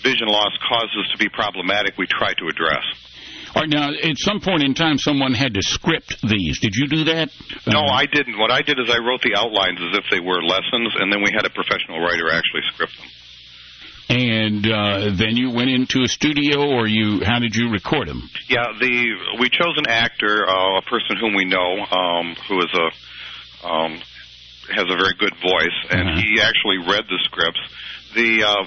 vision 0.03 0.27
loss 0.27 0.51
causes 0.67 1.09
to 1.11 1.17
be 1.17 1.29
problematic, 1.29 1.97
we 1.97 2.05
try 2.05 2.33
to 2.33 2.47
address. 2.47 2.83
Right, 3.55 3.69
now, 3.69 3.89
at 3.91 4.17
some 4.17 4.39
point 4.41 4.63
in 4.63 4.73
time, 4.73 4.97
someone 4.97 5.33
had 5.33 5.53
to 5.53 5.61
script 5.61 6.17
these. 6.23 6.59
Did 6.59 6.73
you 6.73 6.87
do 6.87 7.03
that? 7.05 7.29
No, 7.67 7.81
Uh, 7.81 7.91
I 7.93 8.05
didn't. 8.07 8.37
What 8.39 8.51
I 8.51 8.61
did 8.63 8.79
is 8.79 8.89
I 8.89 8.97
wrote 8.97 9.21
the 9.21 9.35
outlines 9.35 9.79
as 9.79 9.97
if 9.97 10.05
they 10.09 10.19
were 10.19 10.41
lessons, 10.41 10.95
and 10.99 11.11
then 11.13 11.21
we 11.21 11.31
had 11.31 11.45
a 11.45 11.51
professional 11.51 11.99
writer 11.99 12.31
actually 12.33 12.61
script 12.73 12.97
them. 12.97 13.07
And 14.09 14.65
uh, 14.67 15.15
then 15.15 15.37
you 15.37 15.51
went 15.51 15.69
into 15.69 16.01
a 16.03 16.07
studio, 16.07 16.67
or 16.67 16.87
you? 16.87 17.21
How 17.23 17.39
did 17.39 17.55
you 17.55 17.69
record 17.69 18.07
them? 18.09 18.29
Yeah, 18.49 18.65
the 18.77 19.37
we 19.39 19.49
chose 19.49 19.77
an 19.77 19.87
actor, 19.87 20.47
uh, 20.47 20.77
a 20.79 20.81
person 20.81 21.15
whom 21.19 21.33
we 21.35 21.45
know, 21.45 21.85
um, 21.89 22.35
who 22.49 22.59
is 22.59 22.69
a 22.73 23.67
um, 23.67 24.01
has 24.75 24.85
a 24.89 24.97
very 24.97 25.13
good 25.17 25.33
voice, 25.41 25.77
and 25.89 26.09
Mhm. 26.09 26.21
he 26.21 26.41
actually 26.41 26.79
read 26.79 27.05
the 27.07 27.19
scripts. 27.23 27.59
The 28.13 28.43
uh, 28.43 28.65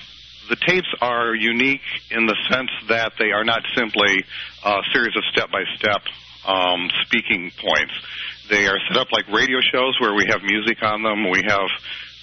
the 0.49 0.57
tapes 0.57 0.89
are 1.01 1.35
unique 1.35 1.87
in 2.11 2.27
the 2.27 2.37
sense 2.51 2.71
that 2.89 3.13
they 3.19 3.33
are 3.33 3.45
not 3.45 3.63
simply 3.75 4.25
a 4.65 4.81
series 4.93 5.17
of 5.17 5.25
step 5.33 5.51
by 5.51 5.65
step 5.77 6.03
um, 6.47 6.89
speaking 7.03 7.51
points. 7.59 7.93
They 8.49 8.67
are 8.67 8.79
set 8.89 8.97
up 8.97 9.09
like 9.13 9.27
radio 9.29 9.59
shows 9.73 9.99
where 10.01 10.15
we 10.15 10.27
have 10.31 10.43
music 10.43 10.83
on 10.83 11.03
them. 11.03 11.31
We 11.31 11.43
have 11.47 11.69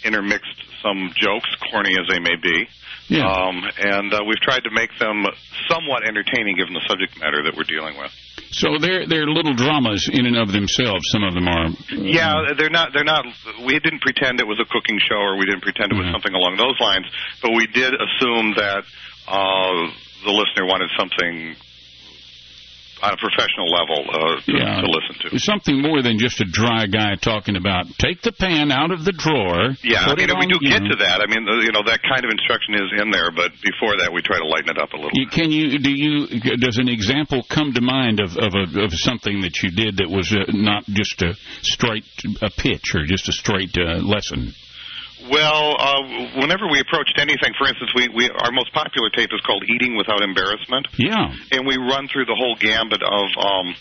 intermixed 0.03 0.63
some 0.81 1.11
jokes, 1.15 1.49
corny 1.71 1.95
as 1.99 2.07
they 2.07 2.19
may 2.19 2.35
be. 2.41 2.67
Yeah. 3.07 3.27
Um, 3.27 3.63
and 3.77 4.13
uh, 4.13 4.23
we've 4.25 4.39
tried 4.39 4.63
to 4.63 4.71
make 4.71 4.89
them 4.99 5.25
somewhat 5.69 6.07
entertaining 6.07 6.55
given 6.55 6.73
the 6.73 6.83
subject 6.87 7.19
matter 7.19 7.43
that 7.43 7.55
we're 7.55 7.63
dealing 7.63 7.97
with. 7.97 8.11
So 8.53 8.77
they're 8.79 9.07
they're 9.07 9.27
little 9.27 9.53
dramas 9.53 10.09
in 10.11 10.25
and 10.25 10.37
of 10.37 10.51
themselves. 10.51 11.01
Some 11.11 11.23
of 11.23 11.33
them 11.33 11.47
are. 11.47 11.69
Yeah, 11.89 12.53
they're 12.57 12.69
not. 12.69 12.93
They're 12.93 13.03
not. 13.03 13.25
We 13.65 13.79
didn't 13.79 14.01
pretend 14.01 14.39
it 14.39 14.47
was 14.47 14.59
a 14.61 14.65
cooking 14.69 14.99
show, 14.99 15.17
or 15.17 15.37
we 15.37 15.45
didn't 15.45 15.61
pretend 15.61 15.91
it 15.91 15.95
was 15.97 16.05
Mhm. 16.07 16.11
something 16.13 16.33
along 16.33 16.57
those 16.57 16.79
lines. 16.79 17.05
But 17.41 17.51
we 17.53 17.65
did 17.67 17.93
assume 17.93 18.53
that 18.55 18.83
uh, 19.27 19.89
the 20.25 20.31
listener 20.31 20.65
wanted 20.65 20.89
something 20.97 21.55
on 23.03 23.11
a 23.11 23.19
professional 23.19 23.67
level 23.67 23.99
uh, 24.07 24.39
to, 24.39 24.51
Yeah. 24.55 24.79
to 24.79 24.87
listen 24.87 25.13
to. 25.27 25.39
Something 25.39 25.81
more 25.83 26.01
than 26.01 26.17
just 26.17 26.39
a 26.39 26.47
dry 26.47 26.87
guy 26.87 27.15
talking 27.19 27.55
about 27.59 27.85
take 27.99 28.21
the 28.23 28.31
pan 28.31 28.71
out 28.71 28.91
of 28.91 29.03
the 29.03 29.11
drawer. 29.11 29.75
Yeah, 29.83 30.07
you 30.07 30.23
it 30.23 30.31
know, 30.31 30.39
we 30.39 30.47
do 30.47 30.55
get 30.63 30.81
know. 30.81 30.95
to 30.95 30.97
that. 31.03 31.19
I 31.19 31.27
mean, 31.27 31.43
uh, 31.43 31.59
you 31.67 31.75
know, 31.75 31.83
that 31.83 31.99
kind 32.07 32.23
of 32.23 32.31
instruction 32.31 32.79
is 32.79 32.87
in 33.03 33.11
there, 33.11 33.29
but 33.35 33.51
before 33.59 33.99
that, 33.99 34.15
we 34.15 34.21
try 34.23 34.39
to 34.39 34.47
lighten 34.47 34.71
it 34.71 34.79
up 34.79 34.93
a 34.93 34.95
little. 34.95 35.11
You, 35.13 35.27
can 35.27 35.51
you 35.51 35.77
do 35.79 35.91
you 35.91 36.55
does 36.57 36.77
an 36.79 36.87
example 36.87 37.43
come 37.51 37.73
to 37.73 37.81
mind 37.81 38.21
of 38.23 38.37
of, 38.39 38.55
a, 38.55 38.87
of 38.87 38.91
something 38.95 39.41
that 39.41 39.59
you 39.61 39.69
did 39.75 39.97
that 39.97 40.09
was 40.09 40.31
uh, 40.31 40.47
not 40.55 40.85
just 40.87 41.21
a 41.21 41.35
straight 41.61 42.07
a 42.41 42.49
pitch 42.55 42.95
or 42.95 43.03
just 43.05 43.27
a 43.27 43.33
straight 43.33 43.75
uh, 43.77 43.99
lesson? 43.99 44.53
Well, 45.29 45.75
uh, 45.79 46.03
whenever 46.39 46.67
we 46.67 46.79
approached 46.79 47.15
anything, 47.17 47.53
for 47.57 47.67
instance, 47.67 47.91
we, 47.95 48.09
we 48.09 48.29
our 48.29 48.51
most 48.51 48.73
popular 48.73 49.09
tape 49.09 49.29
is 49.31 49.41
called 49.41 49.63
"Eating 49.63 49.95
Without 49.95 50.21
Embarrassment." 50.21 50.87
Yeah. 50.97 51.33
and 51.51 51.65
we 51.65 51.77
run 51.77 52.07
through 52.07 52.25
the 52.25 52.35
whole 52.35 52.55
gambit 52.59 53.01
of 53.03 53.27
um, 53.39 53.75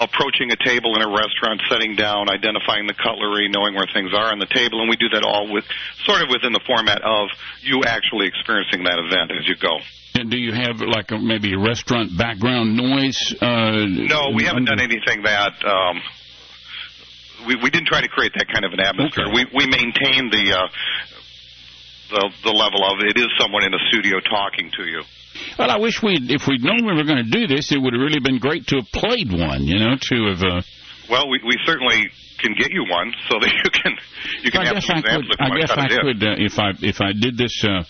approaching 0.00 0.50
a 0.50 0.56
table 0.56 0.96
in 0.96 1.02
a 1.02 1.08
restaurant, 1.08 1.62
setting 1.70 1.96
down, 1.96 2.28
identifying 2.28 2.86
the 2.86 2.94
cutlery, 2.94 3.48
knowing 3.48 3.74
where 3.74 3.86
things 3.92 4.12
are 4.12 4.32
on 4.32 4.38
the 4.38 4.46
table, 4.46 4.80
and 4.80 4.90
we 4.90 4.96
do 4.96 5.08
that 5.10 5.22
all 5.24 5.50
with 5.52 5.64
sort 6.04 6.22
of 6.22 6.28
within 6.28 6.52
the 6.52 6.60
format 6.66 7.00
of 7.02 7.28
you 7.62 7.82
actually 7.86 8.26
experiencing 8.26 8.84
that 8.84 8.98
event 8.98 9.30
as 9.32 9.46
you 9.48 9.56
go. 9.56 9.78
And 10.14 10.30
do 10.30 10.36
you 10.36 10.52
have 10.52 10.80
like 10.80 11.10
a, 11.10 11.18
maybe 11.18 11.54
a 11.54 11.58
restaurant 11.58 12.16
background 12.18 12.76
noise? 12.76 13.16
Uh, 13.40 13.86
No, 13.88 14.30
we 14.34 14.44
haven't 14.44 14.66
done 14.66 14.80
anything 14.80 15.22
that. 15.24 15.64
Um, 15.64 16.02
we, 17.46 17.56
we 17.62 17.70
didn't 17.70 17.86
try 17.88 18.00
to 18.00 18.08
create 18.08 18.32
that 18.36 18.46
kind 18.52 18.64
of 18.64 18.72
an 18.72 18.80
atmosphere. 18.80 19.26
Okay. 19.26 19.34
We 19.52 19.64
we 19.64 19.66
maintain 19.66 20.30
the 20.30 20.44
uh, 20.56 20.68
the 22.10 22.22
the 22.44 22.52
level 22.52 22.84
of 22.84 23.00
it 23.00 23.16
is 23.16 23.28
someone 23.40 23.64
in 23.64 23.72
a 23.74 23.82
studio 23.90 24.20
talking 24.20 24.70
to 24.76 24.84
you. 24.84 25.02
Well, 25.58 25.70
I 25.70 25.78
wish 25.78 26.02
we 26.02 26.18
if 26.28 26.46
we'd 26.46 26.62
known 26.62 26.84
we 26.84 26.92
were 26.94 27.04
going 27.04 27.24
to 27.24 27.30
do 27.30 27.46
this, 27.46 27.72
it 27.72 27.78
would 27.80 27.94
have 27.94 28.02
really 28.02 28.20
been 28.20 28.38
great 28.38 28.66
to 28.68 28.76
have 28.76 28.88
played 28.92 29.32
one. 29.32 29.64
You 29.64 29.78
know, 29.78 29.96
to 29.96 30.16
have. 30.30 30.42
Uh, 30.42 30.62
Well, 31.10 31.28
we 31.28 31.40
we 31.44 31.56
certainly 31.64 32.08
can 32.38 32.54
get 32.58 32.70
you 32.72 32.84
one 32.88 33.12
so 33.30 33.38
that 33.40 33.50
you 33.64 33.70
can 33.70 33.92
you 34.42 34.50
can 34.50 34.60
I 34.62 34.66
have 34.66 34.74
guess 34.76 34.86
some 34.86 34.98
I 34.98 35.02
could. 35.02 35.24
examples 35.24 35.36
I 35.40 35.48
guess 35.58 35.70
I 35.72 35.84
in. 35.84 36.00
could 36.04 36.20
uh, 36.22 36.36
if 36.38 36.58
I 36.58 36.68
if 36.82 37.00
I 37.00 37.12
did 37.12 37.36
this. 37.38 37.64
Uh, 37.64 37.82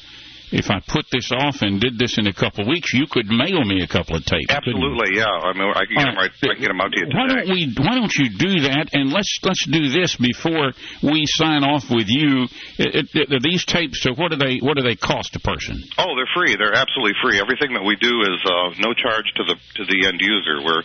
if 0.53 0.71
I 0.71 0.81
put 0.87 1.07
this 1.11 1.33
off 1.33 1.63
and 1.63 1.81
did 1.81 1.99
this 1.99 2.19
in 2.19 2.27
a 2.27 2.33
couple 2.33 2.63
of 2.63 2.69
weeks, 2.69 2.93
you 2.93 3.07
could 3.11 3.27
mail 3.27 3.65
me 3.65 3.83
a 3.83 3.89
couple 3.89 4.17
of 4.17 4.25
tapes. 4.25 4.53
Absolutely, 4.53 5.17
yeah. 5.17 5.25
I 5.27 5.53
mean, 5.57 5.73
I 5.75 5.85
can 5.89 5.97
get 5.97 6.05
them 6.07 6.17
right. 6.17 6.31
I 6.31 6.47
can 6.55 6.61
get 6.61 6.69
them 6.69 6.81
out 6.81 6.93
to 6.93 6.99
you 7.01 7.07
Why 7.09 7.27
don't 7.27 7.49
we? 7.49 7.75
Why 7.81 7.95
don't 7.97 8.15
you 8.15 8.29
do 8.37 8.53
that? 8.69 8.91
And 8.93 9.11
let's 9.13 9.33
let's 9.43 9.65
do 9.67 9.89
this 9.89 10.17
before 10.17 10.73
we 11.03 11.25
sign 11.27 11.65
off 11.65 11.89
with 11.91 12.07
you. 12.09 12.47
It, 12.79 13.09
it, 13.15 13.33
it- 13.33 13.43
these 13.43 13.65
tapes. 13.65 14.03
So 14.03 14.13
what 14.15 14.31
do 14.31 14.37
they? 14.37 14.59
What 14.61 14.77
do 14.77 14.83
they 14.83 14.95
cost 14.97 15.35
a 15.37 15.41
person? 15.41 15.83
Oh, 15.99 16.15
they're 16.15 16.31
free. 16.37 16.55
They're 16.57 16.75
absolutely 16.77 17.17
free. 17.25 17.41
Everything 17.41 17.73
that 17.75 17.83
we 17.83 17.97
do 17.97 18.23
is 18.23 18.39
uh, 18.45 18.77
no 18.79 18.95
charge 18.95 19.27
to 19.37 19.45
the 19.45 19.57
to 19.81 19.83
the 19.89 20.07
end 20.07 20.21
user. 20.21 20.61
We're 20.63 20.83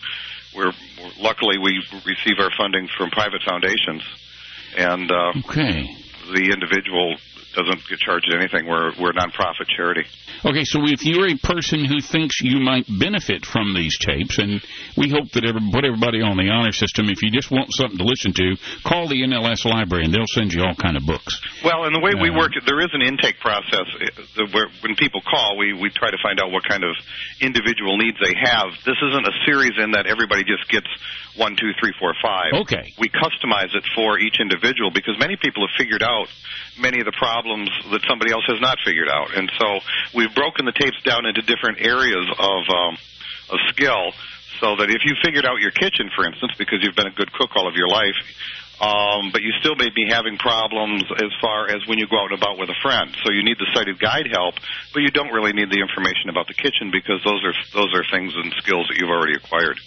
we're 0.56 0.74
luckily 1.20 1.58
we 1.60 1.84
receive 2.06 2.40
our 2.40 2.50
funding 2.58 2.88
from 2.98 3.12
private 3.12 3.42
foundations, 3.46 4.02
and 4.78 5.12
uh, 5.12 5.34
Okay. 5.46 5.86
the 6.34 6.50
individual 6.56 7.16
doesn't 7.58 7.82
get 7.90 7.98
charged 7.98 8.30
anything. 8.30 8.70
We're 8.70 8.94
we're 9.02 9.10
a 9.10 9.18
nonprofit 9.18 9.66
charity. 9.76 10.06
Okay, 10.46 10.64
so 10.64 10.86
if 10.86 11.02
you're 11.02 11.26
a 11.28 11.38
person 11.42 11.84
who 11.84 12.00
thinks 12.00 12.40
you 12.42 12.62
might 12.62 12.86
benefit 12.88 13.44
from 13.46 13.74
these 13.74 13.98
tapes, 13.98 14.38
and 14.38 14.62
we 14.96 15.10
hope 15.10 15.34
that 15.34 15.42
every, 15.44 15.62
put 15.74 15.82
everybody 15.84 16.22
on 16.22 16.38
the 16.38 16.54
honor 16.54 16.72
system, 16.72 17.10
if 17.10 17.26
you 17.26 17.34
just 17.34 17.50
want 17.50 17.74
something 17.74 17.98
to 17.98 18.06
listen 18.06 18.32
to, 18.38 18.56
call 18.86 19.10
the 19.10 19.18
NLS 19.26 19.66
library 19.66 20.06
and 20.06 20.14
they'll 20.14 20.30
send 20.30 20.54
you 20.54 20.62
all 20.62 20.78
kind 20.78 20.96
of 20.96 21.10
books. 21.10 21.42
Well, 21.66 21.90
and 21.90 21.96
the 21.98 22.00
way 22.00 22.14
we 22.14 22.30
Uh, 22.30 22.38
work, 22.38 22.54
there 22.70 22.80
is 22.80 22.94
an 22.94 23.02
intake 23.02 23.40
process 23.42 23.90
uh, 23.90 24.46
where 24.54 24.70
when 24.86 24.94
people 24.96 25.22
call, 25.26 25.58
we, 25.58 25.74
we 25.74 25.90
try 25.90 26.12
to 26.14 26.22
find 26.22 26.38
out 26.40 26.52
what 26.54 26.62
kind 26.70 26.86
of 26.86 26.94
individual 27.42 27.98
needs 27.98 28.18
they 28.22 28.38
have. 28.38 28.70
This 28.86 29.00
isn't 29.02 29.26
a 29.26 29.36
series 29.50 29.74
in 29.82 29.98
that 29.98 30.06
everybody 30.06 30.46
just 30.46 30.70
gets 30.70 30.88
one, 31.36 31.56
two, 31.58 31.72
three, 31.82 31.94
four, 31.98 32.14
five. 32.22 32.54
Okay. 32.66 32.94
We 33.02 33.10
customize 33.10 33.74
it 33.74 33.86
for 33.96 34.20
each 34.20 34.38
individual 34.40 34.92
because 34.94 35.18
many 35.18 35.38
people 35.38 35.66
have 35.66 35.74
figured 35.78 36.04
out 36.04 36.28
many 36.78 37.00
of 37.00 37.06
the 37.06 37.16
problems 37.18 37.47
that 37.92 38.02
somebody 38.08 38.32
else 38.32 38.46
has 38.48 38.60
not 38.62 38.78
figured 38.86 39.10
out. 39.10 39.36
And 39.36 39.52
so 39.60 39.80
we've 40.14 40.34
broken 40.34 40.66
the 40.66 40.74
tapes 40.74 41.02
down 41.04 41.26
into 41.26 41.42
different 41.42 41.80
areas 41.80 42.28
of, 42.38 42.62
um, 42.70 42.94
of 43.50 43.60
skill 43.70 44.12
so 44.60 44.76
that 44.78 44.90
if 44.90 45.06
you 45.06 45.14
figured 45.24 45.46
out 45.46 45.62
your 45.62 45.72
kitchen, 45.72 46.10
for 46.16 46.26
instance, 46.26 46.52
because 46.58 46.80
you've 46.82 46.96
been 46.96 47.08
a 47.08 47.16
good 47.16 47.32
cook 47.32 47.56
all 47.56 47.68
of 47.68 47.76
your 47.76 47.88
life, 47.88 48.18
um, 48.80 49.34
but 49.34 49.42
you 49.42 49.54
still 49.60 49.76
may 49.76 49.90
be 49.90 50.06
having 50.06 50.38
problems 50.38 51.04
as 51.18 51.32
far 51.42 51.70
as 51.70 51.82
when 51.88 51.98
you 51.98 52.06
go 52.08 52.20
out 52.22 52.30
and 52.32 52.38
about 52.38 52.58
with 52.58 52.70
a 52.70 52.78
friend. 52.82 53.16
So 53.26 53.32
you 53.34 53.44
need 53.44 53.58
the 53.58 53.66
sighted 53.74 54.00
guide 54.00 54.30
help, 54.32 54.56
but 54.94 55.02
you 55.02 55.10
don't 55.10 55.34
really 55.34 55.54
need 55.54 55.72
the 55.72 55.82
information 55.82 56.30
about 56.30 56.48
the 56.48 56.54
kitchen 56.54 56.92
because 56.92 57.24
those 57.26 57.42
are 57.42 57.58
those 57.74 57.94
are 57.94 58.06
things 58.12 58.34
and 58.36 58.54
skills 58.62 58.86
that 58.90 58.98
you've 58.98 59.10
already 59.10 59.34
acquired. 59.34 59.80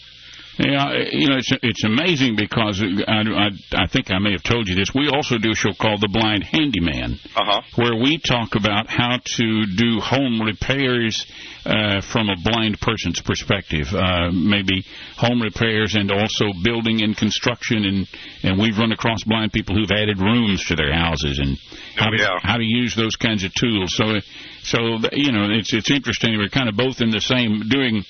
Yeah, 0.61 0.93
you 1.11 1.29
know, 1.29 1.37
it's 1.39 1.53
it's 1.63 1.85
amazing 1.85 2.37
because 2.37 2.83
I, 2.83 3.23
I, 3.23 3.49
I 3.73 3.87
think 3.89 4.11
I 4.11 4.19
may 4.19 4.33
have 4.33 4.43
told 4.43 4.69
you 4.69 4.75
this. 4.75 4.93
We 4.95 5.09
also 5.09 5.39
do 5.39 5.53
a 5.53 5.55
show 5.55 5.73
called 5.73 6.03
The 6.03 6.09
Blind 6.13 6.45
Handyman, 6.45 7.19
Uh 7.35 7.45
huh. 7.45 7.61
where 7.77 7.97
we 7.97 8.19
talk 8.19 8.55
about 8.57 8.89
how 8.89 9.19
to 9.25 9.47
do 9.77 10.01
home 10.01 10.43
repairs 10.43 11.25
uh, 11.65 12.03
from 12.03 12.29
a 12.29 12.37
blind 12.37 12.79
person's 12.81 13.21
perspective. 13.23 13.89
Uh, 13.95 14.31
maybe 14.33 14.85
home 15.17 15.41
repairs 15.41 15.95
and 15.95 16.11
also 16.11 16.53
building 16.63 17.03
and 17.03 17.17
construction, 17.17 17.85
and 17.87 18.07
and 18.43 18.61
we've 18.61 18.77
run 18.77 18.93
across 18.93 19.25
blind 19.25 19.53
people 19.53 19.75
who've 19.75 19.91
added 19.91 20.19
rooms 20.21 20.65
to 20.67 20.77
their 20.77 20.93
houses 20.93 21.39
and 21.39 21.57
how, 21.97 22.11
to, 22.11 22.17
yeah. 22.21 22.37
how 22.43 22.57
to 22.57 22.65
use 22.65 22.95
those 22.95 23.17
kinds 23.17 23.45
of 23.45 23.55
tools. 23.55 23.97
So 23.97 24.21
so 24.63 24.79
you 25.13 25.33
know, 25.33 25.49
it's 25.51 25.73
it's 25.73 25.91
interesting. 25.91 26.37
We're 26.37 26.49
kind 26.49 26.69
of 26.69 26.77
both 26.77 27.01
in 27.01 27.11
the 27.11 27.21
same 27.21 27.65
doing 27.69 28.05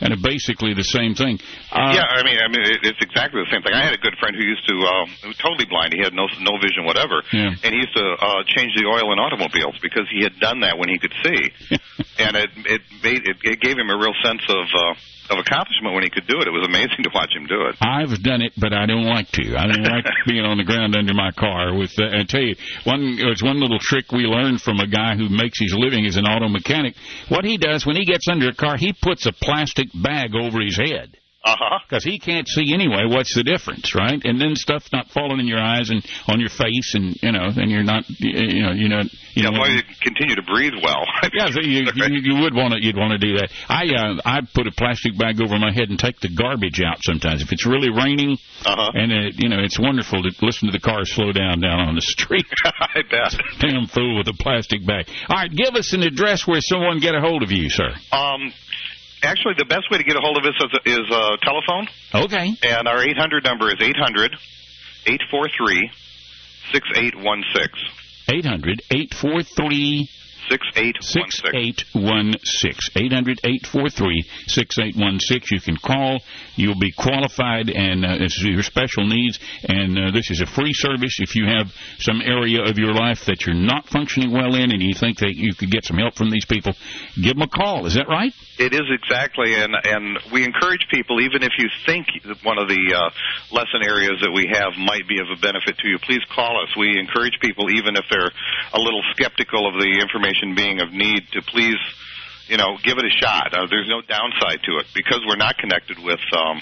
and 0.00 0.12
are 0.12 0.22
basically 0.22 0.74
the 0.74 0.84
same 0.84 1.14
thing. 1.14 1.38
Uh, 1.70 1.92
yeah, 1.94 2.08
I 2.08 2.24
mean, 2.24 2.38
I 2.40 2.48
mean, 2.48 2.62
it, 2.64 2.80
it's 2.82 3.00
exactly 3.00 3.40
the 3.44 3.50
same 3.52 3.62
thing. 3.62 3.72
I 3.72 3.84
had 3.84 3.94
a 3.94 4.00
good 4.02 4.16
friend 4.18 4.34
who 4.34 4.42
used 4.44 4.66
to, 4.68 4.74
um, 4.74 5.08
who 5.22 5.28
was 5.28 5.38
totally 5.38 5.66
blind. 5.68 5.92
He 5.92 6.00
had 6.02 6.12
no 6.12 6.26
no 6.40 6.56
vision 6.60 6.84
whatever, 6.84 7.22
Yeah. 7.32 7.52
and 7.52 7.70
he 7.74 7.84
used 7.84 7.94
to 7.96 8.06
uh, 8.18 8.42
change 8.48 8.72
the 8.76 8.88
oil 8.88 9.12
in 9.12 9.18
automobiles 9.18 9.76
because 9.80 10.08
he 10.10 10.22
had 10.24 10.38
done 10.40 10.60
that 10.60 10.78
when 10.78 10.88
he 10.88 10.98
could 10.98 11.14
see, 11.22 11.40
and 12.18 12.36
it 12.36 12.50
it 12.66 12.82
made 13.02 13.22
it, 13.28 13.36
it 13.44 13.60
gave 13.60 13.76
him 13.78 13.90
a 13.90 13.96
real 13.98 14.14
sense 14.24 14.42
of 14.48 14.64
uh, 14.74 14.94
of 15.30 15.38
accomplishment 15.38 15.94
when 15.94 16.02
he 16.02 16.10
could 16.10 16.26
do 16.26 16.40
it. 16.40 16.48
It 16.48 16.54
was 16.54 16.66
amazing 16.66 17.02
to 17.06 17.10
watch 17.14 17.30
him 17.34 17.46
do 17.46 17.66
it. 17.70 17.76
I've 17.80 18.22
done 18.22 18.42
it, 18.42 18.52
but 18.56 18.72
I 18.72 18.86
don't 18.86 19.06
like 19.06 19.30
to. 19.38 19.56
I 19.56 19.66
don't 19.66 19.86
like 19.86 20.04
being 20.26 20.44
on 20.44 20.58
the 20.58 20.64
ground 20.64 20.96
under 20.96 21.14
my 21.14 21.30
car. 21.30 21.74
With 21.74 21.94
uh, 21.98 22.18
I 22.18 22.24
tell 22.26 22.42
you, 22.42 22.56
one 22.84 23.16
there's 23.16 23.42
one 23.42 23.60
little 23.60 23.78
trick 23.80 24.12
we 24.12 24.26
learned 24.26 24.60
from 24.60 24.80
a 24.80 24.86
guy 24.86 25.14
who 25.16 25.28
makes 25.28 25.58
his 25.60 25.74
living 25.76 26.06
as 26.06 26.16
an 26.16 26.24
auto 26.26 26.48
mechanic. 26.48 26.94
What 27.28 27.44
he 27.44 27.56
does 27.56 27.86
when 27.86 27.96
he 27.96 28.04
gets 28.04 28.26
under 28.28 28.48
a 28.48 28.54
car, 28.54 28.76
he 28.76 28.92
puts 28.92 29.26
a 29.26 29.32
plastic 29.32 29.88
bag 29.94 30.34
over 30.34 30.60
his 30.60 30.76
head. 30.76 31.16
Uh 31.42 31.56
huh. 31.58 31.78
Because 31.88 32.04
he 32.04 32.18
can't 32.18 32.46
see 32.46 32.74
anyway. 32.74 33.04
What's 33.08 33.34
the 33.34 33.42
difference, 33.42 33.94
right? 33.94 34.20
And 34.24 34.38
then 34.38 34.54
stuff's 34.56 34.92
not 34.92 35.08
falling 35.08 35.40
in 35.40 35.46
your 35.46 35.58
eyes 35.58 35.88
and 35.88 36.04
on 36.28 36.38
your 36.38 36.50
face, 36.50 36.92
and 36.94 37.16
you 37.22 37.32
know, 37.32 37.48
and 37.56 37.70
you're 37.70 37.82
not, 37.82 38.04
you 38.18 38.60
know, 38.62 38.72
you're 38.72 38.90
not, 38.90 39.06
you 39.34 39.44
Yeah, 39.44 39.48
know. 39.50 39.60
well, 39.60 39.70
you 39.70 39.80
continue 40.02 40.36
to 40.36 40.42
breathe 40.42 40.74
well. 40.82 41.00
Yeah, 41.32 41.46
so 41.50 41.60
you, 41.62 41.86
you 41.94 42.04
you 42.34 42.42
would 42.42 42.54
want 42.54 42.74
to 42.74 42.84
you'd 42.84 42.96
want 42.96 43.12
to 43.12 43.18
do 43.18 43.38
that. 43.38 43.48
I 43.68 43.84
uh, 43.88 44.20
I 44.24 44.40
put 44.52 44.66
a 44.66 44.72
plastic 44.72 45.16
bag 45.16 45.40
over 45.40 45.58
my 45.58 45.72
head 45.72 45.88
and 45.88 45.98
take 45.98 46.20
the 46.20 46.28
garbage 46.28 46.80
out 46.84 46.98
sometimes 47.00 47.40
if 47.40 47.52
it's 47.52 47.64
really 47.66 47.88
raining, 47.88 48.36
Uh-huh. 48.66 48.90
and 48.94 49.10
it, 49.10 49.34
you 49.38 49.48
know 49.48 49.60
it's 49.62 49.78
wonderful 49.80 50.22
to 50.22 50.30
listen 50.44 50.68
to 50.68 50.72
the 50.72 50.80
cars 50.80 51.10
slow 51.14 51.32
down 51.32 51.60
down 51.60 51.80
on 51.80 51.94
the 51.94 52.02
street. 52.02 52.46
I 52.64 53.00
bet. 53.08 53.32
Damn 53.60 53.86
fool 53.86 54.18
with 54.18 54.28
a 54.28 54.34
plastic 54.38 54.84
bag. 54.86 55.08
All 55.30 55.36
right, 55.36 55.50
give 55.50 55.74
us 55.74 55.92
an 55.94 56.02
address 56.02 56.46
where 56.46 56.60
someone 56.60 56.98
get 57.00 57.14
a 57.14 57.20
hold 57.20 57.42
of 57.42 57.50
you, 57.50 57.70
sir. 57.70 57.88
Um, 58.12 58.52
actually, 59.22 59.54
the 59.58 59.64
best 59.64 59.90
way 59.90 59.98
to 59.98 60.04
get 60.04 60.16
a 60.16 60.20
hold 60.20 60.36
of 60.38 60.44
us 60.44 60.54
is, 60.60 60.98
is 61.00 61.10
uh, 61.10 61.36
telephone, 61.42 61.88
Okay. 62.14 62.54
and 62.62 62.88
our 62.88 63.02
800 63.02 63.44
number 63.44 63.68
is 63.68 63.76
800 63.80 64.34
843 65.06 65.90
6816. 66.72 67.90
800 68.32 68.82
843 68.90 70.08
6816. 70.50 71.86
6816. 71.92 72.90
800-843-6816. 74.50 75.50
You 75.50 75.60
can 75.60 75.76
call. 75.76 76.20
You'll 76.56 76.78
be 76.78 76.92
qualified, 76.92 77.70
and 77.70 78.04
uh, 78.04 78.24
is 78.24 78.42
your 78.42 78.62
special 78.62 79.06
needs. 79.06 79.38
And 79.64 79.98
uh, 79.98 80.10
this 80.10 80.30
is 80.30 80.40
a 80.40 80.46
free 80.46 80.72
service. 80.72 81.20
If 81.20 81.36
you 81.36 81.46
have 81.46 81.72
some 81.98 82.20
area 82.20 82.62
of 82.62 82.78
your 82.78 82.92
life 82.92 83.26
that 83.26 83.46
you're 83.46 83.54
not 83.54 83.88
functioning 83.88 84.32
well 84.32 84.54
in, 84.54 84.72
and 84.72 84.82
you 84.82 84.94
think 84.94 85.18
that 85.18 85.34
you 85.36 85.54
could 85.54 85.70
get 85.70 85.84
some 85.84 85.98
help 85.98 86.16
from 86.16 86.30
these 86.30 86.44
people, 86.44 86.72
give 87.14 87.34
them 87.34 87.42
a 87.42 87.48
call. 87.48 87.86
Is 87.86 87.94
that 87.94 88.08
right? 88.08 88.32
It 88.58 88.74
is 88.74 88.84
exactly, 88.92 89.54
and 89.54 89.72
and 89.72 90.18
we 90.32 90.44
encourage 90.44 90.84
people, 90.90 91.20
even 91.20 91.42
if 91.42 91.52
you 91.58 91.68
think 91.86 92.06
one 92.44 92.58
of 92.58 92.68
the 92.68 92.82
uh, 92.92 93.08
lesson 93.56 93.80
areas 93.80 94.20
that 94.20 94.32
we 94.32 94.48
have 94.52 94.76
might 94.76 95.08
be 95.08 95.20
of 95.20 95.32
a 95.32 95.40
benefit 95.40 95.78
to 95.80 95.88
you, 95.88 95.98
please 96.04 96.20
call 96.28 96.60
us. 96.60 96.68
We 96.76 96.98
encourage 96.98 97.40
people, 97.40 97.70
even 97.72 97.96
if 97.96 98.04
they're 98.10 98.28
a 98.72 98.80
little 98.80 99.02
skeptical 99.16 99.68
of 99.68 99.80
the 99.80 100.00
information 100.00 100.39
being 100.54 100.80
of 100.80 100.92
need, 100.92 101.22
to 101.32 101.42
please, 101.42 101.78
you 102.48 102.56
know, 102.56 102.76
give 102.82 102.98
it 102.98 103.04
a 103.04 103.14
shot. 103.20 103.52
Uh, 103.52 103.66
there's 103.70 103.88
no 103.88 104.00
downside 104.02 104.60
to 104.64 104.78
it 104.78 104.86
because 104.94 105.20
we're 105.26 105.40
not 105.40 105.56
connected 105.58 105.98
with 105.98 106.20
um, 106.36 106.60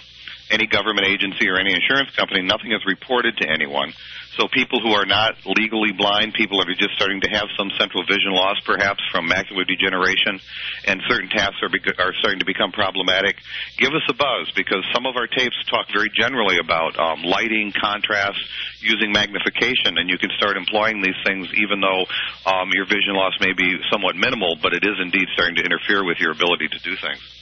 any 0.51 0.67
government 0.67 1.07
agency 1.07 1.49
or 1.49 1.59
any 1.59 1.73
insurance 1.75 2.11
company. 2.17 2.43
Nothing 2.43 2.73
is 2.73 2.83
reported 2.87 3.37
to 3.39 3.49
anyone. 3.49 3.93
So 4.39 4.47
people 4.47 4.79
who 4.79 4.95
are 4.95 5.05
not 5.05 5.35
legally 5.51 5.91
blind, 5.91 6.31
people 6.39 6.63
that 6.63 6.71
are 6.71 6.79
just 6.79 6.95
starting 6.95 7.19
to 7.27 7.31
have 7.35 7.51
some 7.59 7.75
central 7.75 8.07
vision 8.07 8.31
loss, 8.31 8.55
perhaps 8.63 9.03
from 9.11 9.27
macular 9.27 9.67
degeneration, 9.67 10.39
and 10.87 11.03
certain 11.11 11.27
tasks 11.29 11.59
are, 11.59 11.69
bec- 11.69 11.99
are 11.99 12.15
starting 12.23 12.39
to 12.39 12.47
become 12.47 12.71
problematic, 12.71 13.35
give 13.83 13.91
us 13.91 14.07
a 14.07 14.15
buzz 14.15 14.47
because 14.55 14.87
some 14.95 15.11
of 15.11 15.19
our 15.19 15.27
tapes 15.27 15.59
talk 15.67 15.91
very 15.91 16.07
generally 16.15 16.63
about 16.63 16.95
um, 16.95 17.27
lighting, 17.27 17.75
contrast, 17.75 18.39
using 18.79 19.11
magnification, 19.11 19.99
and 19.99 20.07
you 20.07 20.19
can 20.23 20.31
start 20.39 20.55
employing 20.57 21.03
these 21.03 21.19
things 21.27 21.51
even 21.59 21.83
though 21.83 22.07
um, 22.47 22.71
your 22.71 22.87
vision 22.87 23.19
loss 23.19 23.35
may 23.43 23.53
be 23.59 23.75
somewhat 23.91 24.15
minimal, 24.15 24.55
but 24.63 24.71
it 24.71 24.87
is 24.87 25.03
indeed 25.03 25.27
starting 25.35 25.59
to 25.59 25.67
interfere 25.67 26.07
with 26.07 26.23
your 26.23 26.31
ability 26.31 26.71
to 26.71 26.79
do 26.87 26.95
things. 27.03 27.38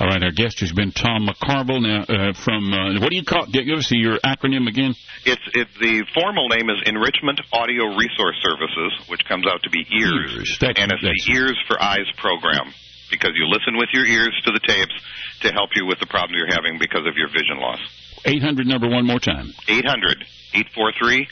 All 0.00 0.06
right. 0.06 0.22
Our 0.22 0.30
guest 0.30 0.60
has 0.60 0.70
been 0.72 0.92
Tom 0.92 1.26
McCarville. 1.26 1.82
Now, 1.82 2.02
uh, 2.06 2.32
from 2.32 2.72
uh, 2.72 3.00
what 3.00 3.10
do 3.10 3.16
you 3.16 3.24
call? 3.24 3.46
Give 3.46 3.66
us 3.78 3.90
your 3.90 4.18
acronym 4.18 4.68
again. 4.68 4.94
It's 5.26 5.42
it, 5.54 5.66
the 5.80 6.04
formal 6.14 6.48
name 6.48 6.70
is 6.70 6.78
Enrichment 6.86 7.40
Audio 7.52 7.96
Resource 7.96 8.36
Services, 8.40 8.92
which 9.08 9.24
comes 9.26 9.46
out 9.46 9.62
to 9.64 9.70
be 9.70 9.80
EARS, 9.90 10.34
EARS. 10.36 10.58
That's- 10.60 10.78
and 10.82 10.92
it's 10.92 11.02
the 11.02 11.32
Ears 11.34 11.58
for 11.66 11.82
Eyes 11.82 12.06
program 12.16 12.72
because 13.10 13.32
you 13.34 13.46
listen 13.48 13.76
with 13.76 13.88
your 13.92 14.06
ears 14.06 14.38
to 14.44 14.52
the 14.52 14.60
tapes 14.60 14.94
to 15.40 15.50
help 15.52 15.70
you 15.74 15.84
with 15.86 15.98
the 15.98 16.06
problem 16.06 16.36
you're 16.38 16.52
having 16.54 16.78
because 16.78 17.06
of 17.06 17.16
your 17.16 17.28
vision 17.28 17.58
loss. 17.58 17.80
800 18.24 18.66
number 18.66 18.88
one 18.88 19.06
more 19.06 19.18
time. 19.18 19.52
800 19.66 20.24
843 20.54 21.26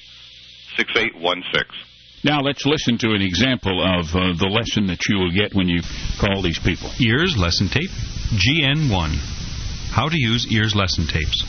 6816. 0.77 1.86
Now 2.25 2.41
let's 2.41 2.65
listen 2.65 2.97
to 2.99 3.13
an 3.13 3.21
example 3.21 3.83
of 3.85 4.07
uh, 4.17 4.33
the 4.39 4.49
lesson 4.49 4.87
that 4.87 5.05
you 5.09 5.19
will 5.19 5.31
get 5.31 5.55
when 5.55 5.69
you 5.69 5.83
call 6.19 6.41
these 6.41 6.59
people. 6.59 6.91
Ears 6.99 7.37
Lesson 7.37 7.69
Tape 7.69 7.91
GN1 8.33 9.15
How 9.93 10.09
to 10.09 10.17
use 10.17 10.51
ears 10.51 10.75
lesson 10.75 11.07
tapes. 11.07 11.45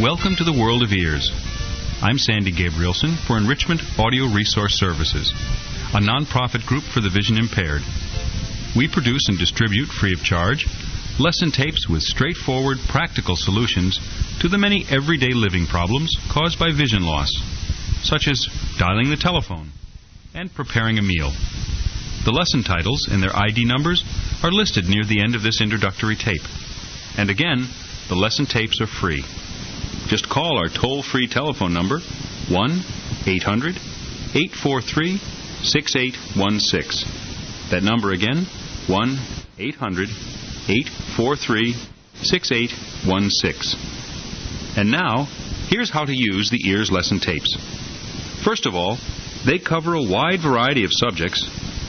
Welcome 0.00 0.36
to 0.36 0.44
the 0.44 0.52
world 0.52 0.82
of 0.82 0.92
ears. 0.92 1.32
I'm 2.02 2.18
Sandy 2.18 2.52
Gabrielson 2.52 3.16
for 3.26 3.38
Enrichment 3.38 3.80
Audio 3.98 4.26
Resource 4.26 4.74
Services, 4.74 5.32
a 5.94 6.00
nonprofit 6.00 6.66
group 6.66 6.84
for 6.84 7.00
the 7.00 7.10
vision 7.10 7.38
impaired. 7.38 7.80
We 8.76 8.86
produce 8.86 9.28
and 9.28 9.38
distribute 9.38 9.88
free 9.88 10.12
of 10.12 10.22
charge 10.22 10.68
lesson 11.18 11.50
tapes 11.50 11.88
with 11.88 12.02
straightforward, 12.02 12.78
practical 12.88 13.36
solutions 13.36 13.98
to 14.40 14.48
the 14.48 14.58
many 14.58 14.84
everyday 14.90 15.32
living 15.32 15.66
problems 15.66 16.14
caused 16.30 16.58
by 16.58 16.72
vision 16.72 17.02
loss, 17.02 17.30
such 18.02 18.28
as 18.28 18.48
dialing 18.78 19.10
the 19.10 19.16
telephone 19.16 19.70
and 20.34 20.52
preparing 20.54 20.98
a 20.98 21.02
meal. 21.02 21.32
The 22.24 22.32
lesson 22.32 22.62
titles 22.62 23.08
and 23.10 23.22
their 23.22 23.34
ID 23.34 23.64
numbers 23.64 24.04
are 24.42 24.52
listed 24.52 24.88
near 24.88 25.04
the 25.04 25.20
end 25.20 25.34
of 25.34 25.42
this 25.42 25.60
introductory 25.60 26.16
tape. 26.16 26.42
And 27.18 27.30
again, 27.30 27.66
the 28.08 28.14
lesson 28.14 28.46
tapes 28.46 28.80
are 28.80 28.86
free. 28.86 29.24
Just 30.06 30.28
call 30.28 30.58
our 30.58 30.68
toll 30.68 31.02
free 31.02 31.28
telephone 31.28 31.74
number 31.74 32.00
1 32.48 32.82
800 33.26 33.76
843 34.34 35.18
6816. 35.62 37.70
That 37.70 37.82
number 37.82 38.12
again 38.12 38.46
1 38.88 39.18
800 39.58 40.08
843 40.68 41.74
6816. 42.22 43.80
And 44.76 44.90
now, 44.90 45.24
here's 45.68 45.90
how 45.90 46.04
to 46.04 46.14
use 46.14 46.50
the 46.50 46.68
ears 46.68 46.90
lesson 46.90 47.18
tapes. 47.20 47.56
First 48.44 48.66
of 48.66 48.74
all, 48.74 48.98
they 49.44 49.58
cover 49.58 49.94
a 49.94 50.02
wide 50.02 50.40
variety 50.40 50.84
of 50.84 50.92
subjects 50.92 51.48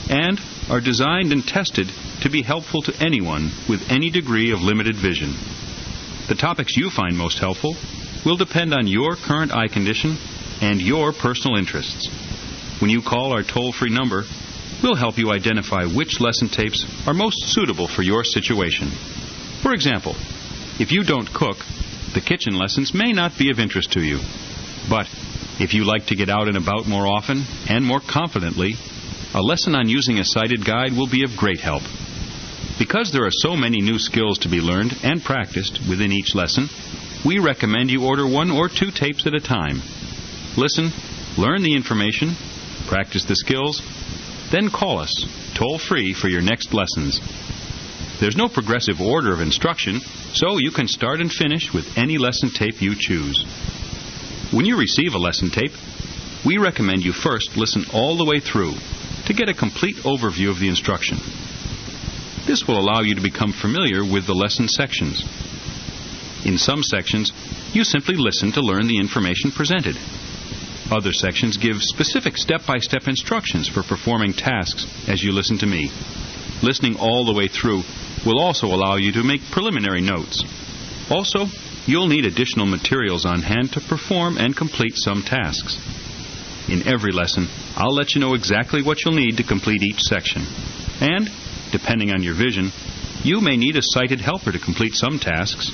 and 0.09 0.39
are 0.69 0.82
designed 0.82 1.32
and 1.32 1.43
tested 1.45 1.88
to 2.21 2.30
be 2.30 2.41
helpful 2.41 2.82
to 2.84 2.95
anyone 2.99 3.51
with 3.69 3.89
any 3.89 4.09
degree 4.09 4.51
of 4.51 4.61
limited 4.61 4.95
vision. 4.95 5.34
The 6.28 6.36
topics 6.36 6.78
you 6.78 6.89
find 6.89 7.17
most 7.17 7.39
helpful 7.39 7.76
will 8.26 8.38
depend 8.38 8.74
on 8.74 8.88
your 8.88 9.15
current 9.15 9.51
eye 9.51 9.67
condition 9.67 10.17
and 10.61 10.82
your 10.82 11.11
personal 11.13 11.57
interests. 11.57 12.07
When 12.80 12.89
you 12.89 13.01
call 13.01 13.34
our 13.34 13.43
toll 13.43 13.71
free 13.71 13.93
number, 13.93 14.24
we'll 14.84 14.96
help 14.96 15.18
you 15.18 15.32
identify 15.32 15.86
which 15.86 16.20
lesson 16.20 16.50
tapes 16.50 16.86
are 17.08 17.14
most 17.14 17.38
suitable 17.54 17.88
for 17.88 18.04
your 18.04 18.24
situation. 18.24 18.92
For 19.62 19.74
example, 19.74 20.16
if 20.78 20.92
you 20.92 21.04
don't 21.04 21.34
cook, 21.34 21.58
the 22.14 22.22
kitchen 22.22 22.54
lessons 22.54 22.94
may 22.94 23.14
not 23.14 23.38
be 23.38 23.50
of 23.50 23.60
interest 23.60 23.94
to 23.94 24.02
you. 24.02 24.20
But 24.90 25.08
if 25.60 25.74
you 25.74 25.86
like 25.86 26.08
to 26.08 26.16
get 26.16 26.30
out 26.30 26.50
and 26.50 26.58
about 26.58 26.86
more 26.86 27.08
often 27.08 27.44
and 27.70 27.86
more 27.86 28.02
confidently, 28.02 28.74
a 29.34 29.42
lesson 29.42 29.74
on 29.74 29.88
using 29.88 30.20
a 30.20 30.26
sighted 30.26 30.66
guide 30.66 30.92
will 30.92 31.10
be 31.10 31.24
of 31.24 31.38
great 31.38 31.60
help. 31.60 31.84
Because 32.78 33.12
there 33.12 33.26
are 33.26 33.32
so 33.32 33.56
many 33.56 33.82
new 33.82 33.98
skills 33.98 34.40
to 34.40 34.50
be 34.50 34.60
learned 34.60 34.94
and 35.04 35.24
practiced 35.24 35.80
within 35.88 36.12
each 36.12 36.36
lesson, 36.36 36.68
we 37.26 37.40
recommend 37.40 37.90
you 37.90 38.06
order 38.06 38.28
one 38.28 38.52
or 38.52 38.68
two 38.68 38.92
tapes 38.92 39.26
at 39.26 39.34
a 39.34 39.40
time. 39.40 39.82
Listen, 40.58 40.92
learn 41.38 41.64
the 41.64 41.76
information, 41.76 42.36
practice 42.88 43.26
the 43.26 43.36
skills, 43.36 43.82
then 44.54 44.70
call 44.70 44.99
us 44.99 45.26
toll 45.56 45.80
free 45.80 46.14
for 46.14 46.30
your 46.30 46.41
next 46.41 46.74
lessons. 46.74 47.20
There's 48.20 48.38
no 48.38 48.47
progressive 48.47 49.01
order 49.01 49.34
of 49.34 49.41
instruction, 49.41 49.99
so 50.34 50.58
you 50.60 50.72
can 50.72 50.88
start 50.88 51.20
and 51.20 51.32
finish 51.32 51.74
with 51.74 51.97
any 51.97 52.18
lesson 52.18 52.51
tape 52.51 52.82
you 52.82 52.95
choose. 52.95 53.43
When 54.51 54.66
you 54.66 54.78
receive 54.78 55.16
a 55.16 55.18
lesson 55.18 55.49
tape, 55.49 55.74
we 56.45 56.58
recommend 56.58 57.04
you 57.04 57.14
first 57.14 57.58
listen 57.58 57.86
all 57.93 58.16
the 58.16 58.26
way 58.26 58.39
through 58.39 58.76
to 59.26 59.34
get 59.34 59.49
a 59.49 59.54
complete 59.54 59.95
overview 59.97 60.51
of 60.51 60.60
the 60.60 60.70
instruction. 60.70 61.18
This 62.45 62.68
will 62.68 62.80
allow 62.80 63.01
you 63.01 63.16
to 63.16 63.22
become 63.22 63.54
familiar 63.54 64.04
with 64.04 64.28
the 64.28 64.36
lesson 64.36 64.68
sections. 64.68 65.24
In 66.45 66.58
some 66.58 66.84
sections, 66.84 67.32
you 67.74 67.84
simply 67.84 68.16
listen 68.16 68.51
to 68.51 68.62
learn 68.62 68.88
the 68.88 68.99
information 68.99 69.51
presented. 69.51 69.95
Other 70.92 71.14
sections 71.14 71.58
give 71.58 71.78
specific 71.82 72.38
step 72.38 72.62
by 72.68 72.78
step 72.80 73.08
instructions 73.08 73.68
for 73.68 73.84
performing 73.84 74.34
tasks 74.34 74.86
as 75.08 75.24
you 75.24 75.32
listen 75.32 75.58
to 75.60 75.66
me. 75.66 75.90
Listening 76.62 76.98
all 76.98 77.26
the 77.26 77.34
way 77.34 77.48
through 77.48 77.84
will 78.26 78.40
also 78.40 78.68
allow 78.68 78.96
you 78.96 79.12
to 79.14 79.24
make 79.24 79.42
preliminary 79.52 80.02
notes. 80.02 80.44
Also, 81.10 81.48
you'll 81.86 82.08
need 82.08 82.26
additional 82.26 82.66
materials 82.66 83.26
on 83.26 83.42
hand 83.42 83.74
to 83.74 83.82
perform 83.82 84.38
and 84.38 84.56
complete 84.56 84.96
some 84.96 85.24
tasks. 85.24 85.78
In 86.70 86.88
every 86.88 87.12
lesson, 87.12 87.48
I'll 87.76 87.94
let 87.94 88.16
you 88.16 88.22
know 88.22 88.36
exactly 88.36 88.82
what 88.82 89.04
you'll 89.04 89.16
need 89.16 89.38
to 89.38 89.44
complete 89.44 89.84
each 89.84 90.00
section. 90.00 90.46
And, 91.02 91.30
depending 91.72 92.12
on 92.12 92.24
your 92.24 92.36
vision, 92.36 92.72
you 93.24 93.42
may 93.42 93.58
need 93.58 93.76
a 93.76 93.82
sighted 93.82 94.22
helper 94.22 94.52
to 94.52 94.60
complete 94.60 94.94
some 94.96 95.20
tasks. 95.20 95.72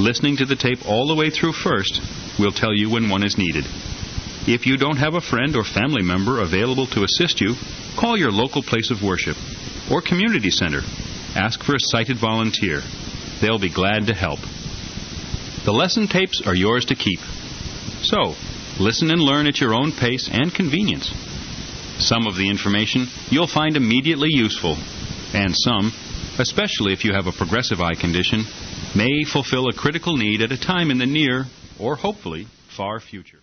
Listening 0.00 0.36
to 0.38 0.46
the 0.46 0.56
tape 0.56 0.86
all 0.86 1.06
the 1.06 1.14
way 1.14 1.30
through 1.30 1.52
first 1.52 2.00
will 2.38 2.52
tell 2.52 2.74
you 2.74 2.90
when 2.90 3.08
one 3.08 3.24
is 3.24 3.38
needed. 3.38 3.64
If 4.50 4.64
you 4.64 4.78
don't 4.78 4.96
have 4.96 5.12
a 5.12 5.20
friend 5.20 5.54
or 5.56 5.62
family 5.62 6.02
member 6.02 6.40
available 6.40 6.86
to 6.86 7.04
assist 7.04 7.38
you, 7.38 7.52
call 7.98 8.16
your 8.16 8.32
local 8.32 8.62
place 8.62 8.90
of 8.90 9.02
worship 9.02 9.36
or 9.92 10.00
community 10.00 10.48
center. 10.48 10.80
Ask 11.36 11.62
for 11.62 11.74
a 11.74 11.80
sighted 11.92 12.16
volunteer. 12.16 12.80
They'll 13.42 13.58
be 13.58 13.68
glad 13.68 14.06
to 14.06 14.14
help. 14.14 14.40
The 15.66 15.72
lesson 15.72 16.08
tapes 16.08 16.40
are 16.46 16.54
yours 16.54 16.86
to 16.86 16.94
keep. 16.94 17.20
So, 18.00 18.36
listen 18.80 19.10
and 19.10 19.20
learn 19.20 19.46
at 19.46 19.60
your 19.60 19.74
own 19.74 19.92
pace 19.92 20.30
and 20.32 20.50
convenience. 20.54 21.12
Some 21.98 22.26
of 22.26 22.38
the 22.38 22.48
information 22.48 23.06
you'll 23.28 23.48
find 23.48 23.76
immediately 23.76 24.30
useful, 24.30 24.78
and 25.34 25.54
some, 25.54 25.92
especially 26.38 26.94
if 26.94 27.04
you 27.04 27.12
have 27.12 27.26
a 27.26 27.36
progressive 27.36 27.82
eye 27.82 28.00
condition, 28.00 28.44
may 28.96 29.24
fulfill 29.24 29.68
a 29.68 29.74
critical 29.74 30.16
need 30.16 30.40
at 30.40 30.52
a 30.52 30.58
time 30.58 30.90
in 30.90 30.96
the 30.96 31.04
near, 31.04 31.44
or 31.78 31.96
hopefully, 31.96 32.46
far 32.74 32.98
future. 32.98 33.40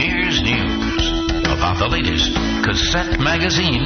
Here's 0.00 0.40
news 0.40 1.04
about 1.44 1.76
the 1.76 1.84
latest 1.84 2.32
cassette 2.64 3.20
magazine 3.20 3.84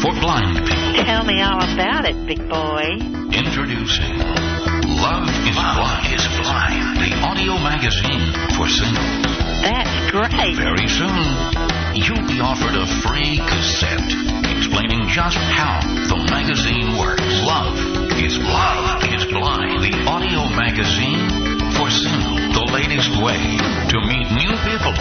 for 0.00 0.08
blind 0.16 0.56
people. 0.64 1.04
Tell 1.04 1.20
me 1.28 1.44
all 1.44 1.60
about 1.60 2.08
it, 2.08 2.16
big 2.24 2.40
boy. 2.48 2.96
Introducing 3.28 4.16
Love 4.96 5.28
is 5.44 5.52
Blind. 5.60 6.16
is 6.16 6.24
Blind, 6.40 6.96
the 7.04 7.12
audio 7.28 7.60
magazine 7.60 8.24
for 8.56 8.72
singles. 8.72 9.36
That's 9.60 9.92
great. 10.08 10.56
Very 10.56 10.88
soon, 10.88 11.28
you'll 11.92 12.24
be 12.24 12.40
offered 12.40 12.72
a 12.72 12.88
free 13.04 13.36
cassette 13.36 14.08
explaining 14.56 15.12
just 15.12 15.36
how 15.36 15.84
the 16.08 16.24
magazine 16.32 16.96
works. 16.96 17.20
Love 17.44 17.76
is 18.16 18.32
Love 18.40 19.04
is 19.12 19.28
Blind, 19.28 19.84
the 19.84 20.08
audio 20.08 20.48
magazine 20.56 21.28
for 21.76 21.92
singles. 21.92 22.40
The 22.56 22.66
latest 22.72 23.12
way 23.22 23.38
to 23.92 23.96
meet 24.08 24.26
new 24.32 24.52
people 24.66 24.92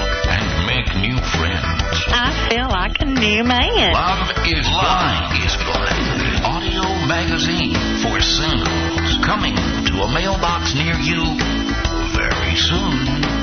make 0.80 0.96
new 1.02 1.18
friends. 1.36 2.04
I 2.08 2.48
feel 2.50 2.70
like 2.70 3.02
a 3.02 3.06
new 3.06 3.44
man. 3.44 3.92
Love 3.92 4.32
is 4.48 4.64
Blind 4.64 5.44
is 5.44 5.56
Blind, 5.68 6.46
audio 6.46 6.84
magazine 7.06 7.76
for 8.00 8.20
singles. 8.22 9.26
Coming 9.26 9.56
to 9.56 10.04
a 10.04 10.14
mailbox 10.14 10.76
near 10.76 10.96
you 10.96 11.36
very 12.16 12.56
soon. 12.56 13.39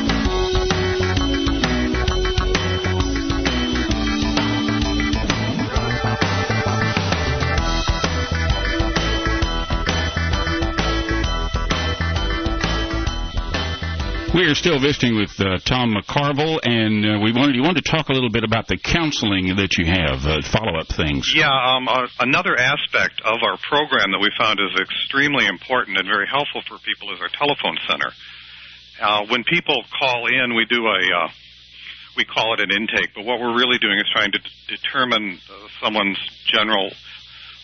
We 14.36 14.44
are 14.44 14.54
still 14.54 14.78
visiting 14.78 15.16
with 15.16 15.32
uh, 15.40 15.56
Tom 15.64 15.96
McCarville, 15.96 16.60
and 16.60 17.00
uh, 17.00 17.24
we 17.24 17.32
wanted 17.32 17.56
you 17.56 17.62
wanted 17.62 17.82
to 17.86 17.90
talk 17.90 18.10
a 18.10 18.12
little 18.12 18.28
bit 18.28 18.44
about 18.44 18.68
the 18.68 18.76
counseling 18.76 19.56
that 19.56 19.80
you 19.80 19.88
have, 19.88 20.28
uh, 20.28 20.44
follow 20.52 20.76
up 20.76 20.92
things. 20.92 21.32
Yeah, 21.34 21.48
um, 21.48 21.88
uh, 21.88 22.04
another 22.20 22.52
aspect 22.52 23.24
of 23.24 23.40
our 23.40 23.56
program 23.56 24.12
that 24.12 24.20
we 24.20 24.28
found 24.36 24.60
is 24.60 24.76
extremely 24.76 25.46
important 25.46 25.96
and 25.96 26.04
very 26.04 26.28
helpful 26.28 26.60
for 26.68 26.76
people 26.84 27.16
is 27.16 27.20
our 27.24 27.32
telephone 27.32 27.80
center. 27.88 28.12
Uh, 29.00 29.24
when 29.32 29.42
people 29.48 29.80
call 29.98 30.28
in, 30.28 30.54
we 30.54 30.66
do 30.68 30.84
a 30.84 31.00
uh, 31.16 31.28
we 32.20 32.28
call 32.28 32.52
it 32.52 32.60
an 32.60 32.68
intake, 32.68 33.16
but 33.16 33.24
what 33.24 33.40
we're 33.40 33.56
really 33.56 33.80
doing 33.80 33.96
is 33.96 34.04
trying 34.12 34.32
to 34.32 34.38
d- 34.38 34.52
determine 34.68 35.40
someone's 35.80 36.20
general 36.44 36.92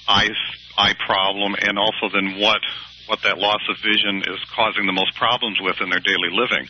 eye 0.09 0.33
eye 0.79 0.97
problem 1.05 1.53
and 1.53 1.77
also 1.77 2.09
then 2.09 2.41
what 2.41 2.65
what 3.07 3.23
that 3.23 3.39
loss 3.39 3.63
of 3.69 3.77
vision 3.79 4.23
is 4.27 4.41
causing 4.55 4.87
the 4.87 4.93
most 4.93 5.15
problems 5.17 5.59
with 5.61 5.81
in 5.81 5.91
their 5.91 6.01
daily 6.01 6.31
living. 6.31 6.69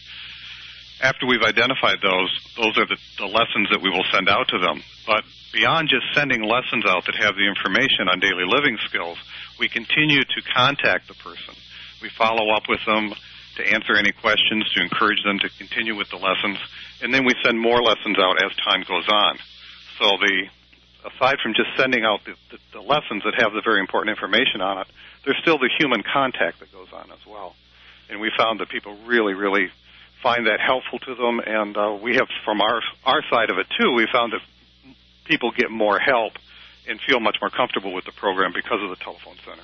After 1.03 1.27
we've 1.27 1.43
identified 1.43 1.99
those, 2.01 2.31
those 2.57 2.79
are 2.79 2.87
the, 2.87 2.97
the 3.19 3.27
lessons 3.27 3.69
that 3.71 3.83
we 3.83 3.91
will 3.91 4.07
send 4.13 4.29
out 4.29 4.49
to 4.49 4.59
them. 4.59 4.83
But 5.07 5.25
beyond 5.53 5.89
just 5.89 6.07
sending 6.15 6.43
lessons 6.43 6.87
out 6.87 7.07
that 7.07 7.17
have 7.19 7.35
the 7.35 7.49
information 7.49 8.07
on 8.09 8.21
daily 8.21 8.47
living 8.47 8.79
skills, 8.87 9.19
we 9.59 9.69
continue 9.69 10.23
to 10.23 10.41
contact 10.55 11.09
the 11.09 11.15
person. 11.15 11.55
We 12.01 12.09
follow 12.09 12.55
up 12.55 12.65
with 12.69 12.85
them 12.87 13.15
to 13.57 13.63
answer 13.67 13.97
any 13.97 14.13
questions, 14.13 14.65
to 14.75 14.83
encourage 14.83 15.23
them 15.25 15.39
to 15.41 15.49
continue 15.59 15.95
with 15.95 16.09
the 16.09 16.17
lessons, 16.17 16.59
and 17.03 17.13
then 17.13 17.25
we 17.25 17.35
send 17.45 17.61
more 17.61 17.83
lessons 17.83 18.17
out 18.19 18.43
as 18.43 18.57
time 18.65 18.83
goes 18.89 19.07
on. 19.09 19.39
So 19.99 20.17
the 20.17 20.49
aside 21.05 21.37
from 21.43 21.55
just 21.55 21.71
sending 21.77 22.05
out 22.05 22.21
the, 22.25 22.35
the, 22.51 22.59
the 22.73 22.81
lessons 22.81 23.23
that 23.25 23.35
have 23.39 23.53
the 23.53 23.63
very 23.65 23.81
important 23.81 24.17
information 24.17 24.61
on 24.61 24.79
it, 24.79 24.87
there's 25.25 25.39
still 25.43 25.59
the 25.59 25.71
human 25.79 26.03
contact 26.03 26.61
that 26.61 26.73
goes 26.73 26.89
on 26.93 27.11
as 27.11 27.25
well. 27.27 27.55
And 28.11 28.21
we 28.21 28.31
found 28.37 28.61
that 28.61 28.69
people 28.69 28.97
really, 29.07 29.35
really 29.35 29.71
find 30.23 30.47
that 30.47 30.61
helpful 30.61 30.99
to 31.01 31.15
them, 31.15 31.41
and 31.45 31.77
uh, 31.77 31.99
we 32.01 32.15
have 32.15 32.29
from 32.45 32.61
our 32.61 32.81
our 33.05 33.23
side 33.31 33.51
of 33.51 33.59
it 33.59 33.67
too. 33.79 33.93
We 33.93 34.07
found 34.13 34.33
that 34.33 34.41
people 35.25 35.51
get 35.57 35.71
more 35.71 35.99
help 35.99 36.35
and 36.89 37.01
feel 37.01 37.21
much 37.21 37.37
more 37.41 37.51
comfortable 37.51 37.93
with 37.93 38.05
the 38.05 38.13
program 38.13 38.53
because 38.55 38.83
of 38.83 38.91
the 38.91 38.97
telephone 38.97 39.37
center. 39.45 39.63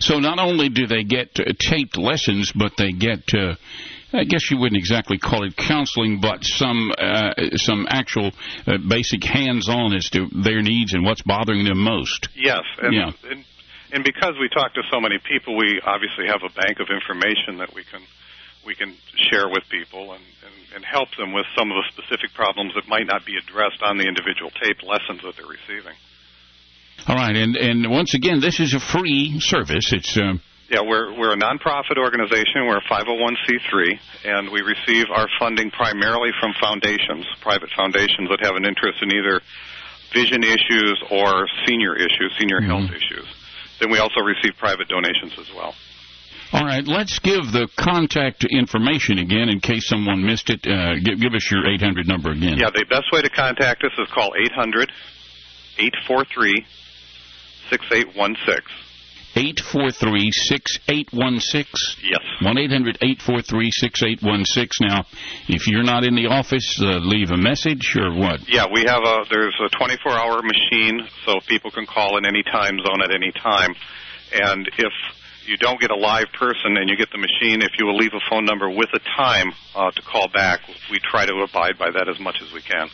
So 0.00 0.18
not 0.18 0.38
only 0.38 0.68
do 0.68 0.86
they 0.86 1.04
get 1.04 1.38
uh, 1.38 1.52
taped 1.58 1.96
lessons, 1.96 2.52
but 2.54 2.72
they 2.76 2.92
get. 2.92 3.32
Uh, 3.34 3.54
I 4.14 4.24
guess 4.24 4.50
you 4.50 4.58
wouldn't 4.58 4.78
exactly 4.78 5.18
call 5.18 5.44
it 5.44 5.56
counseling, 5.56 6.20
but 6.20 6.44
some 6.44 6.92
uh, 6.96 7.34
some 7.56 7.86
actual 7.88 8.30
uh, 8.66 8.78
basic 8.88 9.24
hands-on 9.24 9.94
as 9.94 10.08
to 10.10 10.28
their 10.42 10.62
needs 10.62 10.94
and 10.94 11.04
what's 11.04 11.22
bothering 11.22 11.64
them 11.64 11.78
most. 11.78 12.28
Yes, 12.36 12.62
and, 12.80 12.94
Yeah. 12.94 13.10
and 13.28 13.44
and 13.92 14.04
because 14.04 14.34
we 14.40 14.48
talk 14.48 14.74
to 14.74 14.82
so 14.90 15.00
many 15.00 15.18
people, 15.18 15.56
we 15.56 15.80
obviously 15.84 16.26
have 16.26 16.42
a 16.42 16.52
bank 16.52 16.80
of 16.80 16.88
information 16.90 17.58
that 17.58 17.74
we 17.74 17.84
can 17.84 18.02
we 18.66 18.74
can 18.74 18.94
share 19.30 19.48
with 19.48 19.62
people 19.68 20.12
and, 20.12 20.22
and, 20.44 20.54
and 20.76 20.84
help 20.84 21.08
them 21.18 21.32
with 21.32 21.44
some 21.56 21.70
of 21.70 21.76
the 21.76 21.84
specific 21.92 22.32
problems 22.34 22.72
that 22.74 22.88
might 22.88 23.06
not 23.06 23.26
be 23.26 23.36
addressed 23.36 23.82
on 23.82 23.98
the 23.98 24.04
individual 24.04 24.50
tape 24.50 24.82
lessons 24.82 25.20
that 25.22 25.36
they're 25.36 25.46
receiving. 25.46 25.94
All 27.06 27.16
right, 27.16 27.36
and 27.36 27.56
and 27.56 27.90
once 27.90 28.14
again, 28.14 28.40
this 28.40 28.60
is 28.60 28.74
a 28.74 28.80
free 28.80 29.38
service. 29.40 29.92
It's 29.92 30.16
uh, 30.16 30.34
Yeah, 30.74 30.82
we're 30.82 31.14
we're 31.16 31.32
a 31.32 31.36
nonprofit 31.36 31.98
organization. 32.02 32.66
We're 32.66 32.78
a 32.78 32.88
501c3, 32.90 33.94
and 34.24 34.50
we 34.50 34.60
receive 34.60 35.06
our 35.14 35.28
funding 35.38 35.70
primarily 35.70 36.30
from 36.40 36.50
foundations, 36.60 37.24
private 37.42 37.70
foundations 37.76 38.28
that 38.28 38.42
have 38.42 38.56
an 38.56 38.64
interest 38.64 38.98
in 39.00 39.12
either 39.14 39.40
vision 40.12 40.42
issues 40.42 40.98
or 41.12 41.46
senior 41.64 41.94
issues, 41.94 42.34
senior 42.40 42.60
health 42.60 42.90
issues. 42.90 43.24
Then 43.78 43.92
we 43.92 43.98
also 43.98 44.18
receive 44.18 44.58
private 44.58 44.88
donations 44.88 45.38
as 45.38 45.46
well. 45.54 45.74
all 46.52 46.66
right. 46.66 46.84
Let's 46.84 47.20
give 47.20 47.54
the 47.54 47.68
contact 47.78 48.44
information 48.50 49.18
again 49.18 49.48
in 49.50 49.60
case 49.60 49.86
someone 49.86 50.26
missed 50.26 50.50
it. 50.50 50.66
Uh, 50.66 50.98
give, 51.04 51.20
give 51.20 51.34
us 51.34 51.48
your 51.52 51.70
800 51.70 52.08
number 52.08 52.32
again. 52.32 52.58
Yeah, 52.58 52.70
the 52.74 52.84
best 52.90 53.12
way 53.12 53.22
to 53.22 53.30
contact 53.30 53.84
us 53.84 53.92
is 53.96 54.08
call 54.12 54.34
800 54.34 54.90
843 55.78 56.66
6816. 57.70 58.83
843-6816. 59.34 61.66
Yes. 62.02 62.20
1-800-843-6816. 62.40 64.80
Now, 64.80 65.04
if 65.48 65.66
you're 65.66 65.82
not 65.82 66.04
in 66.04 66.14
the 66.14 66.26
office, 66.26 66.78
uh, 66.80 66.98
leave 66.98 67.30
a 67.30 67.36
message 67.36 67.96
or 67.96 68.12
what? 68.14 68.48
Yeah, 68.48 68.66
we 68.72 68.84
have 68.86 69.02
a 69.02 69.24
there's 69.28 69.58
a 69.60 69.68
24-hour 69.76 70.42
machine, 70.42 71.08
so 71.26 71.40
people 71.48 71.70
can 71.70 71.86
call 71.86 72.16
in 72.18 72.26
any 72.26 72.42
time 72.44 72.78
zone 72.78 73.02
at 73.02 73.10
any 73.12 73.32
time. 73.32 73.74
And 74.32 74.68
if 74.78 74.92
you 75.46 75.56
don't 75.56 75.80
get 75.80 75.90
a 75.90 75.96
live 75.96 76.26
person 76.38 76.76
and 76.76 76.88
you 76.88 76.96
get 76.96 77.10
the 77.10 77.18
machine, 77.18 77.62
if 77.62 77.72
you 77.78 77.86
will 77.86 77.96
leave 77.96 78.14
a 78.14 78.20
phone 78.30 78.44
number 78.44 78.70
with 78.70 78.90
a 78.94 79.00
time 79.16 79.52
uh, 79.74 79.90
to 79.90 80.02
call 80.02 80.28
back, 80.28 80.60
we 80.90 80.98
try 80.98 81.26
to 81.26 81.34
abide 81.42 81.78
by 81.78 81.90
that 81.90 82.08
as 82.08 82.20
much 82.20 82.40
as 82.40 82.52
we 82.52 82.62
can. 82.62 82.88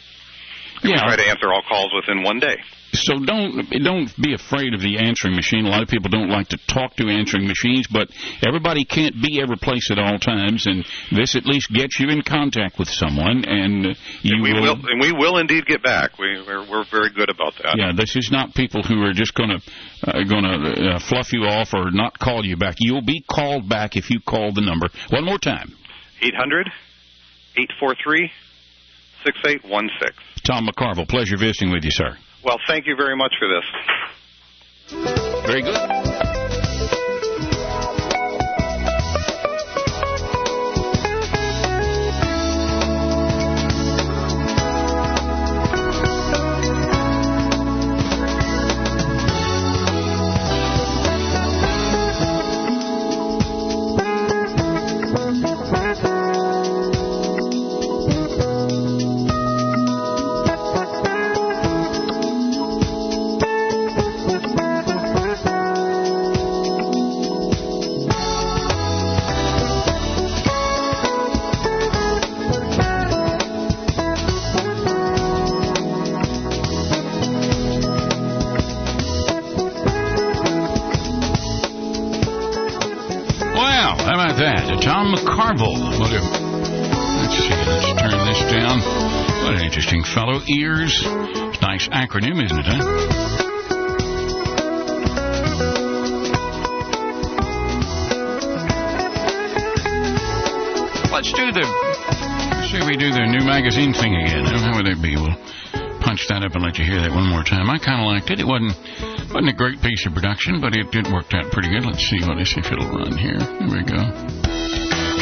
And 0.83 0.91
Yeah. 0.91 1.07
We 1.07 1.17
try 1.17 1.17
to 1.17 1.29
answer 1.31 1.53
all 1.53 1.63
calls 1.69 1.93
within 1.95 2.23
one 2.23 2.39
day. 2.41 2.57
So 2.93 3.19
don't 3.19 3.71
don't 3.71 4.11
be 4.21 4.35
afraid 4.35 4.75
of 4.75 4.81
the 4.81 4.99
answering 4.99 5.37
machine. 5.37 5.65
A 5.65 5.69
lot 5.69 5.83
of 5.83 5.89
people 5.89 6.11
don't 6.11 6.29
like 6.29 6.49
to 6.49 6.59
talk 6.67 6.97
to 6.97 7.09
answering 7.09 7.47
machines, 7.47 7.87
but 7.87 8.11
everybody 8.45 8.85
can't 8.85 9.15
be 9.23 9.41
every 9.41 9.57
place 9.57 9.91
at 9.93 9.99
all 9.99 10.19
times, 10.19 10.67
and 10.67 10.85
this 11.13 11.37
at 11.37 11.47
least 11.47 11.71
gets 11.73 12.01
you 12.01 12.09
in 12.09 12.23
contact 12.23 12.79
with 12.81 12.89
someone, 12.89 13.45
and 13.45 13.97
you 14.23 14.35
and 14.35 14.43
we 14.43 14.53
will. 14.53 14.63
will, 14.63 14.91
and 14.91 15.01
we 15.01 15.13
will 15.13 15.39
indeed 15.39 15.67
get 15.67 15.85
back. 15.85 16.19
We 16.19 16.43
we're, 16.45 16.69
we're 16.69 16.85
very 16.91 17.11
good 17.11 17.31
about 17.31 17.55
that. 17.63 17.77
Yeah, 17.79 17.93
this 17.95 18.17
is 18.17 18.31
not 18.33 18.55
people 18.55 18.83
who 18.83 19.03
are 19.05 19.13
just 19.13 19.35
going 19.35 19.51
to 19.51 20.11
uh, 20.11 20.25
going 20.25 20.43
to 20.43 20.95
uh, 20.95 20.99
fluff 20.99 21.33
you 21.33 21.45
off 21.45 21.73
or 21.73 21.93
not 21.93 22.19
call 22.19 22.45
you 22.45 22.57
back. 22.57 22.77
You'll 22.81 23.03
be 23.03 23.23
called 23.31 23.69
back 23.69 23.97
if 23.97 24.11
you 24.11 24.19
call 24.21 24.53
the 24.53 24.63
number 24.63 24.89
one 25.11 25.25
more 25.25 25.39
time. 25.39 25.77
800 26.23 26.67
843 27.57 28.31
6816. 29.25 30.15
Tom 30.45 30.67
McCarville, 30.67 31.09
pleasure 31.09 31.37
visiting 31.37 31.71
with 31.71 31.85
you, 31.85 31.91
sir. 31.91 32.17
Well, 32.45 32.59
thank 32.67 32.87
you 32.87 32.97
very 32.97 33.17
much 33.17 33.35
for 33.39 33.49
this. 33.49 33.65
Very 35.47 35.63
good. 35.63 36.30
Ears. 90.49 91.03
Nice 91.61 91.89
acronym, 91.89 92.45
isn't 92.45 92.59
it, 92.59 92.67
huh? 92.67 93.31
Let's 101.13 101.33
do 101.33 101.53
the. 101.53 101.67
If 102.73 102.87
we 102.87 102.97
do 102.97 103.11
the 103.11 103.27
new 103.27 103.45
magazine 103.45 103.93
thing 103.93 104.15
again. 104.15 104.47
How 104.47 104.77
would 104.77 104.87
that 104.87 105.03
be? 105.03 105.17
We'll 105.17 105.37
punch 106.01 106.25
that 106.29 106.43
up 106.47 106.55
and 106.55 106.65
let 106.65 106.79
you 106.79 106.85
hear 106.87 107.03
that 107.03 107.11
one 107.11 107.29
more 107.29 107.45
time. 107.45 107.69
I 107.69 107.79
kind 107.79 108.01
of 108.01 108.07
liked 108.07 108.31
it. 108.31 108.41
It 108.41 108.47
wasn't 108.47 108.73
wasn't 109.29 109.51
a 109.51 109.59
great 109.59 109.83
piece 109.83 110.07
of 110.07 110.15
production, 110.15 110.61
but 110.61 110.75
it 110.75 110.91
did 110.91 111.11
work 111.13 111.35
out 111.35 111.53
pretty 111.53 111.69
good. 111.69 111.85
Let's 111.85 112.01
see 112.09 112.23
what 112.25 112.39
if 112.39 112.57
it'll 112.57 112.89
run 112.89 113.19
here. 113.19 113.37
Here 113.37 113.69
we 113.69 113.83
go. 113.85 114.01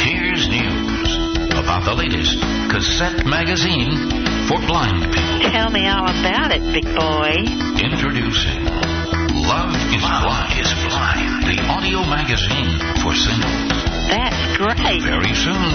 Here's 0.05 0.47
news 0.47 1.11
about 1.57 1.83
the 1.89 1.97
latest 1.97 2.37
cassette 2.71 3.27
magazine 3.27 4.28
for 4.49 4.59
blind 4.65 5.05
people. 5.13 5.51
Tell 5.53 5.69
me 5.69 5.87
all 5.87 6.09
about 6.09 6.57
it, 6.57 6.65
big 6.73 6.89
boy. 6.89 7.37
Introducing 7.77 8.65
Love 9.45 9.77
is 9.93 10.01
Blind, 10.01 10.57
is 10.57 10.73
Blind, 10.89 11.45
the 11.45 11.61
audio 11.69 12.01
magazine 12.09 12.81
for 13.05 13.13
singles. 13.13 13.85
That's 14.09 14.41
great. 14.57 15.05
Very 15.05 15.37
soon, 15.37 15.69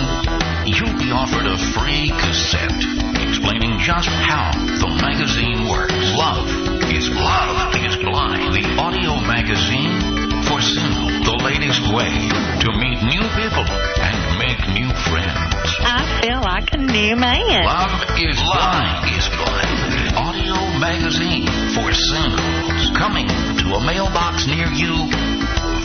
you'll 0.66 0.98
be 0.98 1.14
offered 1.14 1.46
a 1.46 1.58
free 1.78 2.10
cassette 2.18 2.82
explaining 3.22 3.78
just 3.78 4.10
how 4.10 4.50
the 4.82 4.90
magazine 5.06 5.70
works. 5.70 5.94
Love 6.18 6.50
is 6.90 7.10
Love 7.14 7.78
is 7.78 7.96
Blind, 8.02 8.58
the 8.58 8.66
audio 8.82 9.22
magazine 9.22 10.02
for 10.50 10.58
singles. 10.62 11.14
The 11.30 11.38
latest 11.46 11.94
way 11.94 12.10
to 12.10 12.70
meet 12.74 12.98
new 13.06 13.26
people 13.38 13.70
and 13.70 14.18
make 14.42 14.60
new 14.74 14.90
friends. 15.10 15.73
I 15.86 16.22
feel 16.22 16.42
like 16.42 16.74
a 16.74 16.78
new 16.78 17.16
man. 17.16 17.66
Love 17.66 18.04
is 18.18 18.40
Blind 18.40 19.12
is 19.18 19.28
Blind, 19.30 20.16
audio 20.16 20.80
magazine 20.80 21.46
for 21.76 21.92
singles. 21.92 22.92
Coming 22.98 23.28
to 23.28 23.76
a 23.76 23.82
mailbox 23.86 24.48
near 24.48 24.68
you 24.72 25.10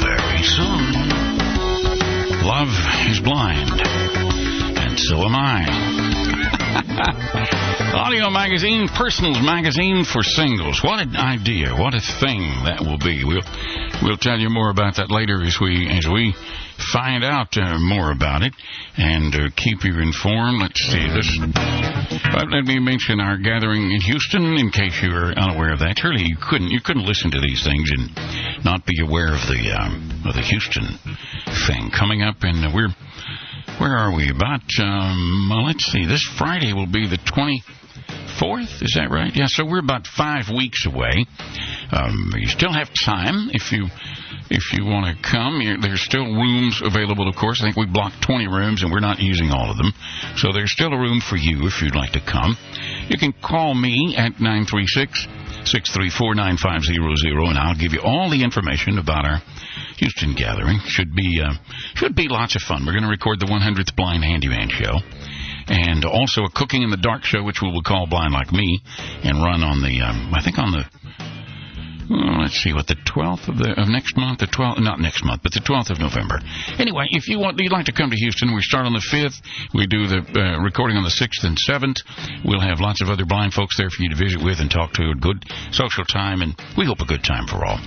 very 0.00 0.42
soon. 0.42 1.08
Love 2.46 2.72
is 3.10 3.20
blind, 3.20 3.82
and 4.78 4.98
so 4.98 5.24
am 5.24 5.34
I. 5.34 6.07
Audio 7.98 8.28
magazine, 8.28 8.88
personals 8.88 9.40
magazine 9.40 10.04
for 10.04 10.22
singles. 10.22 10.84
What 10.84 11.00
an 11.00 11.16
idea! 11.16 11.72
What 11.74 11.94
a 11.94 12.00
thing 12.20 12.44
that 12.68 12.80
will 12.84 12.98
be. 12.98 13.24
We'll 13.24 13.46
we'll 14.02 14.20
tell 14.20 14.38
you 14.38 14.50
more 14.50 14.68
about 14.70 14.96
that 14.96 15.10
later 15.10 15.42
as 15.42 15.56
we 15.60 15.88
as 15.88 16.06
we 16.06 16.34
find 16.92 17.24
out 17.24 17.56
uh, 17.56 17.78
more 17.80 18.12
about 18.12 18.42
it 18.42 18.52
and 18.96 19.34
uh, 19.34 19.48
keep 19.56 19.82
you 19.84 19.98
informed. 19.98 20.60
Let's 20.60 20.80
see 20.84 21.08
this. 21.08 21.28
But 22.36 22.52
let 22.52 22.64
me 22.64 22.78
mention 22.78 23.18
our 23.20 23.38
gathering 23.38 23.90
in 23.90 24.00
Houston 24.02 24.60
in 24.60 24.70
case 24.70 25.00
you 25.02 25.10
are 25.10 25.32
unaware 25.32 25.72
of 25.72 25.80
that. 25.80 25.96
Surely 25.98 26.28
you 26.28 26.36
couldn't 26.36 26.68
you 26.68 26.80
couldn't 26.84 27.06
listen 27.06 27.30
to 27.30 27.40
these 27.40 27.64
things 27.64 27.88
and 27.96 28.64
not 28.64 28.84
be 28.84 29.00
aware 29.00 29.32
of 29.32 29.40
the 29.48 29.72
um, 29.72 30.22
of 30.28 30.34
the 30.36 30.44
Houston 30.44 31.00
thing 31.66 31.90
coming 31.96 32.22
up, 32.22 32.36
and 32.42 32.74
we're 32.74 32.92
where 33.78 33.96
are 33.96 34.14
we? 34.14 34.30
About 34.30 34.62
um, 34.80 35.48
well, 35.50 35.64
let's 35.64 35.84
see. 35.84 36.06
This 36.06 36.22
Friday 36.38 36.72
will 36.72 36.86
be 36.86 37.06
the 37.08 37.18
twenty 37.18 37.62
fourth. 38.38 38.82
Is 38.82 38.94
that 38.94 39.10
right? 39.10 39.34
Yeah. 39.34 39.46
So 39.46 39.64
we're 39.64 39.80
about 39.80 40.06
five 40.06 40.48
weeks 40.48 40.86
away. 40.86 41.26
Um, 41.92 42.32
you 42.36 42.48
still 42.48 42.72
have 42.72 42.90
time 42.92 43.50
if 43.52 43.72
you 43.72 43.86
if 44.50 44.72
you 44.72 44.84
want 44.84 45.06
to 45.06 45.22
come. 45.22 45.60
There's 45.80 46.02
still 46.02 46.24
rooms 46.24 46.80
available. 46.84 47.28
Of 47.28 47.36
course, 47.36 47.60
I 47.60 47.66
think 47.66 47.76
we 47.76 47.86
blocked 47.86 48.22
twenty 48.22 48.48
rooms 48.48 48.82
and 48.82 48.90
we're 48.90 49.00
not 49.00 49.20
using 49.20 49.50
all 49.50 49.70
of 49.70 49.76
them. 49.76 49.92
So 50.36 50.52
there's 50.52 50.72
still 50.72 50.92
a 50.92 50.98
room 50.98 51.20
for 51.20 51.36
you 51.36 51.66
if 51.66 51.82
you'd 51.82 51.96
like 51.96 52.12
to 52.12 52.20
come. 52.20 52.56
You 53.08 53.18
can 53.18 53.32
call 53.32 53.74
me 53.74 54.14
at 54.16 54.40
nine 54.40 54.66
three 54.66 54.86
six. 54.86 55.26
634-9500 55.74 57.48
and 57.48 57.58
I'll 57.58 57.74
give 57.74 57.92
you 57.92 58.00
all 58.02 58.30
the 58.30 58.42
information 58.42 58.98
about 58.98 59.24
our 59.24 59.42
Houston 59.98 60.34
gathering. 60.34 60.80
Should 60.86 61.14
be 61.14 61.42
uh, 61.44 61.54
should 61.94 62.14
be 62.14 62.28
lots 62.28 62.56
of 62.56 62.62
fun. 62.62 62.84
We're 62.86 62.92
going 62.92 63.04
to 63.04 63.10
record 63.10 63.40
the 63.40 63.46
100th 63.46 63.94
Blind 63.96 64.24
Handyman 64.24 64.70
show 64.70 64.98
and 65.68 66.04
also 66.04 66.44
a 66.44 66.50
Cooking 66.50 66.82
in 66.82 66.90
the 66.90 66.96
Dark 66.96 67.24
show, 67.24 67.42
which 67.42 67.60
we 67.62 67.70
will 67.70 67.82
call 67.82 68.06
Blind 68.08 68.32
Like 68.32 68.52
Me, 68.52 68.80
and 69.22 69.42
run 69.42 69.62
on 69.62 69.82
the, 69.82 70.00
um, 70.00 70.32
I 70.34 70.42
think 70.42 70.58
on 70.58 70.72
the, 70.72 70.84
well, 72.10 72.40
let's 72.40 72.56
see, 72.56 72.72
what 72.72 72.86
the 72.86 72.96
12th 72.96 73.48
of 73.48 73.58
the 73.58 73.74
of 73.76 73.88
next 73.88 74.16
month, 74.16 74.38
the 74.40 74.48
12th, 74.48 74.80
not 74.80 74.98
next 75.00 75.24
month, 75.24 75.42
but 75.42 75.52
the 75.52 75.60
12th 75.60 75.90
of 75.90 75.98
November. 76.00 76.40
Anyway, 76.80 77.04
if 77.10 77.28
you 77.28 77.38
want, 77.38 77.60
you'd 77.60 77.72
like 77.72 77.84
to 77.86 77.92
come 77.92 78.10
to 78.10 78.16
Houston, 78.16 78.54
we 78.54 78.62
start 78.62 78.86
on 78.86 78.92
the 78.92 79.04
5th. 79.12 79.40
We 79.74 79.86
do 79.86 80.06
the 80.08 80.24
uh, 80.24 80.58
recording 80.64 80.96
on 80.96 81.04
the 81.04 81.12
6th 81.12 81.44
and 81.44 81.58
7th. 81.60 82.00
We'll 82.44 82.64
have 82.64 82.80
lots 82.80 83.02
of 83.02 83.10
other 83.10 83.26
blind 83.26 83.52
folks 83.52 83.76
there 83.76 83.90
for 83.90 84.02
you 84.02 84.08
to 84.08 84.16
visit 84.16 84.42
with 84.42 84.60
and 84.60 84.70
talk 84.70 84.92
to. 84.94 85.10
A 85.10 85.14
good 85.14 85.44
social 85.72 86.04
time, 86.04 86.40
and 86.40 86.56
we 86.76 86.86
hope 86.86 87.00
a 87.00 87.06
good 87.06 87.24
time 87.24 87.46
for 87.46 87.64
all. 87.64 87.78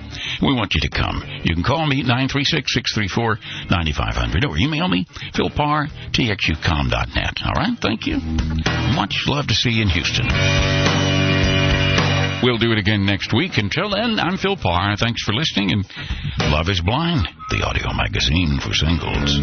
We 0.42 0.54
want 0.54 0.76
you 0.78 0.82
to 0.82 0.90
come. 0.90 1.24
You 1.44 1.56
can 1.56 1.64
call 1.64 1.88
me 1.88 2.04
936-634-9500 2.06 4.46
or 4.46 4.58
email 4.58 4.88
me, 4.88 5.06
Phil 5.34 5.50
Parr, 5.50 5.88
txucom.net. 6.14 7.42
All 7.46 7.54
right, 7.58 7.78
thank 7.82 8.06
you. 8.06 8.20
Much 8.94 9.26
love 9.28 9.48
to 9.48 9.54
see 9.54 9.72
you 9.72 9.82
in 9.84 9.90
Houston. 9.90 11.11
We'll 12.44 12.58
do 12.58 12.72
it 12.72 12.80
again 12.80 13.06
next 13.06 13.34
week. 13.34 13.58
Until 13.58 13.92
then, 13.92 14.20
I'm 14.20 14.38
Phil 14.38 14.58
Parr. 14.58 14.98
Thanks 14.98 15.22
for 15.24 15.34
listening. 15.34 15.72
And 15.72 15.86
Love 16.52 16.70
is 16.70 16.82
Blind, 16.82 17.28
the 17.52 17.64
audio 17.64 17.94
magazine 17.94 18.60
for 18.60 18.74
singles. 18.74 19.40